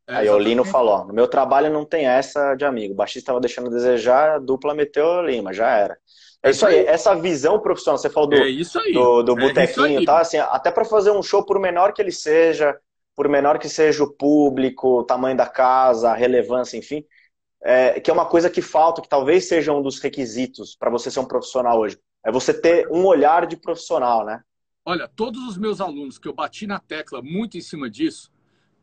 É, 0.08 0.18
Aí 0.18 0.30
o 0.30 0.38
Lino 0.38 0.66
falou: 0.66 1.06
no 1.06 1.14
meu 1.14 1.28
trabalho 1.28 1.72
não 1.72 1.86
tem 1.86 2.06
essa 2.06 2.56
de 2.56 2.66
amigo. 2.66 2.94
O 2.94 2.98
baixista 2.98 3.20
estava 3.20 3.40
deixando 3.40 3.68
a 3.68 3.74
desejar, 3.74 4.36
a 4.36 4.40
dupla 4.40 4.74
meteu 4.74 5.22
Lima, 5.22 5.54
já 5.54 5.70
era. 5.70 5.98
É 6.42 6.50
isso 6.50 6.66
aí, 6.66 6.86
essa 6.86 7.16
visão 7.16 7.58
profissional, 7.62 7.98
você 7.98 8.10
falou 8.10 8.30
do, 8.30 8.36
é 8.36 8.52
do, 8.92 9.24
do 9.24 9.40
é 9.40 9.48
botequinho, 9.48 10.04
tá? 10.04 10.20
Assim, 10.20 10.38
até 10.38 10.70
para 10.72 10.84
fazer 10.84 11.12
um 11.12 11.24
show, 11.24 11.46
por 11.46 11.58
menor 11.58 11.94
que 11.94 12.02
ele 12.02 12.12
seja, 12.12 12.78
por 13.16 13.30
menor 13.30 13.60
que 13.60 13.70
seja 13.70 14.04
o 14.04 14.12
público, 14.12 15.00
o 15.00 15.04
tamanho 15.04 15.38
da 15.38 15.48
casa, 15.48 16.12
a 16.12 16.16
relevância, 16.16 16.78
enfim, 16.78 17.06
é, 17.62 18.00
que 18.00 18.10
é 18.10 18.14
uma 18.14 18.26
coisa 18.26 18.50
que 18.50 18.62
falta, 18.62 19.02
que 19.02 19.10
talvez 19.10 19.48
seja 19.48 19.72
um 19.72 19.82
dos 19.82 20.00
requisitos 20.00 20.76
para 20.76 20.90
você 20.90 21.10
ser 21.10 21.20
um 21.20 21.26
profissional 21.26 21.80
hoje. 21.80 21.98
É 22.26 22.32
você 22.32 22.54
ter 22.54 22.88
um 22.90 23.06
olhar 23.06 23.46
de 23.46 23.58
profissional, 23.58 24.26
né? 24.26 24.42
Olha, 24.86 25.08
todos 25.08 25.42
os 25.48 25.58
meus 25.58 25.80
alunos 25.80 26.18
que 26.18 26.28
eu 26.28 26.34
bati 26.34 26.68
na 26.68 26.80
tecla 26.80 27.22
muito 27.22 27.58
em 27.58 27.62
cima 27.62 27.90
disso, 27.90 28.32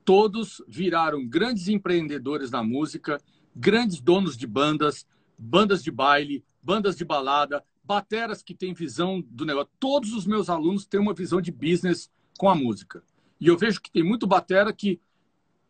todos 0.05 0.63
viraram 0.67 1.27
grandes 1.27 1.69
empreendedores 1.69 2.51
da 2.51 2.63
música, 2.63 3.21
grandes 3.55 4.01
donos 4.01 4.37
de 4.37 4.47
bandas, 4.47 5.07
bandas 5.37 5.83
de 5.83 5.91
baile, 5.91 6.45
bandas 6.63 6.97
de 6.97 7.05
balada, 7.05 7.63
bateras 7.85 8.43
que 8.43 8.55
têm 8.55 8.73
visão 8.73 9.23
do 9.27 9.45
negócio. 9.45 9.71
Todos 9.79 10.13
os 10.13 10.27
meus 10.27 10.49
alunos 10.49 10.87
têm 10.87 11.01
uma 11.01 11.15
visão 11.15 11.41
de 11.41 11.51
business 11.51 12.11
com 12.39 12.49
a 12.49 12.55
música. 12.55 13.03
E 13.41 13.47
eu 13.47 13.57
vejo 13.57 13.81
que 13.81 13.91
tem 13.91 14.03
muito 14.03 14.27
batera 14.27 14.73
que 14.73 15.01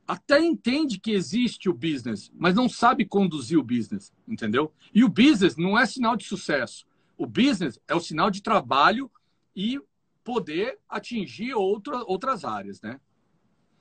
até 0.07 0.41
entende 0.41 0.99
que 0.99 1.13
existe 1.13 1.69
o 1.69 1.73
business, 1.73 2.33
mas 2.35 2.55
não 2.55 2.69
sabe 2.69 3.05
conduzir 3.05 3.57
o 3.57 3.63
business, 3.63 4.13
entendeu? 4.27 4.73
E 4.93 5.05
o 5.05 5.09
business 5.09 5.57
não 5.57 5.79
é 5.79 5.87
sinal 5.87 6.17
de 6.17 6.25
sucesso. 6.25 6.85
O 7.17 7.27
business 7.27 7.79
é 7.87 7.95
o 7.95 8.01
sinal 8.01 8.29
de 8.29 8.43
trabalho 8.43 9.11
e 9.55 9.81
poder 10.25 10.79
atingir 10.89 11.55
outra, 11.55 12.03
outras 12.07 12.45
áreas, 12.45 12.81
né? 12.81 12.99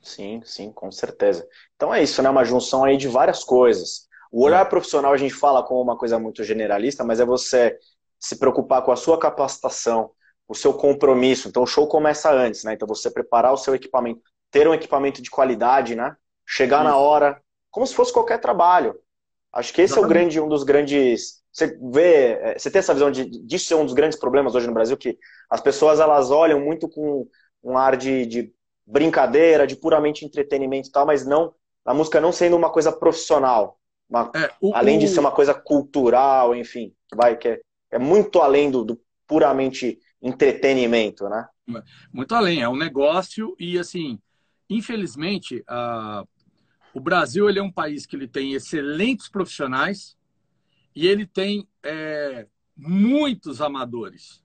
Sim, 0.01 0.41
sim, 0.45 0.71
com 0.71 0.91
certeza. 0.91 1.47
Então 1.75 1.93
é 1.93 2.03
isso, 2.03 2.21
né? 2.21 2.29
Uma 2.29 2.45
junção 2.45 2.83
aí 2.83 2.95
de 2.95 3.07
várias 3.07 3.43
coisas. 3.43 4.07
O 4.31 4.43
olhar 4.43 4.65
é. 4.65 4.69
profissional 4.69 5.11
a 5.11 5.17
gente 5.17 5.33
fala 5.33 5.63
como 5.63 5.81
uma 5.81 5.97
coisa 5.97 6.19
muito 6.19 6.43
generalista, 6.43 7.03
mas 7.03 7.19
é 7.19 7.25
você 7.25 7.77
se 8.19 8.37
preocupar 8.37 8.83
com 8.83 8.91
a 8.91 8.95
sua 8.95 9.17
capacitação, 9.17 10.11
o 10.49 10.55
seu 10.55 10.73
compromisso. 10.73 11.47
Então 11.47 11.61
o 11.61 11.67
show 11.67 11.87
começa 11.87 12.31
antes, 12.31 12.63
né? 12.63 12.73
Então 12.73 12.87
você 12.87 13.11
preparar 13.11 13.53
o 13.53 13.57
seu 13.57 13.75
equipamento, 13.75 14.21
ter 14.49 14.67
um 14.67 14.73
equipamento 14.73 15.21
de 15.21 15.29
qualidade, 15.29 15.95
né? 15.95 16.17
Chegar 16.43 16.83
na 16.83 16.97
hora, 16.97 17.39
como 17.69 17.85
se 17.85 17.93
fosse 17.93 18.11
qualquer 18.11 18.39
trabalho. 18.39 18.99
Acho 19.53 19.71
que 19.71 19.83
esse 19.83 19.93
Exatamente. 19.93 20.03
é 20.03 20.05
o 20.05 20.21
grande, 20.21 20.41
um 20.41 20.49
dos 20.49 20.63
grandes. 20.63 21.43
Você 21.51 21.77
vê, 21.91 22.39
é, 22.41 22.57
você 22.57 22.71
tem 22.71 22.79
essa 22.79 22.93
visão 22.93 23.11
de 23.11 23.25
disso 23.25 23.67
ser 23.67 23.75
um 23.75 23.85
dos 23.85 23.93
grandes 23.93 24.17
problemas 24.17 24.55
hoje 24.55 24.65
no 24.65 24.73
Brasil, 24.73 24.97
que 24.97 25.17
as 25.49 25.61
pessoas 25.61 25.99
elas 25.99 26.31
olham 26.31 26.59
muito 26.59 26.89
com 26.89 27.27
um 27.63 27.77
ar 27.77 27.95
de, 27.95 28.25
de 28.25 28.51
brincadeira, 28.85 29.67
de 29.67 29.75
puramente 29.75 30.25
entretenimento 30.25 30.89
e 30.89 30.91
tal, 30.91 31.05
mas 31.05 31.25
não 31.25 31.53
a 31.85 31.93
música 31.93 32.19
não 32.19 32.31
sendo 32.31 32.55
uma 32.55 32.71
coisa 32.71 32.91
profissional, 32.91 33.79
uma, 34.09 34.31
é, 34.35 34.51
o, 34.61 34.73
além 34.75 34.99
de 34.99 35.07
ser 35.07 35.19
uma 35.19 35.31
coisa 35.31 35.53
cultural, 35.53 36.55
enfim, 36.55 36.93
vai 37.15 37.37
que 37.37 37.47
é, 37.47 37.61
é 37.91 37.99
muito 37.99 38.41
além 38.41 38.69
do, 38.69 38.83
do, 38.83 39.01
puramente 39.27 39.99
entretenimento, 40.21 41.29
né? 41.29 41.47
Muito 42.11 42.33
além, 42.35 42.61
é 42.61 42.69
um 42.69 42.75
negócio 42.75 43.55
e 43.59 43.77
assim, 43.77 44.19
infelizmente, 44.69 45.63
uh, 45.69 46.27
o 46.93 46.99
Brasil 46.99 47.49
ele 47.49 47.59
é 47.59 47.63
um 47.63 47.71
país 47.71 48.05
que 48.05 48.15
ele 48.15 48.27
tem 48.27 48.53
excelentes 48.53 49.29
profissionais 49.29 50.17
e 50.95 51.07
ele 51.07 51.25
tem 51.25 51.67
é, 51.83 52.47
muitos 52.75 53.61
amadores, 53.61 54.43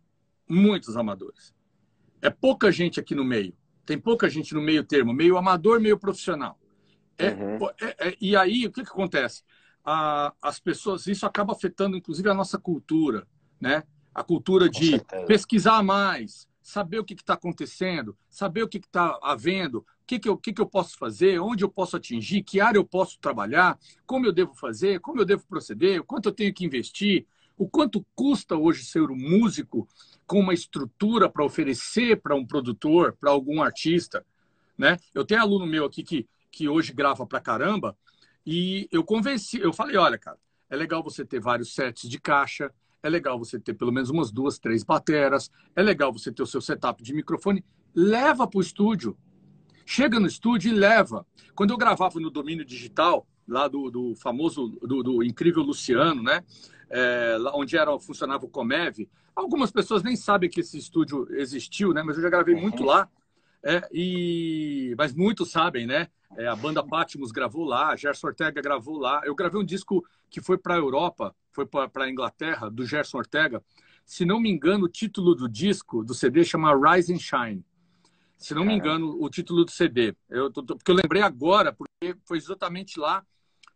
muitos 0.48 0.96
amadores. 0.96 1.54
É 2.20 2.30
pouca 2.30 2.70
gente 2.70 3.00
aqui 3.00 3.14
no 3.14 3.24
meio. 3.24 3.56
Tem 3.84 3.98
pouca 3.98 4.28
gente 4.28 4.54
no 4.54 4.62
meio 4.62 4.84
termo, 4.84 5.12
meio 5.12 5.36
amador, 5.36 5.80
meio 5.80 5.98
profissional. 5.98 6.58
É, 7.18 7.30
uhum. 7.30 7.68
é, 7.80 8.08
é, 8.08 8.16
e 8.20 8.36
aí, 8.36 8.66
o 8.66 8.72
que, 8.72 8.82
que 8.82 8.90
acontece? 8.90 9.42
as 10.40 10.58
pessoas, 10.58 11.06
isso 11.06 11.26
acaba 11.26 11.52
afetando, 11.52 11.94
inclusive, 11.94 12.30
a 12.30 12.34
nossa 12.34 12.58
cultura, 12.58 13.26
né? 13.60 13.82
A 14.14 14.22
cultura 14.22 14.68
de 14.68 15.00
pesquisar 15.26 15.82
mais, 15.82 16.48
saber 16.62 16.98
o 16.98 17.04
que 17.04 17.14
está 17.14 17.34
acontecendo, 17.34 18.16
saber 18.30 18.62
o 18.62 18.68
que 18.68 18.78
está 18.78 19.18
havendo, 19.22 19.78
o 19.78 19.84
que, 20.06 20.18
que, 20.18 20.28
eu, 20.28 20.36
que, 20.36 20.52
que 20.52 20.60
eu 20.60 20.66
posso 20.66 20.96
fazer, 20.96 21.38
onde 21.38 21.62
eu 21.62 21.68
posso 21.68 21.96
atingir, 21.96 22.42
que 22.42 22.60
área 22.60 22.78
eu 22.78 22.84
posso 22.84 23.18
trabalhar, 23.18 23.78
como 24.06 24.24
eu 24.24 24.32
devo 24.32 24.54
fazer, 24.54 25.00
como 25.00 25.20
eu 25.20 25.24
devo 25.24 25.44
proceder, 25.46 26.00
o 26.00 26.04
quanto 26.04 26.30
eu 26.30 26.32
tenho 26.32 26.54
que 26.54 26.64
investir, 26.64 27.26
o 27.56 27.68
quanto 27.68 28.04
custa 28.14 28.56
hoje 28.56 28.84
ser 28.84 29.10
um 29.10 29.16
músico 29.16 29.86
com 30.26 30.40
uma 30.40 30.54
estrutura 30.54 31.28
para 31.28 31.44
oferecer 31.44 32.20
para 32.20 32.34
um 32.34 32.46
produtor, 32.46 33.16
para 33.20 33.30
algum 33.30 33.62
artista, 33.62 34.24
né? 34.76 34.98
Eu 35.14 35.24
tenho 35.24 35.40
aluno 35.40 35.66
meu 35.66 35.84
aqui 35.84 36.02
que, 36.02 36.26
que 36.50 36.68
hoje 36.68 36.92
grava 36.92 37.26
para 37.26 37.40
caramba 37.40 37.96
e 38.44 38.88
eu 38.90 39.04
convenci, 39.04 39.58
eu 39.58 39.72
falei, 39.72 39.96
olha, 39.96 40.18
cara, 40.18 40.38
é 40.68 40.76
legal 40.76 41.02
você 41.02 41.24
ter 41.24 41.40
vários 41.40 41.74
sets 41.74 42.08
de 42.08 42.18
caixa, 42.18 42.72
é 43.04 43.08
legal 43.08 43.38
você 43.38 43.60
ter 43.60 43.74
pelo 43.74 43.92
menos 43.92 44.10
umas 44.10 44.32
duas, 44.32 44.58
três 44.58 44.82
bateras, 44.82 45.50
é 45.76 45.82
legal 45.82 46.12
você 46.12 46.32
ter 46.32 46.42
o 46.42 46.46
seu 46.46 46.60
setup 46.60 47.02
de 47.02 47.14
microfone, 47.14 47.64
leva 47.94 48.46
para 48.46 48.58
o 48.58 48.62
estúdio. 48.62 49.16
Chega 49.86 50.18
no 50.18 50.26
estúdio 50.26 50.72
e 50.72 50.74
leva. 50.74 51.26
Quando 51.54 51.70
eu 51.70 51.76
gravava 51.76 52.18
no 52.18 52.30
domínio 52.30 52.64
digital, 52.64 53.26
lá 53.46 53.68
do, 53.68 53.90
do 53.90 54.14
famoso, 54.16 54.68
do, 54.80 55.02
do 55.02 55.22
incrível 55.22 55.62
Luciano, 55.62 56.22
né? 56.22 56.42
é, 56.90 57.36
onde 57.54 57.76
era, 57.76 57.98
funcionava 57.98 58.44
o 58.44 58.48
Comev. 58.48 59.08
Algumas 59.34 59.70
pessoas 59.70 60.02
nem 60.02 60.16
sabem 60.16 60.48
que 60.48 60.60
esse 60.60 60.78
estúdio 60.78 61.26
existiu, 61.30 61.92
né? 61.92 62.02
Mas 62.02 62.16
eu 62.16 62.22
já 62.22 62.30
gravei 62.30 62.54
muito 62.54 62.80
uhum. 62.80 62.86
lá. 62.86 63.08
É, 63.64 63.88
e... 63.90 64.94
Mas 64.98 65.14
muitos 65.14 65.50
sabem, 65.50 65.86
né? 65.86 66.08
É, 66.36 66.46
a 66.46 66.54
banda 66.54 66.82
Patmos 66.82 67.32
gravou 67.32 67.64
lá, 67.64 67.96
Gerson 67.96 68.26
Ortega 68.26 68.60
gravou 68.60 68.98
lá. 68.98 69.22
Eu 69.24 69.34
gravei 69.34 69.60
um 69.60 69.64
disco 69.64 70.04
que 70.28 70.40
foi 70.40 70.58
para 70.58 70.74
a 70.74 70.78
Europa, 70.78 71.34
foi 71.50 71.64
para 71.64 72.04
a 72.04 72.10
Inglaterra, 72.10 72.68
do 72.68 72.84
Gerson 72.84 73.18
Ortega. 73.18 73.62
Se 74.04 74.24
não 74.24 74.38
me 74.38 74.50
engano, 74.50 74.84
o 74.84 74.88
título 74.88 75.34
do 75.34 75.48
disco, 75.48 76.04
do 76.04 76.12
CD, 76.12 76.44
chama 76.44 76.74
Rise 76.74 77.14
and 77.14 77.18
Shine. 77.18 77.64
Se 78.36 78.52
não 78.52 78.64
me 78.64 78.74
engano, 78.74 79.16
o 79.22 79.30
título 79.30 79.64
do 79.64 79.70
CD. 79.70 80.14
Eu, 80.28 80.52
porque 80.52 80.90
eu 80.90 80.94
lembrei 80.96 81.22
agora, 81.22 81.72
porque 81.72 82.16
foi 82.26 82.36
exatamente 82.36 82.98
lá. 82.98 83.24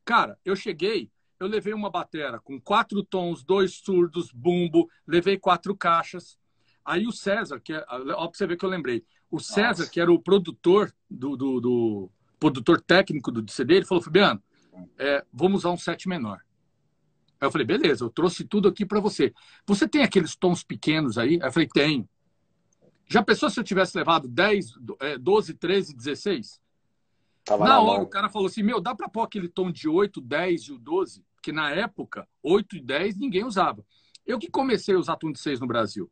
Cara, 0.05 0.39
eu 0.45 0.55
cheguei, 0.55 1.11
eu 1.41 1.47
levei 1.47 1.72
uma 1.72 1.89
batera 1.89 2.39
com 2.41 2.61
quatro 2.61 3.03
tons, 3.03 3.43
dois 3.43 3.74
surdos, 3.76 4.30
bumbo, 4.32 4.91
levei 5.07 5.39
quatro 5.39 5.74
caixas. 5.74 6.36
Aí 6.84 7.07
o 7.07 7.12
César, 7.12 7.61
que 7.61 7.72
é, 7.72 7.84
ó, 7.89 8.26
pra 8.26 8.30
você 8.34 8.47
ver 8.47 8.57
que 8.57 8.64
eu 8.64 8.68
lembrei, 8.68 9.05
o 9.31 9.39
César, 9.39 9.81
Nossa. 9.81 9.91
que 9.91 10.01
era 10.01 10.12
o 10.12 10.20
produtor 10.20 10.93
do, 11.11 11.37
do, 11.37 11.61
do, 11.61 12.11
produtor 12.39 12.81
técnico 12.81 13.31
do 13.31 13.51
CD, 13.51 13.76
ele 13.76 13.85
falou, 13.85 14.03
Fabiano, 14.03 14.43
é, 14.97 15.24
vamos 15.33 15.61
usar 15.61 15.70
um 15.70 15.76
set 15.76 16.09
menor. 16.09 16.41
Aí 17.41 17.47
eu 17.47 17.53
falei, 17.53 17.66
beleza, 17.66 18.05
eu 18.05 18.11
trouxe 18.11 18.45
tudo 18.45 18.68
aqui 18.68 18.85
para 18.85 19.01
você. 19.01 19.33
Você 19.66 19.87
tem 19.87 20.03
aqueles 20.03 20.35
tons 20.35 20.62
pequenos 20.64 21.18
aí? 21.18 21.39
Aí 21.41 21.49
eu 21.49 21.53
falei, 21.53 21.68
tenho. 21.68 22.09
Já 23.07 23.22
pensou 23.22 23.49
se 23.49 23.59
eu 23.59 23.64
tivesse 23.64 23.97
levado 23.97 24.29
10, 24.29 24.72
12, 25.20 25.55
13, 25.55 25.95
16? 25.95 26.61
Tava 27.45 27.64
na, 27.64 27.81
hora 27.81 27.99
mão. 27.99 28.03
o 28.03 28.09
cara 28.09 28.29
falou 28.29 28.49
assim, 28.49 28.62
meu, 28.62 28.81
dá 28.81 28.95
para 28.95 29.09
pôr 29.09 29.22
aquele 29.22 29.49
tom 29.49 29.70
de 29.70 29.89
8, 29.89 30.20
10 30.20 30.62
e 30.62 30.72
o 30.72 30.79
12? 30.79 31.24
Porque 31.35 31.53
na 31.53 31.70
época, 31.70 32.29
8 32.43 32.76
e 32.76 32.81
10 32.81 33.16
ninguém 33.16 33.45
usava. 33.45 33.85
Eu 34.26 34.39
que 34.39 34.51
comecei 34.51 34.95
a 34.95 34.99
usar 34.99 35.16
tom 35.16 35.33
de 35.33 35.39
6 35.39 35.61
no 35.61 35.66
Brasil. 35.66 36.11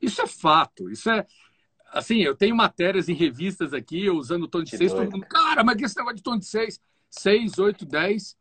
Isso 0.00 0.22
é 0.22 0.26
fato. 0.26 0.88
Isso 0.90 1.10
é. 1.10 1.26
Assim, 1.90 2.18
eu 2.18 2.34
tenho 2.34 2.54
matérias 2.54 3.08
em 3.08 3.14
revistas 3.14 3.72
aqui, 3.72 4.04
eu 4.04 4.16
usando 4.16 4.46
tom 4.46 4.62
de 4.62 4.76
6, 4.76 4.92
todo 4.92 5.10
mundo, 5.10 5.26
cara, 5.26 5.64
mas 5.64 5.76
que 5.76 5.84
esse 5.84 5.96
negócio 5.96 6.16
de 6.16 6.22
tom 6.22 6.38
de 6.38 6.46
6? 6.46 6.80
6, 7.10 7.58
8, 7.58 7.86
10, 7.86 8.36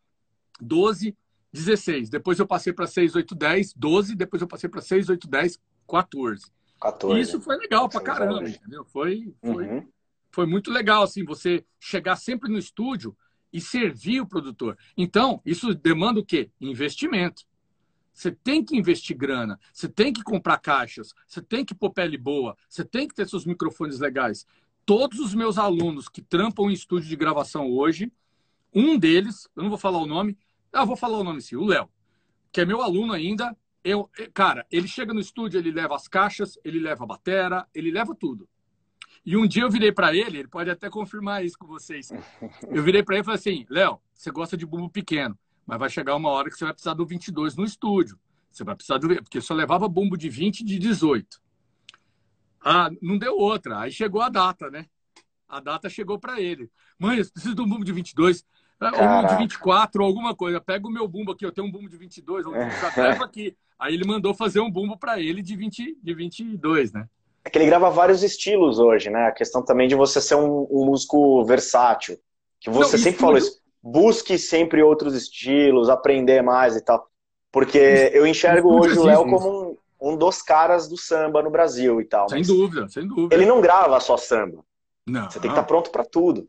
12, 0.59 1.15
16. 1.53 2.09
Depois 2.09 2.39
eu 2.39 2.47
passei 2.47 2.73
para 2.73 2.87
6, 2.87 3.15
8, 3.15 3.35
10, 3.35 3.73
12. 3.73 4.15
Depois 4.15 4.41
eu 4.41 4.47
passei 4.47 4.69
para 4.69 4.81
6, 4.81 5.09
8, 5.09 5.27
10, 5.27 5.59
14. 5.87 6.45
14. 6.79 7.21
Isso 7.21 7.41
foi 7.41 7.57
legal 7.57 7.89
pra 7.89 8.01
caramba, 8.01 8.47
entendeu? 8.47 8.85
Foi, 8.85 9.33
foi, 9.41 9.67
uhum. 9.67 9.87
foi 10.31 10.45
muito 10.45 10.71
legal, 10.71 11.03
assim, 11.03 11.23
você 11.23 11.65
chegar 11.79 12.15
sempre 12.15 12.51
no 12.51 12.57
estúdio 12.57 13.15
e 13.51 13.59
servir 13.59 14.21
o 14.21 14.27
produtor. 14.27 14.77
Então, 14.95 15.41
isso 15.45 15.73
demanda 15.73 16.19
o 16.19 16.25
quê? 16.25 16.51
Investimento. 16.59 17.43
Você 18.18 18.32
tem 18.32 18.65
que 18.65 18.76
investir 18.76 19.15
grana, 19.15 19.59
você 19.72 19.88
tem 19.88 20.11
que 20.11 20.24
comprar 20.24 20.57
caixas, 20.57 21.13
você 21.28 21.39
tem 21.39 21.63
que 21.63 21.76
pôr 21.76 21.91
pele 21.91 22.18
boa, 22.18 22.57
você 22.68 22.84
tem 22.84 23.07
que 23.07 23.13
ter 23.13 23.30
seus 23.30 23.45
microfones 23.45 23.99
legais. 23.99 24.43
Todos 24.88 25.20
os 25.20 25.36
meus 25.36 25.59
alunos 25.59 26.09
que 26.09 26.20
trampam 26.20 26.72
em 26.72 26.74
estúdio 26.74 27.07
de 27.07 27.15
gravação 27.15 27.70
hoje, 27.70 28.11
um 28.74 28.97
deles, 28.97 29.47
eu 29.55 29.61
não 29.61 29.70
vou 29.70 29.78
falar 29.78 29.99
o 29.99 30.07
nome, 30.07 30.36
eu 30.74 30.84
vou 30.84 30.95
falar 30.95 31.20
o 31.20 31.24
nome 31.24 31.43
sim, 31.43 31.57
o 31.57 31.63
Léo, 31.63 31.88
que 32.51 32.59
é 32.59 32.65
meu 32.65 32.82
aluno 32.82 33.13
ainda. 33.13 33.55
Eu, 33.84 34.09
cara, 34.34 34.65
ele 34.72 34.88
chega 34.88 35.13
no 35.13 35.20
estúdio, 35.20 35.59
ele 35.59 35.70
leva 35.70 35.95
as 35.95 36.07
caixas, 36.07 36.57
ele 36.63 36.80
leva 36.80 37.03
a 37.03 37.07
batera, 37.07 37.68
ele 37.72 37.91
leva 37.91 38.15
tudo. 38.15 38.49
E 39.24 39.38
um 39.38 39.45
dia 39.45 39.61
eu 39.61 39.70
virei 39.70 39.91
para 39.91 40.15
ele, 40.15 40.39
ele 40.39 40.47
pode 40.47 40.72
até 40.72 40.89
confirmar 40.89 41.45
isso 41.45 41.55
com 41.55 41.68
vocês. 41.68 42.09
Eu 42.68 42.82
virei 42.82 43.03
para 43.03 43.13
ele 43.13 43.22
e 43.22 43.26
falei 43.26 43.39
assim: 43.39 43.65
Léo, 43.70 44.01
você 44.11 44.32
gosta 44.32 44.57
de 44.57 44.65
bumbo 44.65 44.89
pequeno, 44.89 45.38
mas 45.68 45.78
vai 45.78 45.89
chegar 45.89 46.15
uma 46.15 46.30
hora 46.30 46.49
que 46.49 46.57
você 46.57 46.63
vai 46.63 46.74
precisar 46.74 46.93
do 46.93 47.05
22 47.05 47.55
no 47.55 47.65
estúdio. 47.65 48.18
Você 48.49 48.63
vai 48.63 48.74
precisar 48.74 48.97
do. 48.97 49.07
Porque 49.22 49.41
só 49.41 49.53
levava 49.53 49.88
bumbo 49.88 50.18
de 50.18 50.30
20 50.30 50.61
e 50.61 50.63
de 50.63 50.80
18. 50.80 51.39
Ah, 52.63 52.89
não 53.01 53.18
deu 53.18 53.38
outra. 53.38 53.82
Aí 53.82 53.91
chegou 53.91 54.22
a 54.22 54.30
data, 54.30 54.72
né? 54.72 54.86
A 55.47 55.59
data 55.59 55.89
chegou 55.89 56.18
para 56.18 56.41
ele. 56.41 56.72
Mãe, 56.97 57.20
eu 57.20 57.30
preciso 57.30 57.53
de 57.53 57.61
um 57.61 57.68
bumbo 57.68 57.86
de 57.86 57.91
22. 57.91 58.43
Caraca. 58.80 59.28
Ou 59.28 59.28
de 59.28 59.43
24, 59.43 60.01
ou 60.01 60.07
alguma 60.07 60.34
coisa. 60.34 60.61
Pega 60.61 60.88
o 60.88 60.91
meu 60.91 61.07
bumbo 61.07 61.34
aqui, 61.34 61.45
eu 61.45 61.51
tenho 61.51 61.68
um 61.68 61.72
bumbo 61.72 61.89
de 61.89 61.97
22, 61.97 62.45
ou 62.45 62.53
leva 62.53 63.26
aqui. 63.26 63.55
Aí 63.78 63.93
ele 63.93 64.05
mandou 64.05 64.34
fazer 64.34 64.59
um 64.59 64.72
bumbo 64.72 64.97
para 64.97 65.20
ele 65.20 65.41
de, 65.41 65.55
20, 65.55 65.97
de 66.01 66.13
22, 66.13 66.93
né? 66.93 67.07
é 67.47 67.49
que 67.49 67.57
ele 67.57 67.65
grava 67.65 67.89
vários 67.89 68.24
estilos 68.24 68.78
hoje, 68.78 69.09
né? 69.09 69.28
A 69.28 69.32
questão 69.32 69.63
também 69.63 69.88
de 69.88 69.95
você 69.95 70.20
ser 70.20 70.36
um, 70.36 70.68
um 70.70 70.86
músico 70.86 71.43
versátil. 71.45 72.20
Que 72.59 72.70
você 72.70 72.97
Não, 72.97 73.03
sempre 73.03 73.20
falou 73.20 73.38
isso. 73.38 73.61
Busque 73.82 74.38
sempre 74.38 74.82
outros 74.84 75.13
estilos, 75.13 75.89
aprender 75.89 76.41
mais 76.41 76.75
e 76.75 76.82
tal. 76.82 77.07
Porque 77.51 78.11
eu 78.13 78.28
enxergo 78.28 78.80
hoje 78.80 78.97
o 78.97 79.03
Léo 79.03 79.30
como 79.30 79.71
um, 79.71 79.78
um 80.13 80.17
dos 80.17 80.41
caras 80.41 80.88
do 80.88 80.97
samba 80.97 81.41
no 81.41 81.49
Brasil 81.49 82.01
e 82.01 82.05
tal. 82.05 82.30
Sem 82.30 82.43
dúvida, 82.43 82.88
sem 82.88 83.07
dúvida. 83.07 83.36
Ele 83.36 83.45
não 83.45 83.61
grava 83.61 83.99
só 83.99 84.17
samba. 84.17 84.63
Não. 85.05 85.30
Você 85.30 85.39
tem 85.39 85.49
que 85.49 85.55
estar 85.55 85.61
tá 85.61 85.67
pronto 85.67 85.89
para 85.89 86.03
tudo. 86.03 86.47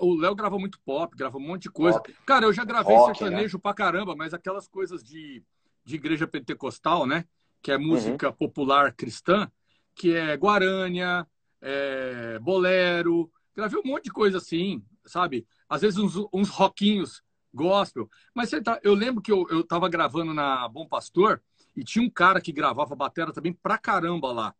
O 0.00 0.16
Léo 0.16 0.36
gravou 0.36 0.60
muito 0.60 0.78
pop, 0.84 1.16
gravou 1.16 1.40
um 1.40 1.46
monte 1.46 1.62
de 1.62 1.70
coisa. 1.70 1.98
Pop. 1.98 2.14
Cara, 2.24 2.46
eu 2.46 2.52
já 2.52 2.64
gravei 2.64 2.94
Rock, 2.94 3.18
sertanejo 3.18 3.56
né? 3.56 3.60
pra 3.60 3.74
caramba, 3.74 4.14
mas 4.14 4.32
aquelas 4.32 4.68
coisas 4.68 5.02
de, 5.02 5.42
de 5.84 5.96
igreja 5.96 6.28
pentecostal, 6.28 7.06
né? 7.06 7.24
Que 7.60 7.72
é 7.72 7.78
música 7.78 8.28
uhum. 8.28 8.34
popular 8.34 8.92
cristã, 8.92 9.50
que 9.94 10.14
é 10.14 10.36
Guarânia, 10.36 11.26
é 11.60 12.38
Bolero. 12.38 13.28
Gravei 13.56 13.80
um 13.80 13.88
monte 13.88 14.04
de 14.04 14.12
coisa 14.12 14.38
assim, 14.38 14.84
sabe? 15.04 15.44
Às 15.74 15.82
vezes 15.82 15.98
uns, 15.98 16.14
uns 16.32 16.48
rockinhos 16.48 17.22
gospel. 17.54 18.10
Mas 18.34 18.50
tá, 18.62 18.80
eu 18.82 18.94
lembro 18.94 19.22
que 19.22 19.30
eu, 19.30 19.46
eu 19.48 19.64
tava 19.64 19.88
gravando 19.88 20.34
na 20.34 20.68
Bom 20.68 20.86
Pastor 20.86 21.40
e 21.76 21.84
tinha 21.84 22.04
um 22.04 22.10
cara 22.10 22.40
que 22.40 22.52
gravava 22.52 22.94
batera 22.96 23.32
também 23.32 23.52
pra 23.52 23.78
caramba 23.78 24.32
lá, 24.32 24.54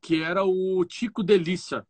que 0.00 0.22
era 0.22 0.44
o 0.44 0.84
Tico 0.84 1.22
Delícia. 1.22 1.86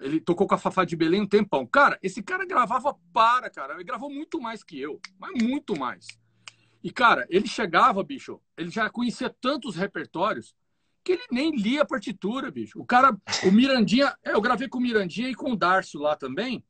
Ele 0.00 0.20
tocou 0.20 0.46
com 0.46 0.54
a 0.54 0.58
Fafá 0.58 0.84
de 0.84 0.96
Belém 0.96 1.20
um 1.20 1.26
tempão. 1.26 1.66
Cara, 1.66 1.98
esse 2.02 2.22
cara 2.22 2.44
gravava 2.44 2.96
para, 3.12 3.48
cara. 3.48 3.74
Ele 3.74 3.84
gravou 3.84 4.10
muito 4.10 4.40
mais 4.40 4.64
que 4.64 4.80
eu, 4.80 5.00
mas 5.18 5.40
muito 5.40 5.78
mais. 5.78 6.06
E, 6.82 6.90
cara, 6.90 7.24
ele 7.30 7.46
chegava, 7.46 8.02
bicho, 8.02 8.40
ele 8.56 8.70
já 8.70 8.90
conhecia 8.90 9.30
tantos 9.40 9.76
repertórios 9.76 10.56
que 11.04 11.12
ele 11.12 11.22
nem 11.30 11.54
lia 11.54 11.82
a 11.82 11.86
partitura, 11.86 12.50
bicho. 12.50 12.80
O 12.80 12.84
cara, 12.84 13.16
o 13.44 13.52
Mirandinha, 13.52 14.16
é, 14.24 14.32
eu 14.32 14.40
gravei 14.40 14.68
com 14.68 14.78
o 14.78 14.80
Mirandinha 14.80 15.28
e 15.28 15.34
com 15.34 15.52
o 15.52 15.56
Darcio 15.56 16.00
lá 16.00 16.16
também. 16.16 16.64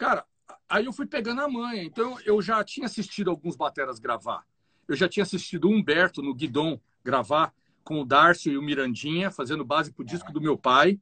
Cara, 0.00 0.24
aí 0.66 0.86
eu 0.86 0.94
fui 0.94 1.04
pegando 1.04 1.42
a 1.42 1.48
manha. 1.48 1.82
Então, 1.82 2.18
eu 2.24 2.40
já 2.40 2.64
tinha 2.64 2.86
assistido 2.86 3.28
alguns 3.28 3.54
bateras 3.54 3.98
gravar. 3.98 4.46
Eu 4.88 4.96
já 4.96 5.06
tinha 5.06 5.22
assistido 5.22 5.66
o 5.68 5.70
Humberto 5.70 6.22
no 6.22 6.34
Guidon 6.34 6.80
gravar 7.04 7.52
com 7.84 8.00
o 8.00 8.04
Darcio 8.06 8.50
e 8.50 8.56
o 8.56 8.62
Mirandinha, 8.62 9.30
fazendo 9.30 9.62
base 9.62 9.92
pro 9.92 10.02
disco 10.02 10.32
do 10.32 10.40
meu 10.40 10.56
pai. 10.56 10.98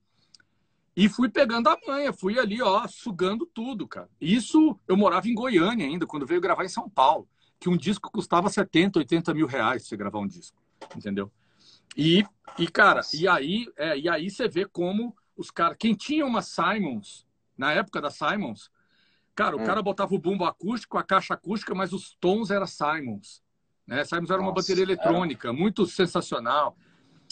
E 0.97 1.09
fui 1.09 1.29
pegando 1.29 1.69
a 1.69 1.79
manha, 1.87 2.13
fui 2.13 2.41
ali, 2.41 2.61
ó, 2.61 2.89
sugando 2.89 3.47
tudo, 3.47 3.87
cara. 3.87 4.11
Isso 4.21 4.77
eu 4.89 4.97
morava 4.97 5.29
em 5.29 5.35
Goiânia 5.35 5.87
ainda, 5.87 6.05
quando 6.05 6.27
veio 6.27 6.41
gravar 6.41 6.65
em 6.65 6.69
São 6.69 6.91
Paulo, 6.91 7.29
que 7.61 7.69
um 7.69 7.77
disco 7.77 8.11
custava 8.11 8.51
70, 8.51 8.99
80 8.99 9.33
mil 9.33 9.47
reais 9.47 9.87
você 9.87 9.97
gravar 9.97 10.19
um 10.19 10.27
disco, 10.27 10.61
entendeu? 10.97 11.31
E, 11.97 12.27
e 12.59 12.67
cara, 12.67 13.03
e 13.15 13.29
aí, 13.29 13.69
é, 13.77 13.97
e 13.97 14.09
aí 14.09 14.29
você 14.29 14.49
vê 14.49 14.65
como 14.65 15.17
os 15.37 15.53
caras, 15.53 15.77
quem 15.79 15.95
tinha 15.95 16.27
uma 16.27 16.43
Simons, 16.43 17.25
na 17.57 17.71
época 17.71 18.01
da 18.01 18.11
Simons, 18.11 18.73
cara, 19.39 19.57
o 19.57 19.61
hum. 19.61 19.65
cara 19.65 19.81
botava 19.81 20.13
o 20.13 20.19
bumbo 20.19 20.45
acústico, 20.45 20.99
a 20.99 21.03
caixa 21.05 21.35
acústica, 21.35 21.73
mas 21.73 21.93
os 21.93 22.17
tons 22.19 22.51
era 22.51 22.67
Simons. 22.67 23.41
Né? 23.87 24.05
Simons 24.05 24.31
era 24.31 24.39
Nossa, 24.39 24.51
uma 24.51 24.53
bateria 24.53 24.83
eletrônica, 24.83 25.49
era... 25.49 25.57
muito 25.57 25.87
sensacional. 25.87 26.77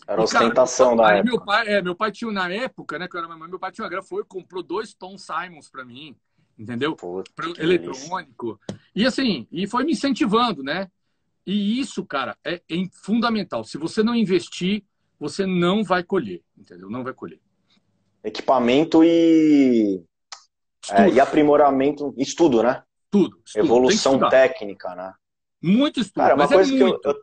Era 0.07 0.23
ostentação 0.23 0.95
e, 0.95 0.97
cara, 0.97 1.09
da 1.09 1.17
época. 1.17 1.31
Meu 1.33 1.45
pai, 1.45 1.67
é, 1.67 1.83
meu 1.83 1.97
pai 1.97 2.13
tinha, 2.13 2.31
na 2.31 2.49
época, 2.49 2.97
né, 2.97 3.09
que 3.09 3.17
eu 3.17 3.19
era 3.19 3.29
mamãe, 3.29 3.49
meu 3.49 3.59
pai 3.59 3.73
tinha 3.73 3.85
uma 3.85 3.91
grana, 3.91 4.07
foi 4.07 4.23
comprou 4.23 4.63
dois 4.63 4.95
Tom 4.95 5.19
Simons 5.19 5.69
para 5.69 5.85
mim, 5.85 6.15
entendeu? 6.57 6.95
Puta, 6.95 7.29
eletrônico. 7.59 8.61
E 8.95 9.05
assim, 9.05 9.49
e 9.51 9.67
foi 9.67 9.83
me 9.83 9.91
incentivando, 9.91 10.63
né? 10.63 10.89
E 11.45 11.81
isso, 11.81 12.07
cara, 12.07 12.39
é, 12.45 12.63
é 12.71 12.77
fundamental. 12.93 13.65
Se 13.65 13.77
você 13.79 14.05
não 14.05 14.15
investir, 14.15 14.85
você 15.19 15.45
não 15.45 15.83
vai 15.83 16.05
colher, 16.05 16.41
entendeu? 16.57 16.89
Não 16.89 17.03
vai 17.03 17.13
colher. 17.13 17.41
Equipamento 18.23 19.03
e, 19.03 20.05
é, 20.93 21.09
e 21.09 21.21
aprimoramento, 21.21 22.15
estudo, 22.17 22.63
né? 22.63 22.83
Tudo. 23.11 23.41
Estudo. 23.45 23.65
Evolução 23.65 24.29
técnica, 24.29 24.95
né? 24.95 25.13
Muito 25.63 26.01
estudo. 26.01 26.23
Cara, 26.23 26.35
uma 26.35 26.49
coisa 26.49 26.73
é 26.73 26.77
que 26.77 26.83
eu, 26.83 27.01
eu, 27.05 27.15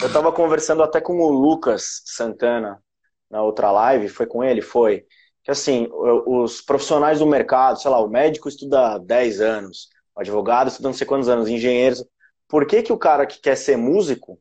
eu 0.00 0.06
estava 0.06 0.32
conversando 0.32 0.82
até 0.82 1.00
com 1.00 1.18
o 1.18 1.30
Lucas 1.30 2.02
Santana 2.04 2.82
na 3.30 3.42
outra 3.42 3.70
live, 3.70 4.08
foi 4.08 4.26
com 4.26 4.42
ele? 4.42 4.60
Foi. 4.60 5.04
Que 5.42 5.50
assim, 5.50 5.88
os 6.26 6.60
profissionais 6.60 7.20
do 7.20 7.26
mercado, 7.26 7.80
sei 7.80 7.90
lá, 7.90 8.00
o 8.00 8.08
médico 8.08 8.48
estuda 8.48 8.98
10 8.98 9.40
anos, 9.40 9.88
o 10.14 10.20
advogado 10.20 10.68
estuda 10.68 10.88
não 10.88 10.94
sei 10.94 11.06
quantos 11.06 11.28
anos, 11.28 11.48
engenheiros. 11.48 12.04
Por 12.48 12.66
que, 12.66 12.82
que 12.82 12.92
o 12.92 12.98
cara 12.98 13.24
que 13.24 13.40
quer 13.40 13.56
ser 13.56 13.76
músico, 13.76 14.38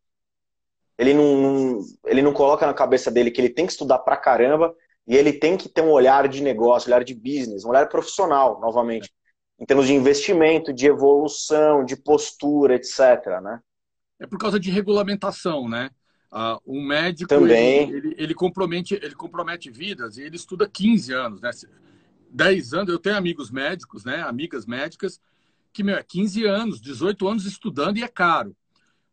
ele 0.97 1.13
não, 1.13 1.79
ele 2.05 2.21
não 2.21 2.33
coloca 2.33 2.65
na 2.65 2.73
cabeça 2.73 3.09
dele 3.09 3.31
que 3.31 3.39
ele 3.39 3.49
tem 3.49 3.65
que 3.65 3.71
estudar 3.71 3.99
pra 3.99 4.17
caramba 4.17 4.75
e 5.09 5.17
ele 5.17 5.33
tem 5.33 5.57
que 5.57 5.67
ter 5.67 5.81
um 5.81 5.89
olhar 5.89 6.27
de 6.27 6.41
negócio, 6.41 6.87
olhar 6.87 7.03
de 7.03 7.15
business, 7.15 7.65
um 7.65 7.69
olhar 7.69 7.89
profissional, 7.89 8.61
novamente, 8.61 9.11
em 9.59 9.65
termos 9.65 9.87
de 9.87 9.93
investimento, 9.93 10.71
de 10.71 10.85
evolução, 10.87 11.83
de 11.83 11.97
postura, 11.97 12.75
etc. 12.75 13.41
Né? 13.41 13.59
é 14.19 14.27
por 14.27 14.37
causa 14.37 14.59
de 14.59 14.69
regulamentação, 14.69 15.67
né? 15.67 15.89
Uh, 16.31 16.77
um 16.77 16.85
médico 16.85 17.27
Também. 17.27 17.89
Ele, 17.89 17.97
ele, 17.97 18.15
ele, 18.17 18.33
compromete, 18.35 18.93
ele 18.93 19.15
compromete 19.15 19.71
vidas 19.71 20.17
e 20.17 20.21
ele 20.21 20.35
estuda 20.35 20.69
15 20.69 21.13
anos, 21.13 21.41
né? 21.41 21.49
10 22.29 22.73
anos, 22.73 22.89
eu 22.89 22.99
tenho 22.99 23.17
amigos 23.17 23.49
médicos, 23.49 24.03
né? 24.03 24.21
Amigas 24.21 24.65
médicas, 24.65 25.19
que, 25.73 25.83
meu, 25.83 25.95
é 25.95 26.03
15 26.03 26.45
anos, 26.45 26.81
18 26.81 27.27
anos 27.27 27.45
estudando 27.45 27.97
e 27.97 28.03
é 28.03 28.07
caro. 28.07 28.55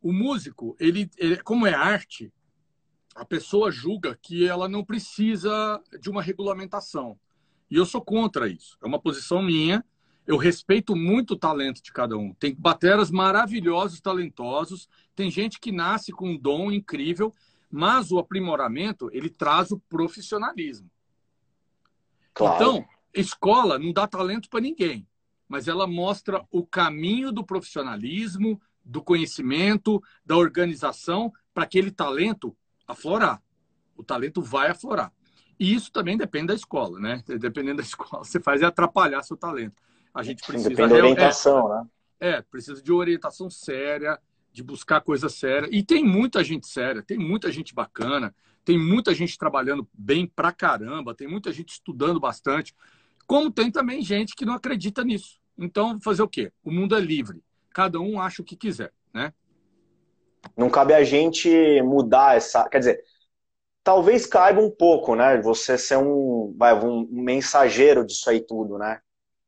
O 0.02 0.12
músico, 0.12 0.76
ele, 0.78 1.08
ele, 1.16 1.36
como 1.38 1.66
é 1.66 1.72
arte, 1.72 2.30
a 3.16 3.24
pessoa 3.24 3.70
julga 3.70 4.16
que 4.20 4.46
ela 4.46 4.68
não 4.68 4.84
precisa 4.84 5.82
de 5.98 6.10
uma 6.10 6.22
regulamentação. 6.22 7.18
E 7.70 7.76
eu 7.76 7.86
sou 7.86 8.02
contra 8.02 8.46
isso. 8.46 8.76
É 8.82 8.86
uma 8.86 9.00
posição 9.00 9.42
minha. 9.42 9.84
Eu 10.26 10.36
respeito 10.36 10.94
muito 10.94 11.32
o 11.32 11.38
talento 11.38 11.82
de 11.82 11.92
cada 11.92 12.16
um. 12.16 12.34
Tem 12.34 12.54
bateras 12.54 13.10
maravilhosos, 13.10 14.00
talentosos. 14.00 14.88
Tem 15.14 15.30
gente 15.30 15.58
que 15.58 15.72
nasce 15.72 16.12
com 16.12 16.30
um 16.30 16.38
dom 16.38 16.70
incrível, 16.70 17.32
mas 17.70 18.12
o 18.12 18.18
aprimoramento 18.18 19.08
ele 19.12 19.30
traz 19.30 19.70
o 19.70 19.78
profissionalismo. 19.88 20.90
Claro. 22.34 22.54
Então, 22.54 22.84
escola 23.14 23.78
não 23.78 23.92
dá 23.92 24.06
talento 24.06 24.50
para 24.50 24.60
ninguém, 24.60 25.06
mas 25.48 25.68
ela 25.68 25.86
mostra 25.86 26.44
o 26.50 26.66
caminho 26.66 27.32
do 27.32 27.42
profissionalismo, 27.42 28.60
do 28.84 29.02
conhecimento, 29.02 30.02
da 30.24 30.36
organização 30.36 31.32
para 31.54 31.64
aquele 31.64 31.90
talento 31.90 32.54
aflorar. 32.86 33.42
O 33.96 34.04
talento 34.04 34.42
vai 34.42 34.68
aflorar. 34.70 35.12
E 35.58 35.74
isso 35.74 35.90
também 35.90 36.16
depende 36.16 36.48
da 36.48 36.54
escola, 36.54 36.98
né? 37.00 37.22
Dependendo 37.40 37.78
da 37.78 37.82
escola, 37.82 38.24
você 38.24 38.40
faz 38.40 38.62
é 38.62 38.66
atrapalhar 38.66 39.22
seu 39.22 39.36
talento. 39.36 39.76
A 40.14 40.22
gente 40.22 40.42
precisa. 40.46 40.70
Depende 40.70 40.88
da 40.90 40.94
orientação, 40.96 41.72
é, 41.72 41.76
né? 41.76 41.88
É, 42.18 42.42
precisa 42.42 42.82
de 42.82 42.92
orientação 42.92 43.50
séria, 43.50 44.18
de 44.52 44.62
buscar 44.62 45.00
coisa 45.00 45.28
séria. 45.28 45.68
E 45.70 45.82
tem 45.82 46.04
muita 46.04 46.42
gente 46.42 46.66
séria, 46.66 47.02
tem 47.02 47.18
muita 47.18 47.52
gente 47.52 47.74
bacana, 47.74 48.34
tem 48.64 48.78
muita 48.78 49.14
gente 49.14 49.36
trabalhando 49.36 49.86
bem 49.92 50.26
pra 50.26 50.52
caramba, 50.52 51.14
tem 51.14 51.28
muita 51.28 51.52
gente 51.52 51.72
estudando 51.72 52.18
bastante. 52.18 52.74
Como 53.26 53.50
tem 53.50 53.70
também 53.70 54.02
gente 54.02 54.34
que 54.34 54.46
não 54.46 54.54
acredita 54.54 55.04
nisso. 55.04 55.38
Então, 55.58 56.00
fazer 56.00 56.22
o 56.22 56.28
quê? 56.28 56.52
O 56.64 56.70
mundo 56.70 56.96
é 56.96 57.00
livre. 57.00 57.42
Cada 57.70 58.00
um 58.00 58.20
acha 58.20 58.40
o 58.40 58.44
que 58.44 58.56
quiser? 58.56 58.92
Não 60.56 60.68
cabe 60.68 60.92
a 60.94 61.04
gente 61.04 61.80
mudar 61.82 62.36
essa. 62.36 62.68
Quer 62.68 62.78
dizer, 62.78 63.04
talvez 63.82 64.26
caiba 64.26 64.60
um 64.60 64.70
pouco, 64.70 65.14
né? 65.14 65.40
Você 65.42 65.78
ser 65.78 65.96
um, 65.96 66.54
vai, 66.58 66.74
um 66.74 67.06
mensageiro 67.10 68.04
disso 68.04 68.28
aí 68.28 68.40
tudo, 68.40 68.76
né? 68.78 69.00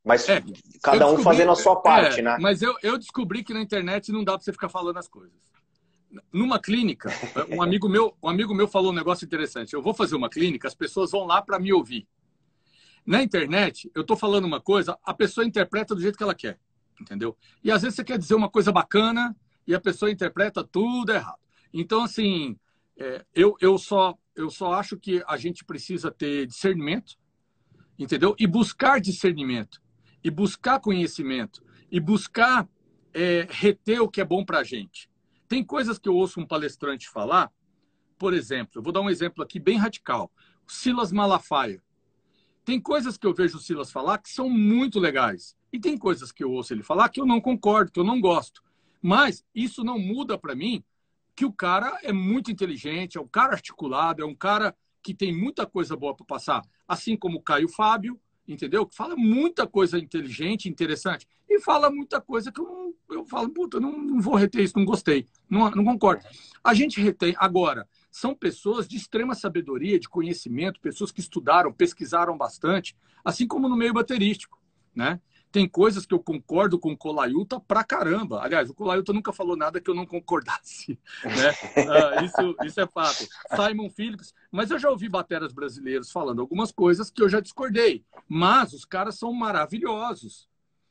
Mas 0.04 0.28
é, 0.28 0.42
cada 0.82 1.06
um 1.06 1.18
fazendo 1.18 1.50
a 1.50 1.56
sua 1.56 1.74
é, 1.74 1.82
parte, 1.82 2.20
é, 2.20 2.22
né? 2.22 2.38
Mas 2.40 2.62
eu, 2.62 2.74
eu 2.82 2.96
descobri 2.96 3.42
que 3.42 3.52
na 3.52 3.60
internet 3.60 4.10
não 4.10 4.24
dá 4.24 4.32
para 4.32 4.44
você 4.44 4.52
ficar 4.52 4.68
falando 4.68 4.96
as 4.96 5.08
coisas. 5.08 5.36
Numa 6.32 6.58
clínica, 6.58 7.10
um 7.50 7.60
amigo 7.60 7.88
meu, 7.88 8.16
um 8.22 8.28
amigo 8.28 8.54
meu 8.54 8.66
falou 8.66 8.92
um 8.92 8.94
negócio 8.94 9.24
interessante. 9.24 9.74
Eu 9.74 9.82
vou 9.82 9.92
fazer 9.92 10.14
uma 10.14 10.30
clínica, 10.30 10.68
as 10.68 10.74
pessoas 10.74 11.10
vão 11.10 11.26
lá 11.26 11.42
para 11.42 11.58
me 11.58 11.72
ouvir. 11.72 12.08
Na 13.04 13.22
internet, 13.22 13.90
eu 13.94 14.02
estou 14.02 14.16
falando 14.16 14.44
uma 14.44 14.60
coisa, 14.60 14.96
a 15.02 15.12
pessoa 15.12 15.44
interpreta 15.44 15.94
do 15.94 16.00
jeito 16.00 16.16
que 16.16 16.22
ela 16.22 16.34
quer, 16.34 16.58
entendeu? 17.00 17.36
E 17.64 17.72
às 17.72 17.82
vezes 17.82 17.96
você 17.96 18.04
quer 18.04 18.18
dizer 18.18 18.34
uma 18.34 18.48
coisa 18.48 18.70
bacana 18.70 19.34
e 19.68 19.74
a 19.74 19.80
pessoa 19.80 20.10
interpreta 20.10 20.64
tudo 20.64 21.12
errado. 21.12 21.38
Então, 21.74 22.02
assim, 22.04 22.56
é, 22.96 23.22
eu, 23.34 23.54
eu, 23.60 23.76
só, 23.76 24.16
eu 24.34 24.48
só 24.48 24.72
acho 24.72 24.96
que 24.96 25.22
a 25.28 25.36
gente 25.36 25.62
precisa 25.62 26.10
ter 26.10 26.46
discernimento, 26.46 27.16
entendeu? 27.98 28.34
E 28.38 28.46
buscar 28.46 28.98
discernimento 28.98 29.82
e 30.24 30.30
buscar 30.30 30.80
conhecimento 30.80 31.62
e 31.90 32.00
buscar 32.00 32.66
é, 33.12 33.46
reter 33.50 34.00
o 34.00 34.08
que 34.08 34.22
é 34.22 34.24
bom 34.24 34.42
para 34.42 34.60
a 34.60 34.64
gente. 34.64 35.10
Tem 35.46 35.62
coisas 35.62 35.98
que 35.98 36.08
eu 36.08 36.14
ouço 36.14 36.40
um 36.40 36.46
palestrante 36.46 37.06
falar, 37.06 37.52
por 38.18 38.32
exemplo, 38.32 38.72
eu 38.76 38.82
vou 38.82 38.92
dar 38.92 39.02
um 39.02 39.10
exemplo 39.10 39.44
aqui 39.44 39.60
bem 39.60 39.76
radical. 39.76 40.32
Silas 40.66 41.12
Malafaia. 41.12 41.82
Tem 42.64 42.80
coisas 42.80 43.18
que 43.18 43.26
eu 43.26 43.34
vejo 43.34 43.58
o 43.58 43.60
Silas 43.60 43.92
falar 43.92 44.16
que 44.18 44.30
são 44.30 44.48
muito 44.48 44.98
legais. 44.98 45.54
E 45.70 45.78
tem 45.78 45.96
coisas 45.96 46.32
que 46.32 46.42
eu 46.42 46.50
ouço 46.50 46.72
ele 46.72 46.82
falar 46.82 47.10
que 47.10 47.20
eu 47.20 47.26
não 47.26 47.40
concordo, 47.40 47.92
que 47.92 48.00
eu 48.00 48.04
não 48.04 48.18
gosto. 48.18 48.62
Mas 49.00 49.44
isso 49.54 49.84
não 49.84 49.98
muda 49.98 50.38
para 50.38 50.54
mim 50.54 50.82
que 51.34 51.44
o 51.44 51.52
cara 51.52 51.98
é 52.02 52.12
muito 52.12 52.50
inteligente, 52.50 53.16
é 53.16 53.20
um 53.20 53.28
cara 53.28 53.52
articulado, 53.52 54.22
é 54.22 54.26
um 54.26 54.34
cara 54.34 54.74
que 55.02 55.14
tem 55.14 55.32
muita 55.32 55.64
coisa 55.64 55.96
boa 55.96 56.14
para 56.14 56.26
passar. 56.26 56.62
Assim 56.86 57.16
como 57.16 57.38
o 57.38 57.42
Caio 57.42 57.68
Fábio, 57.68 58.20
entendeu? 58.46 58.86
Que 58.86 58.96
fala 58.96 59.14
muita 59.16 59.66
coisa 59.66 59.98
inteligente, 59.98 60.68
interessante, 60.68 61.28
e 61.48 61.60
fala 61.60 61.90
muita 61.90 62.20
coisa 62.20 62.50
que 62.50 62.60
eu 62.60 62.64
não, 62.64 62.94
eu 63.10 63.24
falo, 63.24 63.48
puta, 63.50 63.78
não, 63.78 63.96
não 63.96 64.20
vou 64.20 64.34
reter 64.34 64.62
isso, 64.62 64.76
não 64.76 64.84
gostei, 64.84 65.26
não, 65.48 65.70
não 65.70 65.84
concordo. 65.84 66.24
A 66.62 66.74
gente 66.74 67.00
retém. 67.00 67.34
Agora, 67.38 67.88
são 68.10 68.34
pessoas 68.34 68.88
de 68.88 68.96
extrema 68.96 69.34
sabedoria, 69.34 69.98
de 69.98 70.08
conhecimento, 70.08 70.80
pessoas 70.80 71.12
que 71.12 71.20
estudaram, 71.20 71.72
pesquisaram 71.72 72.36
bastante, 72.36 72.96
assim 73.24 73.46
como 73.46 73.68
no 73.68 73.76
meio 73.76 73.92
baterístico, 73.92 74.60
né? 74.94 75.20
Tem 75.50 75.66
coisas 75.66 76.04
que 76.04 76.12
eu 76.12 76.18
concordo 76.18 76.78
com 76.78 76.92
o 76.92 76.96
Colaiuta 76.96 77.58
pra 77.58 77.82
caramba. 77.82 78.42
Aliás, 78.42 78.68
o 78.68 78.74
Colaiuta 78.74 79.12
nunca 79.12 79.32
falou 79.32 79.56
nada 79.56 79.80
que 79.80 79.88
eu 79.90 79.94
não 79.94 80.06
concordasse. 80.06 80.98
Né? 81.24 81.50
Uh, 81.84 82.24
isso, 82.24 82.56
isso 82.64 82.80
é 82.80 82.86
fato. 82.86 83.26
Simon 83.54 83.90
Phillips. 83.90 84.34
Mas 84.50 84.70
eu 84.70 84.78
já 84.78 84.90
ouvi 84.90 85.08
bateras 85.08 85.52
brasileiros 85.52 86.10
falando 86.10 86.40
algumas 86.40 86.70
coisas 86.70 87.10
que 87.10 87.22
eu 87.22 87.28
já 87.28 87.40
discordei. 87.40 88.04
Mas 88.28 88.72
os 88.72 88.84
caras 88.84 89.18
são 89.18 89.32
maravilhosos. 89.32 90.48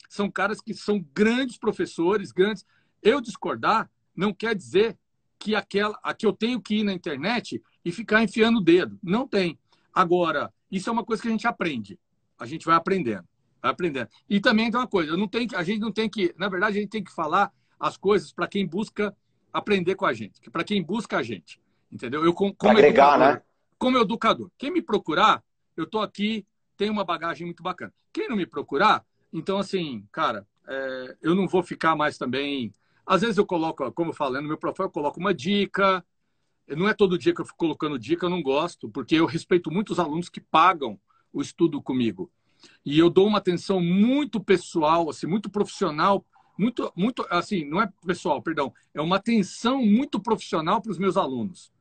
São 0.10 0.30
caras 0.30 0.62
que 0.62 0.74
são 0.74 1.06
grandes 1.14 1.58
professores, 1.58 2.32
grandes. 2.32 2.66
Eu 3.02 3.22
discordar 3.22 3.90
não 4.16 4.34
quer 4.34 4.56
dizer 4.56 4.98
que 5.38 5.56
aquela 5.56 5.98
que 6.18 6.26
eu 6.26 6.34
tenho 6.34 6.62
que 6.62 6.78
ir 6.78 6.84
na 6.84 6.94
internet 6.94 7.62
e 7.86 7.92
ficar 7.92 8.24
enfiando 8.24 8.58
o 8.58 8.64
dedo. 8.64 8.98
Não 9.04 9.28
tem. 9.28 9.58
Agora, 9.94 10.52
isso 10.72 10.90
é 10.90 10.94
uma 10.94 11.06
coisa 11.06 11.22
que 11.22 11.28
a 11.28 11.32
gente 11.32 11.48
aprende. 11.48 12.00
A 12.40 12.46
gente 12.46 12.66
vai 12.66 12.76
aprendendo 12.76 13.28
aprendendo. 13.62 14.10
E 14.30 14.40
também 14.40 14.70
tem 14.70 14.80
uma 14.80 14.88
coisa, 14.88 15.12
eu 15.12 15.18
não 15.18 15.28
tenho, 15.28 15.50
a 15.56 15.64
gente 15.64 15.80
não 15.80 15.92
tem 15.92 16.10
que, 16.10 16.34
na 16.38 16.50
verdade, 16.50 16.78
a 16.78 16.82
gente 16.82 16.90
tem 16.90 17.04
que 17.04 17.14
falar 17.14 17.52
as 17.80 17.98
coisas 17.98 18.32
para 18.32 18.48
quem 18.48 18.66
busca 18.66 19.16
aprender 19.52 19.96
com 19.96 20.06
a 20.06 20.14
gente, 20.14 20.40
para 20.50 20.64
quem 20.64 20.84
busca 20.84 21.18
a 21.18 21.24
gente, 21.24 21.60
entendeu? 21.92 22.24
Eu 22.24 22.34
como, 22.34 22.56
agregar, 22.62 23.16
educador, 23.16 23.20
né? 23.20 23.42
Como 23.78 23.98
educador, 23.98 24.52
quem 24.58 24.72
me 24.72 24.82
procurar, 24.82 25.44
eu 25.76 25.86
tô 25.86 26.00
aqui, 26.00 26.46
tenho 26.76 26.92
uma 26.92 27.04
bagagem 27.04 27.46
muito 27.46 27.64
bacana. 27.64 27.94
Quem 28.12 28.28
não 28.28 28.36
me 28.36 28.46
procurar, 28.46 29.06
então 29.32 29.58
assim, 29.58 30.06
cara, 30.12 30.46
é, 30.68 31.18
eu 31.22 31.34
não 31.34 31.48
vou 31.48 31.64
ficar 31.64 31.96
mais 31.96 32.18
também. 32.18 32.74
Às 33.06 33.22
vezes 33.22 33.38
eu 33.38 33.46
coloco, 33.46 33.90
como 33.94 34.12
eu 34.12 34.16
falei 34.16 34.42
no 34.42 34.48
meu 34.48 34.58
profile, 34.58 34.88
eu 34.88 34.92
coloco 34.92 35.20
uma 35.20 35.34
dica. 35.34 36.06
Não 36.68 36.90
é 36.90 36.94
todo 36.94 37.18
dia 37.18 37.34
que 37.34 37.40
eu 37.40 37.46
fico 37.46 37.58
colocando 37.58 37.98
dica, 37.98 38.26
eu 38.26 38.30
não 38.30 38.42
gosto, 38.42 38.90
porque 38.90 39.16
eu 39.16 39.26
respeito 39.26 39.72
muito 39.72 39.92
os 39.92 40.00
alunos 40.00 40.28
que 40.28 40.42
pagam 40.42 41.00
o 41.32 41.42
estudo 41.42 41.82
comigo. 41.82 42.30
E 42.86 42.98
eu 42.98 43.10
dou 43.10 43.28
uma 43.28 43.38
atenção 43.38 43.82
muito 43.82 44.40
pessoal, 44.40 45.10
assim, 45.10 45.28
muito 45.28 45.50
profissional, 45.50 46.26
muito, 46.58 46.92
muito, 46.96 47.26
assim, 47.30 47.66
não 47.66 47.82
é 47.82 47.90
pessoal, 48.06 48.42
perdão, 48.42 48.74
é 48.94 49.02
uma 49.02 49.18
atenção 49.18 49.86
muito 49.86 50.20
profissional 50.20 50.82
para 50.82 50.92
os 50.92 50.98
meus 50.98 51.18
alunos. 51.18 51.72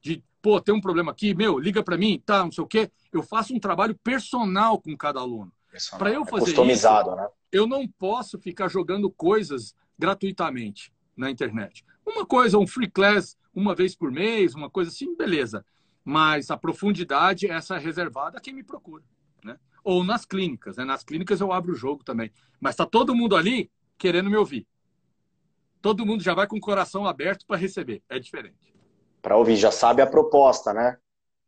De, 0.00 0.22
pô, 0.42 0.60
tem 0.60 0.74
um 0.74 0.80
problema 0.80 1.12
aqui, 1.12 1.34
meu, 1.34 1.58
liga 1.58 1.82
para 1.82 1.96
mim, 1.96 2.22
tá, 2.24 2.42
não 2.42 2.50
sei 2.50 2.64
o 2.64 2.66
quê. 2.66 2.90
Eu 3.12 3.22
faço 3.22 3.54
um 3.54 3.60
trabalho 3.60 3.94
personal 4.02 4.80
com 4.80 4.96
cada 4.96 5.20
aluno. 5.20 5.52
Para 5.98 6.10
eu 6.10 6.22
é 6.22 6.26
fazer 6.26 6.44
é 6.44 6.46
customizado, 6.46 7.10
isso, 7.10 7.16
né? 7.16 7.28
eu 7.52 7.66
não 7.66 7.86
posso 7.86 8.38
ficar 8.38 8.68
jogando 8.68 9.10
coisas 9.10 9.74
gratuitamente 9.98 10.92
na 11.16 11.30
internet. 11.30 11.84
Uma 12.04 12.24
coisa, 12.24 12.58
um 12.58 12.66
free 12.66 12.90
class, 12.90 13.36
uma 13.54 13.74
vez 13.74 13.94
por 13.94 14.10
mês, 14.10 14.54
uma 14.54 14.70
coisa 14.70 14.90
assim, 14.90 15.14
beleza. 15.14 15.64
Mas 16.04 16.50
a 16.50 16.56
profundidade, 16.56 17.46
essa 17.46 17.76
é 17.76 17.78
reservada 17.78 18.38
a 18.38 18.40
quem 18.40 18.54
me 18.54 18.62
procura 18.62 19.02
ou 19.86 20.02
nas 20.02 20.24
clínicas. 20.24 20.76
Né? 20.76 20.84
Nas 20.84 21.04
clínicas 21.04 21.40
eu 21.40 21.52
abro 21.52 21.72
o 21.72 21.76
jogo 21.76 22.02
também. 22.02 22.32
Mas 22.60 22.72
está 22.72 22.84
todo 22.84 23.14
mundo 23.14 23.36
ali 23.36 23.70
querendo 23.96 24.28
me 24.28 24.36
ouvir. 24.36 24.66
Todo 25.80 26.04
mundo 26.04 26.24
já 26.24 26.34
vai 26.34 26.48
com 26.48 26.56
o 26.56 26.60
coração 26.60 27.06
aberto 27.06 27.46
para 27.46 27.56
receber. 27.56 28.02
É 28.08 28.18
diferente. 28.18 28.74
Para 29.22 29.36
ouvir, 29.36 29.54
já 29.54 29.70
sabe 29.70 30.02
a 30.02 30.06
proposta, 30.06 30.74
né? 30.74 30.98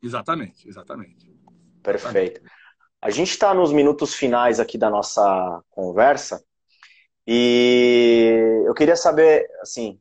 Exatamente, 0.00 0.68
exatamente. 0.68 1.28
Perfeito. 1.82 2.40
A 3.02 3.10
gente 3.10 3.30
está 3.30 3.52
nos 3.52 3.72
minutos 3.72 4.14
finais 4.14 4.60
aqui 4.60 4.78
da 4.78 4.88
nossa 4.88 5.60
conversa 5.70 6.40
e 7.26 8.62
eu 8.64 8.74
queria 8.74 8.96
saber, 8.96 9.48
assim, 9.60 10.00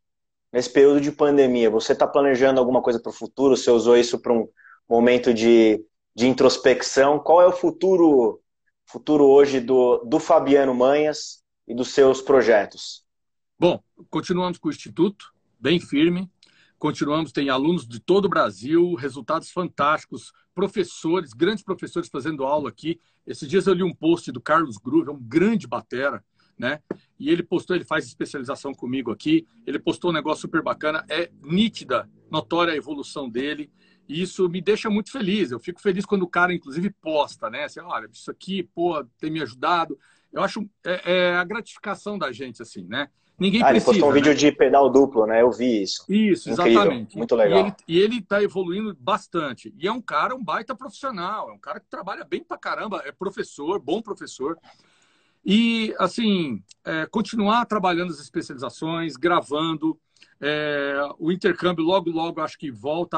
nesse 0.54 0.70
período 0.72 1.02
de 1.02 1.12
pandemia, 1.12 1.72
você 1.72 1.94
está 1.94 2.06
planejando 2.06 2.60
alguma 2.60 2.84
coisa 2.84 3.00
para 3.00 3.10
o 3.10 3.14
futuro? 3.14 3.58
Você 3.58 3.72
usou 3.72 3.98
isso 3.98 4.20
para 4.20 4.34
um 4.34 4.48
momento 4.88 5.34
de 5.34 5.84
de 6.18 6.26
introspecção. 6.26 7.20
Qual 7.20 7.40
é 7.44 7.46
o 7.46 7.52
futuro, 7.52 8.42
futuro 8.88 9.24
hoje 9.24 9.60
do, 9.60 10.00
do 10.00 10.20
Fabiano 10.20 10.74
Manhas 10.74 11.44
e 11.68 11.76
dos 11.76 11.90
seus 11.90 12.24
projetos? 12.24 13.06
Bom, 13.60 13.80
continuamos 14.10 14.58
com 14.58 14.68
o 14.68 14.72
Instituto, 14.72 15.32
bem 15.60 15.80
firme. 15.80 16.28
Continuamos, 16.80 17.32
tem 17.32 17.52
alunos 17.52 17.88
de 17.88 18.00
todo 18.00 18.26
o 18.26 18.30
Brasil, 18.30 18.96
resultados 18.96 19.52
fantásticos, 19.52 20.34
professores, 20.56 21.34
grandes 21.34 21.64
professores 21.64 22.10
fazendo 22.10 22.44
aula 22.44 22.70
aqui. 22.70 23.00
Esses 23.26 23.48
dias 23.48 23.68
eu 23.68 23.76
li 23.76 23.84
um 23.84 23.94
post 23.94 24.32
do 24.32 24.42
Carlos 24.42 24.78
Groove, 24.78 25.10
é 25.10 25.14
um 25.14 25.22
grande 25.22 25.68
batera, 25.68 26.26
né? 26.58 26.80
E 27.20 27.30
ele 27.30 27.44
postou, 27.44 27.76
ele 27.76 27.86
faz 27.86 28.08
especialização 28.08 28.74
comigo 28.74 29.12
aqui. 29.12 29.46
Ele 29.68 29.78
postou 29.78 30.10
um 30.10 30.14
negócio 30.14 30.42
super 30.42 30.64
bacana, 30.64 31.06
é 31.10 31.30
nítida, 31.44 32.10
notória 32.32 32.74
a 32.74 32.78
evolução 32.78 33.30
dele. 33.30 33.72
E 34.08 34.22
isso 34.22 34.48
me 34.48 34.62
deixa 34.62 34.90
muito 34.90 35.12
feliz. 35.12 35.52
Eu 35.52 35.60
fico 35.60 35.82
feliz 35.82 36.06
quando 36.06 36.24
o 36.24 36.30
cara, 36.30 36.54
inclusive, 36.54 36.90
posta, 36.90 37.50
né? 37.50 37.66
Assim, 37.66 37.80
olha, 37.82 38.08
isso 38.12 38.32
aqui, 38.32 38.64
pô, 38.64 39.04
tem 39.20 39.30
me 39.30 39.42
ajudado. 39.42 39.98
Eu 40.32 40.42
acho 40.42 40.68
é, 40.86 41.14
é 41.14 41.36
a 41.36 41.44
gratificação 41.44 42.18
da 42.18 42.32
gente, 42.32 42.62
assim, 42.62 42.86
né? 42.88 43.10
Ninguém 43.40 43.62
ah, 43.62 43.68
precisa. 43.68 43.92
Ele 43.92 44.00
postou 44.00 44.10
um 44.10 44.14
né? 44.14 44.20
vídeo 44.20 44.36
de 44.36 44.52
pedal 44.52 44.90
duplo, 44.90 45.28
né? 45.28 45.42
Eu 45.42 45.52
vi 45.52 45.84
isso. 45.84 46.04
Isso, 46.10 46.50
Incrível. 46.50 46.82
exatamente. 46.82 47.18
Muito 47.18 47.36
legal. 47.36 47.76
E 47.88 48.00
ele, 48.00 48.18
está 48.18 48.42
evoluindo 48.42 48.96
bastante. 49.00 49.74
E 49.78 49.88
é 49.88 49.92
um 49.92 50.02
cara, 50.02 50.36
um 50.36 50.44
baita 50.44 50.76
profissional. 50.76 51.50
É 51.50 51.54
um 51.54 51.60
cara 51.60 51.80
que 51.80 51.88
trabalha 51.88 52.24
bem 52.24 52.44
pra 52.44 52.58
caramba. 52.58 53.04
É 53.06 53.12
professor, 53.12 53.80
bom 53.80 54.02
professor. 54.02 54.58
E, 55.46 55.96
assim, 56.00 56.64
é, 56.84 57.06
continuar 57.06 57.66
trabalhando 57.66 58.12
as 58.12 58.20
especializações, 58.20 59.16
gravando, 59.16 59.98
é, 60.40 60.96
o 61.18 61.32
intercâmbio 61.32 61.84
logo, 61.84 62.10
logo 62.12 62.42
acho 62.42 62.58
que 62.58 62.70
volta 62.70 63.18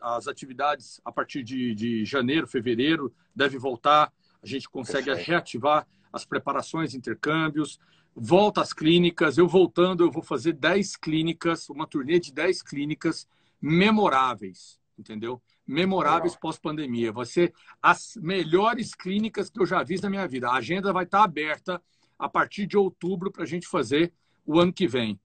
às 0.00 0.26
atividades 0.26 1.00
a 1.04 1.12
partir 1.12 1.42
de, 1.42 1.74
de 1.74 2.04
janeiro, 2.04 2.46
fevereiro, 2.46 3.12
deve 3.34 3.58
voltar. 3.58 4.12
A 4.42 4.46
gente 4.46 4.68
consegue 4.68 5.06
Perfeito. 5.06 5.28
reativar 5.28 5.86
as 6.12 6.24
preparações, 6.24 6.94
intercâmbios, 6.94 7.78
volta 8.14 8.60
às 8.60 8.72
clínicas. 8.72 9.38
Eu 9.38 9.46
voltando, 9.46 10.02
eu 10.02 10.10
vou 10.10 10.22
fazer 10.22 10.54
10 10.54 10.96
clínicas, 10.96 11.68
uma 11.68 11.86
turnê 11.86 12.18
de 12.18 12.32
10 12.32 12.62
clínicas 12.62 13.28
memoráveis, 13.60 14.80
entendeu? 14.98 15.40
Memoráveis 15.66 16.36
pós-pandemia. 16.36 17.12
Vai 17.12 17.26
ser 17.26 17.52
as 17.80 18.16
melhores 18.20 18.94
clínicas 18.94 19.50
que 19.50 19.60
eu 19.60 19.66
já 19.66 19.82
vi 19.82 20.00
na 20.00 20.10
minha 20.10 20.26
vida. 20.26 20.48
A 20.48 20.56
agenda 20.56 20.92
vai 20.92 21.04
estar 21.04 21.22
aberta 21.22 21.80
a 22.18 22.28
partir 22.28 22.66
de 22.66 22.76
outubro 22.76 23.30
para 23.30 23.44
a 23.44 23.46
gente 23.46 23.66
fazer 23.66 24.12
o 24.44 24.58
ano 24.58 24.72
que 24.72 24.86
vem. 24.86 25.20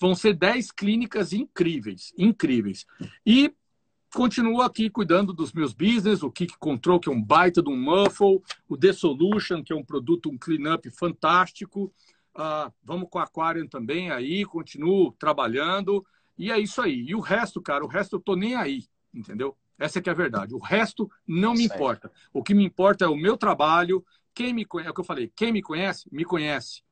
Vão 0.00 0.14
ser 0.14 0.34
10 0.34 0.70
clínicas 0.70 1.32
incríveis, 1.32 2.12
incríveis. 2.16 2.86
E 3.26 3.52
continuo 4.14 4.62
aqui 4.62 4.90
cuidando 4.90 5.32
dos 5.32 5.52
meus 5.52 5.72
business, 5.72 6.22
o 6.22 6.30
Kick 6.30 6.56
Control, 6.58 7.00
que 7.00 7.08
é 7.08 7.12
um 7.12 7.22
baita 7.22 7.62
de 7.62 7.70
um 7.70 7.76
muffle, 7.76 8.40
o 8.68 8.76
The 8.76 8.92
Solution, 8.92 9.62
que 9.62 9.72
é 9.72 9.76
um 9.76 9.84
produto, 9.84 10.30
um 10.30 10.38
cleanup 10.38 10.88
fantástico. 10.90 11.92
Uh, 12.36 12.72
vamos 12.82 13.08
com 13.10 13.18
a 13.18 13.24
Aquarium 13.24 13.66
também 13.66 14.10
aí, 14.10 14.44
continuo 14.44 15.12
trabalhando. 15.12 16.04
E 16.38 16.50
é 16.50 16.58
isso 16.58 16.80
aí. 16.80 17.04
E 17.08 17.14
o 17.14 17.20
resto, 17.20 17.60
cara, 17.60 17.84
o 17.84 17.88
resto 17.88 18.16
eu 18.16 18.20
tô 18.20 18.34
nem 18.36 18.54
aí, 18.54 18.84
entendeu? 19.12 19.56
Essa 19.78 19.98
é 19.98 20.02
que 20.02 20.08
é 20.08 20.12
a 20.12 20.16
verdade. 20.16 20.54
O 20.54 20.58
resto 20.58 21.10
não 21.26 21.54
me 21.54 21.64
importa. 21.64 22.10
O 22.32 22.42
que 22.42 22.54
me 22.54 22.64
importa 22.64 23.04
é 23.04 23.08
o 23.08 23.16
meu 23.16 23.36
trabalho. 23.36 24.04
Quem 24.34 24.52
me 24.52 24.64
conhece, 24.64 24.88
é 24.88 24.90
o 24.90 24.94
que 24.94 25.00
eu 25.00 25.04
falei, 25.04 25.30
quem 25.34 25.52
me 25.52 25.60
conhece, 25.60 26.08
me 26.10 26.24
conhece. 26.24 26.82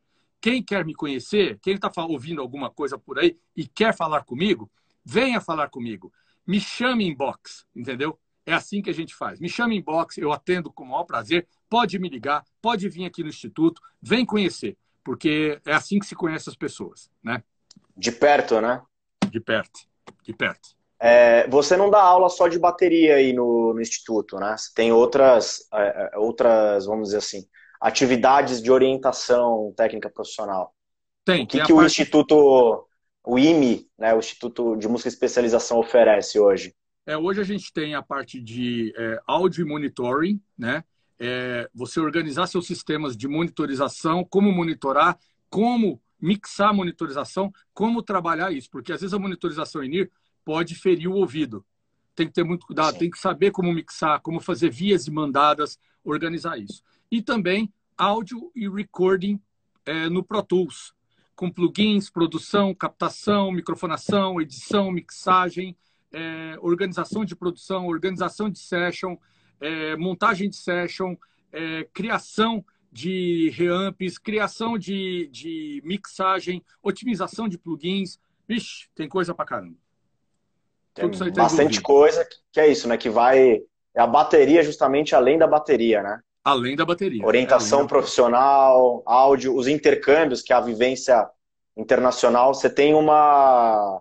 Quem 0.41 0.62
quer 0.62 0.84
me 0.84 0.95
conhecer, 0.95 1.59
quem 1.61 1.74
está 1.74 1.91
ouvindo 2.03 2.41
alguma 2.41 2.70
coisa 2.70 2.99
por 2.99 3.18
aí 3.18 3.36
e 3.55 3.66
quer 3.66 3.95
falar 3.95 4.24
comigo, 4.24 4.70
venha 5.05 5.41
falar 5.41 5.68
comigo. 5.68 6.12
Me 6.47 6.59
chame 6.59 7.05
em 7.05 7.14
box, 7.14 7.66
entendeu? 7.76 8.18
É 8.47 8.53
assim 8.53 8.80
que 8.80 8.91
a 8.91 8.95
gente 8.95 9.14
faz. 9.14 9.38
Me 9.38 9.49
chame 9.49 9.76
em 9.76 9.82
box, 9.82 10.18
eu 10.18 10.32
atendo 10.32 10.72
com 10.72 10.84
o 10.84 10.88
maior 10.88 11.05
prazer. 11.05 11.47
Pode 11.68 11.99
me 11.99 12.09
ligar, 12.09 12.45
pode 12.61 12.88
vir 12.88 13.05
aqui 13.05 13.22
no 13.22 13.28
Instituto, 13.28 13.80
vem 14.01 14.24
conhecer, 14.24 14.76
porque 15.05 15.61
é 15.64 15.72
assim 15.72 15.99
que 15.99 16.07
se 16.07 16.14
conhece 16.14 16.49
as 16.49 16.57
pessoas, 16.57 17.11
né? 17.22 17.43
De 17.97 18.11
perto, 18.11 18.61
né? 18.61 18.82
De 19.30 19.38
perto, 19.41 19.80
de 20.22 20.32
perto. 20.32 20.70
É, 20.99 21.49
você 21.49 21.76
não 21.76 21.88
dá 21.91 22.03
aula 22.03 22.28
só 22.28 22.49
de 22.49 22.59
bateria 22.59 23.16
aí 23.16 23.32
no, 23.32 23.72
no 23.72 23.80
Instituto, 23.80 24.38
né? 24.38 24.57
Você 24.57 24.70
tem 24.74 24.91
outras, 24.91 25.66
é, 25.72 26.11
é 26.14 26.18
outras, 26.18 26.86
vamos 26.86 27.09
dizer 27.09 27.18
assim, 27.18 27.47
atividades 27.80 28.62
de 28.62 28.70
orientação 28.70 29.72
técnica 29.76 30.10
profissional? 30.10 30.74
Tem. 31.24 31.44
O 31.44 31.46
que, 31.46 31.62
que 31.62 31.72
o 31.72 31.82
Instituto, 31.82 32.86
o 33.24 33.38
IME, 33.38 33.88
né, 33.98 34.14
o 34.14 34.18
Instituto 34.18 34.76
de 34.76 34.86
Música 34.86 35.08
e 35.08 35.12
Especialização 35.12 35.78
oferece 35.78 36.38
hoje? 36.38 36.74
É, 37.06 37.16
hoje 37.16 37.40
a 37.40 37.44
gente 37.44 37.72
tem 37.72 37.94
a 37.94 38.02
parte 38.02 38.40
de 38.40 38.92
é, 38.96 39.20
áudio 39.26 39.64
e 39.64 39.68
monitoring, 39.68 40.40
né? 40.56 40.84
É, 41.18 41.68
você 41.74 42.00
organizar 42.00 42.46
seus 42.46 42.66
sistemas 42.66 43.16
de 43.16 43.28
monitorização, 43.28 44.24
como 44.24 44.50
monitorar, 44.50 45.18
como 45.50 46.00
mixar 46.20 46.70
a 46.70 46.72
monitorização, 46.72 47.52
como 47.74 48.02
trabalhar 48.02 48.52
isso, 48.52 48.70
porque 48.70 48.92
às 48.92 49.00
vezes 49.00 49.14
a 49.14 49.18
monitorização 49.18 49.82
em 49.82 49.88
NIR 49.88 50.10
pode 50.44 50.74
ferir 50.74 51.08
o 51.08 51.14
ouvido. 51.14 51.64
Tem 52.14 52.26
que 52.26 52.32
ter 52.32 52.44
muito 52.44 52.66
cuidado, 52.66 52.92
Sim. 52.92 52.98
tem 53.00 53.10
que 53.10 53.18
saber 53.18 53.50
como 53.50 53.72
mixar, 53.72 54.20
como 54.20 54.40
fazer 54.40 54.70
vias 54.70 55.06
e 55.06 55.10
mandadas, 55.10 55.78
organizar 56.04 56.58
isso. 56.58 56.82
E 57.11 57.20
também 57.20 57.72
áudio 57.96 58.50
e 58.54 58.68
recording 58.68 59.40
é, 59.84 60.08
no 60.08 60.22
Pro 60.22 60.42
Tools, 60.42 60.94
com 61.34 61.50
plugins, 61.50 62.11
produção, 62.11 62.74
captação, 62.74 63.50
microfonação, 63.50 64.40
edição, 64.40 64.90
mixagem, 64.90 65.76
é, 66.12 66.56
organização 66.61 67.24
de 67.24 67.34
produção, 67.34 67.86
organização 67.86 68.50
de 68.50 68.58
session, 68.58 69.16
é, 69.61 69.96
montagem 69.96 70.48
de 70.48 70.56
session, 70.56 71.16
é, 71.52 71.86
criação 71.92 72.64
de 72.92 73.50
reamps, 73.50 74.18
criação 74.18 74.76
de, 74.76 75.28
de 75.28 75.80
mixagem, 75.84 76.62
otimização 76.82 77.48
de 77.48 77.56
plugins. 77.56 78.18
Vixe, 78.48 78.88
tem 78.94 79.08
coisa 79.08 79.34
pra 79.34 79.44
caramba. 79.44 79.76
Tem 80.94 81.08
bastante 81.32 81.80
coisa 81.80 82.26
que 82.52 82.61
é 82.61 82.68
isso, 82.68 82.88
né? 82.88 82.96
Que 82.96 83.08
vai. 83.08 83.62
É 83.94 84.00
a 84.00 84.06
bateria 84.06 84.62
justamente 84.62 85.14
além 85.14 85.38
da 85.38 85.46
bateria, 85.46 86.02
né? 86.02 86.20
Além 86.43 86.74
da 86.74 86.84
bateria. 86.84 87.24
Orientação 87.24 87.82
é, 87.82 87.86
profissional, 87.86 89.03
áudio, 89.05 89.55
os 89.55 89.68
intercâmbios, 89.68 90.43
que 90.43 90.53
é 90.53 90.57
a 90.57 90.61
vivência 90.61 91.28
internacional. 91.76 92.55
Você 92.55 92.70
tem 92.70 92.95
uma, 92.95 94.01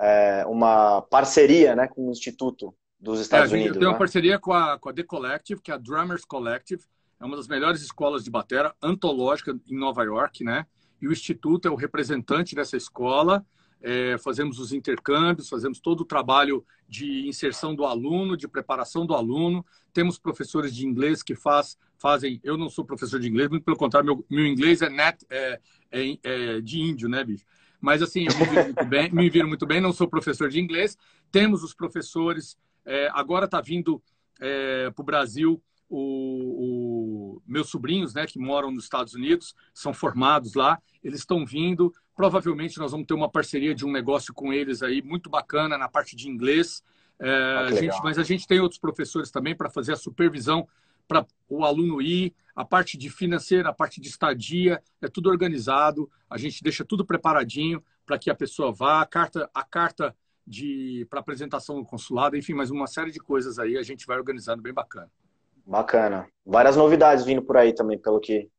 é, 0.00 0.44
uma 0.46 1.02
parceria 1.02 1.76
né, 1.76 1.86
com 1.86 2.08
o 2.08 2.10
Instituto 2.10 2.74
dos 2.98 3.20
Estados 3.20 3.52
é, 3.52 3.54
Unidos. 3.54 3.76
Tem 3.76 3.82
né? 3.82 3.88
uma 3.88 3.98
parceria 3.98 4.38
com 4.38 4.52
a, 4.52 4.78
com 4.78 4.88
a 4.88 4.92
The 4.94 5.02
Collective, 5.02 5.60
que 5.60 5.70
é 5.70 5.74
a 5.74 5.78
Drummers 5.78 6.24
Collective. 6.24 6.82
É 7.20 7.24
uma 7.24 7.36
das 7.36 7.46
melhores 7.46 7.82
escolas 7.82 8.24
de 8.24 8.30
batera 8.30 8.74
antológica 8.82 9.54
em 9.70 9.78
Nova 9.78 10.02
York, 10.04 10.42
né? 10.42 10.66
E 11.00 11.06
o 11.06 11.12
Instituto 11.12 11.68
é 11.68 11.70
o 11.70 11.74
representante 11.74 12.54
dessa 12.54 12.76
escola 12.76 13.44
é, 13.82 14.16
fazemos 14.18 14.58
os 14.58 14.72
intercâmbios, 14.72 15.48
fazemos 15.48 15.78
todo 15.78 16.00
o 16.00 16.04
trabalho 16.04 16.64
de 16.88 17.28
inserção 17.28 17.74
do 17.74 17.84
aluno, 17.84 18.36
de 18.36 18.48
preparação 18.48 19.06
do 19.06 19.14
aluno. 19.14 19.64
Temos 19.92 20.18
professores 20.18 20.74
de 20.74 20.86
inglês 20.86 21.22
que 21.22 21.34
faz, 21.34 21.78
fazem. 21.98 22.40
Eu 22.42 22.56
não 22.56 22.68
sou 22.68 22.84
professor 22.84 23.20
de 23.20 23.28
inglês, 23.28 23.48
muito 23.48 23.64
pelo 23.64 23.76
contrário, 23.76 24.06
meu, 24.06 24.26
meu 24.30 24.46
inglês 24.46 24.82
é, 24.82 24.88
net, 24.88 25.24
é, 25.30 25.60
é, 25.90 26.18
é 26.22 26.60
de 26.60 26.80
índio, 26.80 27.08
né, 27.08 27.22
bicho? 27.22 27.44
Mas 27.80 28.00
assim, 28.00 28.26
eu 28.26 28.38
me 28.38 28.46
viro 28.46 28.64
muito 28.64 28.84
bem, 28.86 29.10
me 29.12 29.28
viro 29.28 29.48
muito 29.48 29.66
bem 29.66 29.80
não 29.80 29.92
sou 29.92 30.08
professor 30.08 30.48
de 30.48 30.58
inglês. 30.58 30.96
Temos 31.30 31.62
os 31.62 31.74
professores, 31.74 32.56
é, 32.86 33.10
agora 33.12 33.44
está 33.44 33.60
vindo 33.60 34.02
é, 34.40 34.90
para 34.90 35.02
o 35.02 35.04
Brasil 35.04 35.62
o, 35.96 37.36
o, 37.36 37.42
meus 37.46 37.70
sobrinhos, 37.70 38.14
né, 38.14 38.26
que 38.26 38.38
moram 38.38 38.70
nos 38.70 38.84
Estados 38.84 39.14
Unidos, 39.14 39.54
são 39.72 39.94
formados 39.94 40.54
lá, 40.54 40.80
eles 41.02 41.20
estão 41.20 41.46
vindo. 41.46 41.92
Provavelmente 42.16 42.78
nós 42.78 42.90
vamos 42.90 43.06
ter 43.06 43.14
uma 43.14 43.30
parceria 43.30 43.74
de 43.74 43.86
um 43.86 43.92
negócio 43.92 44.34
com 44.34 44.52
eles 44.52 44.82
aí 44.82 45.00
muito 45.02 45.30
bacana 45.30 45.78
na 45.78 45.88
parte 45.88 46.16
de 46.16 46.28
inglês. 46.28 46.82
É, 47.20 47.30
ah, 47.30 47.60
a 47.66 47.72
gente, 47.72 47.96
mas 48.02 48.18
a 48.18 48.24
gente 48.24 48.46
tem 48.46 48.58
outros 48.58 48.80
professores 48.80 49.30
também 49.30 49.54
para 49.54 49.70
fazer 49.70 49.92
a 49.92 49.96
supervisão 49.96 50.66
para 51.06 51.24
o 51.48 51.64
aluno 51.64 52.00
ir, 52.00 52.34
a 52.56 52.64
parte 52.64 52.96
de 52.96 53.10
financeira, 53.10 53.68
a 53.68 53.74
parte 53.74 54.00
de 54.00 54.08
estadia, 54.08 54.82
é 55.00 55.08
tudo 55.08 55.28
organizado. 55.28 56.10
A 56.28 56.38
gente 56.38 56.62
deixa 56.62 56.84
tudo 56.84 57.04
preparadinho 57.04 57.84
para 58.06 58.18
que 58.18 58.30
a 58.30 58.34
pessoa 58.34 58.72
vá. 58.72 59.00
A 59.00 59.06
carta, 59.06 59.48
a 59.54 59.62
carta 59.62 60.16
de 60.46 61.06
para 61.08 61.20
apresentação 61.20 61.76
no 61.76 61.84
consulado, 61.84 62.36
enfim, 62.36 62.54
mais 62.54 62.70
uma 62.70 62.86
série 62.86 63.10
de 63.10 63.20
coisas 63.20 63.58
aí 63.58 63.76
a 63.76 63.82
gente 63.82 64.06
vai 64.06 64.16
organizando 64.16 64.62
bem 64.62 64.72
bacana. 64.72 65.10
Bacana. 65.66 66.26
Várias 66.44 66.76
novidades 66.76 67.24
vindo 67.24 67.42
por 67.42 67.56
aí 67.56 67.72
também, 67.72 67.98
pelo 67.98 68.20
que 68.20 68.50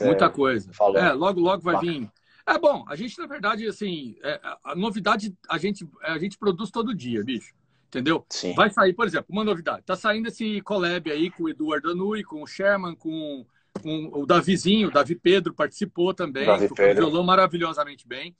Muita 0.00 0.30
coisa. 0.30 0.72
Falou. 0.72 0.96
É, 0.96 1.12
logo, 1.12 1.40
logo 1.40 1.62
vai 1.62 1.74
Bacana. 1.74 1.92
vir 1.92 2.12
é 2.46 2.58
bom, 2.58 2.84
a 2.88 2.96
gente, 2.96 3.18
na 3.18 3.26
verdade, 3.26 3.66
assim, 3.66 4.16
é, 4.22 4.40
a 4.64 4.74
novidade 4.74 5.34
a 5.48 5.58
gente, 5.58 5.88
a 6.02 6.18
gente 6.18 6.36
produz 6.36 6.70
todo 6.70 6.94
dia, 6.94 7.22
bicho. 7.24 7.54
Entendeu? 7.86 8.24
Sim. 8.30 8.54
Vai 8.54 8.70
sair, 8.70 8.94
por 8.94 9.06
exemplo, 9.06 9.26
uma 9.28 9.44
novidade. 9.44 9.82
Tá 9.84 9.94
saindo 9.94 10.28
esse 10.28 10.62
collab 10.62 11.10
aí 11.10 11.30
com 11.30 11.44
o 11.44 11.48
Eduardo 11.48 11.90
Anui, 11.90 12.24
com 12.24 12.42
o 12.42 12.46
Sherman, 12.46 12.96
com, 12.96 13.44
com 13.82 14.10
o 14.14 14.24
Davizinho, 14.24 14.88
o 14.88 14.90
Davi 14.90 15.14
Pedro 15.14 15.52
participou 15.52 16.14
também. 16.14 16.46
Davi 16.46 16.68
Pedro. 16.74 17.04
violão 17.04 17.22
maravilhosamente 17.22 18.08
bem. 18.08 18.34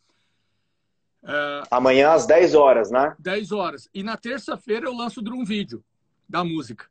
Uh, 1.23 1.69
Amanhã 1.71 2.13
às 2.13 2.27
10 2.27 2.55
horas, 2.55 2.91
né? 2.91 3.15
10 3.19 3.53
horas. 3.53 3.89
E 3.93 4.03
na 4.03 4.17
terça-feira 4.17 4.87
eu 4.87 4.97
lanço 4.97 5.21
o 5.21 5.23
Drum 5.23 5.45
Vídeo 5.45 5.85
da 6.27 6.43
música. 6.43 6.87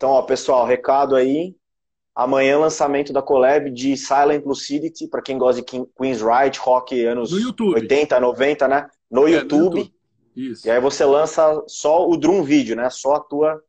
Então, 0.00 0.12
ó, 0.12 0.22
pessoal, 0.22 0.64
recado 0.64 1.14
aí. 1.14 1.54
Amanhã, 2.14 2.58
lançamento 2.58 3.12
da 3.12 3.20
collab 3.20 3.70
de 3.70 3.98
Silent 3.98 4.46
Lucidity, 4.46 5.06
para 5.06 5.20
quem 5.20 5.36
gosta 5.36 5.60
de 5.60 5.66
Queen's 5.94 6.22
Right, 6.22 6.58
rock 6.58 7.04
anos 7.04 7.30
80, 7.34 8.18
90, 8.18 8.66
né? 8.66 8.88
No, 9.10 9.28
é, 9.28 9.32
YouTube. 9.32 9.58
no 9.58 9.64
YouTube. 9.76 9.94
Isso. 10.34 10.66
E 10.66 10.70
aí 10.70 10.80
você 10.80 11.04
lança 11.04 11.62
só 11.66 12.08
o 12.08 12.16
Drum 12.16 12.42
Vídeo, 12.42 12.74
né? 12.74 12.88
Só 12.88 13.16
a 13.16 13.20
tua, 13.20 13.62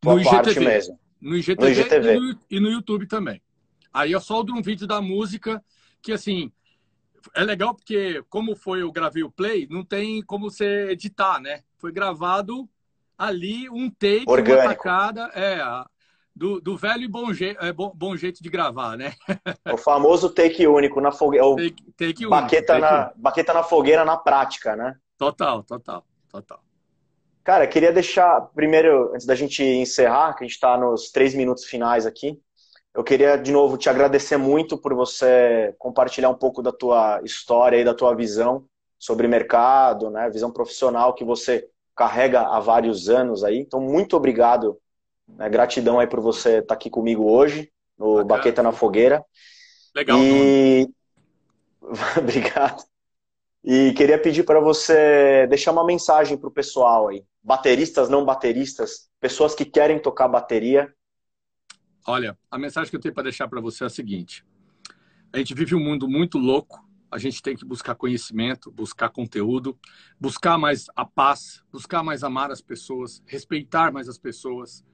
tua 0.00 0.14
no 0.14 0.24
parte 0.24 0.48
IGTV. 0.48 0.66
mesmo. 0.66 0.98
No 1.20 1.36
IGTV, 1.36 1.60
no 1.60 1.68
IGTV. 1.68 2.14
E, 2.14 2.18
no, 2.18 2.38
e, 2.52 2.60
no, 2.60 2.70
YouTube 2.70 3.06
também. 3.06 3.42
Aí 3.92 4.14
é 4.14 4.20
só 4.20 4.40
o 4.40 4.42
Drum 4.42 4.62
Vídeo 4.62 4.86
da 4.86 5.02
música, 5.02 5.62
que 6.00 6.12
assim, 6.12 6.50
é 7.34 7.44
legal 7.44 7.74
porque 7.74 8.24
como 8.30 8.56
foi 8.56 8.80
eu 8.80 8.90
gravei 8.90 9.22
o 9.22 9.30
play, 9.30 9.68
não 9.70 9.84
tem 9.84 10.22
como 10.22 10.50
você 10.50 10.88
editar, 10.88 11.38
né? 11.38 11.64
Foi 11.76 11.92
gravado 11.92 12.66
ali 13.20 13.68
um 13.68 13.90
take, 13.90 14.24
Orgânico. 14.26 14.66
uma 14.66 14.74
tacada, 14.74 15.30
é, 15.34 15.60
do, 16.34 16.58
do 16.58 16.74
velho 16.74 17.02
e 17.02 17.08
bom, 17.08 17.34
je, 17.34 17.54
é, 17.60 17.70
bom, 17.70 17.92
bom, 17.94 18.16
jeito 18.16 18.42
de 18.42 18.48
gravar, 18.48 18.96
né? 18.96 19.12
O 19.70 19.76
famoso 19.76 20.30
take 20.30 20.66
único 20.66 21.02
na 21.02 21.12
fogueira. 21.12 21.44
Take, 21.54 21.92
take 21.98 22.26
baqueta, 22.26 22.72
único, 22.72 22.88
na, 22.88 23.12
baqueta 23.14 23.52
na 23.52 23.62
fogueira 23.62 24.06
na 24.06 24.16
prática, 24.16 24.74
né? 24.74 24.96
Total, 25.18 25.62
total, 25.62 26.02
total. 26.30 26.60
Cara, 27.44 27.66
queria 27.66 27.92
deixar, 27.92 28.40
primeiro, 28.54 29.12
antes 29.14 29.26
da 29.26 29.34
gente 29.34 29.62
encerrar, 29.62 30.32
que 30.34 30.44
a 30.44 30.46
gente 30.46 30.54
está 30.54 30.78
nos 30.78 31.10
três 31.10 31.34
minutos 31.34 31.64
finais 31.64 32.06
aqui, 32.06 32.40
eu 32.94 33.04
queria, 33.04 33.36
de 33.36 33.52
novo, 33.52 33.76
te 33.76 33.90
agradecer 33.90 34.38
muito 34.38 34.78
por 34.78 34.94
você 34.94 35.74
compartilhar 35.78 36.30
um 36.30 36.34
pouco 36.34 36.62
da 36.62 36.72
tua 36.72 37.20
história 37.22 37.76
e 37.76 37.84
da 37.84 37.94
tua 37.94 38.14
visão 38.14 38.64
sobre 38.98 39.28
mercado, 39.28 40.10
né? 40.10 40.30
Visão 40.30 40.50
profissional 40.50 41.14
que 41.14 41.24
você 41.24 41.68
carrega 42.00 42.40
há 42.40 42.58
vários 42.60 43.10
anos 43.10 43.44
aí. 43.44 43.58
Então, 43.58 43.78
muito 43.78 44.16
obrigado 44.16 44.78
né? 45.36 45.48
Gratidão 45.48 45.98
aí 45.98 46.06
por 46.06 46.20
você 46.20 46.58
estar 46.58 46.68
tá 46.68 46.74
aqui 46.74 46.88
comigo 46.88 47.30
hoje, 47.30 47.70
no 47.98 48.16
Bacana. 48.16 48.28
Baqueta 48.28 48.62
na 48.62 48.72
Fogueira. 48.72 49.24
Legal. 49.94 50.18
E... 50.18 50.88
Obrigado. 52.18 52.82
E 53.62 53.92
queria 53.92 54.18
pedir 54.18 54.44
para 54.44 54.60
você 54.60 55.46
deixar 55.48 55.72
uma 55.72 55.84
mensagem 55.84 56.38
para 56.38 56.48
o 56.48 56.52
pessoal 56.52 57.08
aí. 57.08 57.22
Bateristas, 57.42 58.08
não 58.08 58.24
bateristas, 58.24 59.08
pessoas 59.20 59.54
que 59.54 59.64
querem 59.64 59.98
tocar 59.98 60.28
bateria. 60.28 60.92
Olha, 62.06 62.36
a 62.50 62.58
mensagem 62.58 62.90
que 62.90 62.96
eu 62.96 63.00
tenho 63.00 63.14
para 63.14 63.24
deixar 63.24 63.48
para 63.48 63.60
você 63.60 63.84
é 63.84 63.86
a 63.86 63.90
seguinte: 63.90 64.44
a 65.32 65.38
gente 65.38 65.54
vive 65.54 65.74
um 65.74 65.80
mundo 65.80 66.08
muito 66.08 66.38
louco, 66.38 66.82
a 67.10 67.18
gente 67.18 67.42
tem 67.42 67.56
que 67.56 67.64
buscar 67.64 67.94
conhecimento, 67.94 68.70
buscar 68.70 69.08
conteúdo, 69.08 69.76
buscar 70.18 70.56
mais 70.56 70.86
a 70.94 71.04
paz, 71.04 71.62
buscar 71.72 72.02
mais 72.02 72.22
amar 72.22 72.50
as 72.50 72.60
pessoas, 72.60 73.22
respeitar 73.26 73.92
mais 73.92 74.08
as 74.08 74.18
pessoas, 74.18 74.84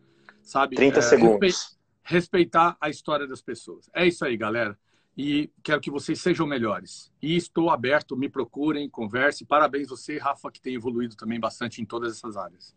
sabe? 0.43 0.77
30 0.77 0.99
é, 0.99 1.03
segundos. 1.03 1.77
Respeitar 2.03 2.77
a 2.81 2.89
história 2.89 3.27
das 3.27 3.43
pessoas. 3.43 3.91
É 3.93 4.07
isso 4.07 4.25
aí, 4.25 4.37
galera. 4.37 4.79
E 5.17 5.51
quero 5.63 5.81
que 5.81 5.91
vocês 5.91 6.21
sejam 6.21 6.47
melhores. 6.47 7.11
E 7.21 7.37
estou 7.37 7.69
aberto, 7.69 8.17
me 8.17 8.29
procurem, 8.29 8.89
converse. 8.89 9.45
Parabéns 9.45 9.89
você, 9.89 10.19
Rafa, 10.19 10.51
que 10.51 10.61
tem 10.61 10.75
evoluído 10.75 11.17
também 11.17 11.41
bastante 11.41 11.83
em 11.83 11.85
todas 11.85 12.17
essas 12.17 12.37
áreas. 12.37 12.75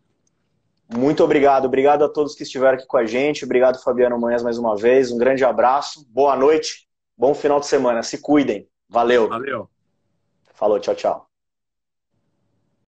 Muito 0.92 1.24
obrigado. 1.24 1.66
Obrigado 1.66 2.04
a 2.04 2.10
todos 2.10 2.34
que 2.34 2.44
estiveram 2.44 2.78
aqui 2.78 2.88
com 2.88 2.98
a 2.98 3.06
gente. 3.06 3.46
Obrigado, 3.46 3.82
Fabiano 3.84 4.20
Manhãs, 4.20 4.42
mais 4.42 4.58
uma 4.58 4.76
vez. 4.76 5.12
Um 5.12 5.18
grande 5.18 5.44
abraço. 5.44 6.08
Boa 6.10 6.36
noite. 6.36 6.88
Bom 7.16 7.36
final 7.36 7.60
de 7.60 7.68
semana. 7.68 8.02
Se 8.02 8.18
cuidem. 8.20 8.68
Valeu. 8.90 9.30
Valeu. 9.30 9.70
Falou. 10.54 10.80
Tchau, 10.80 10.96
tchau. 10.96 11.29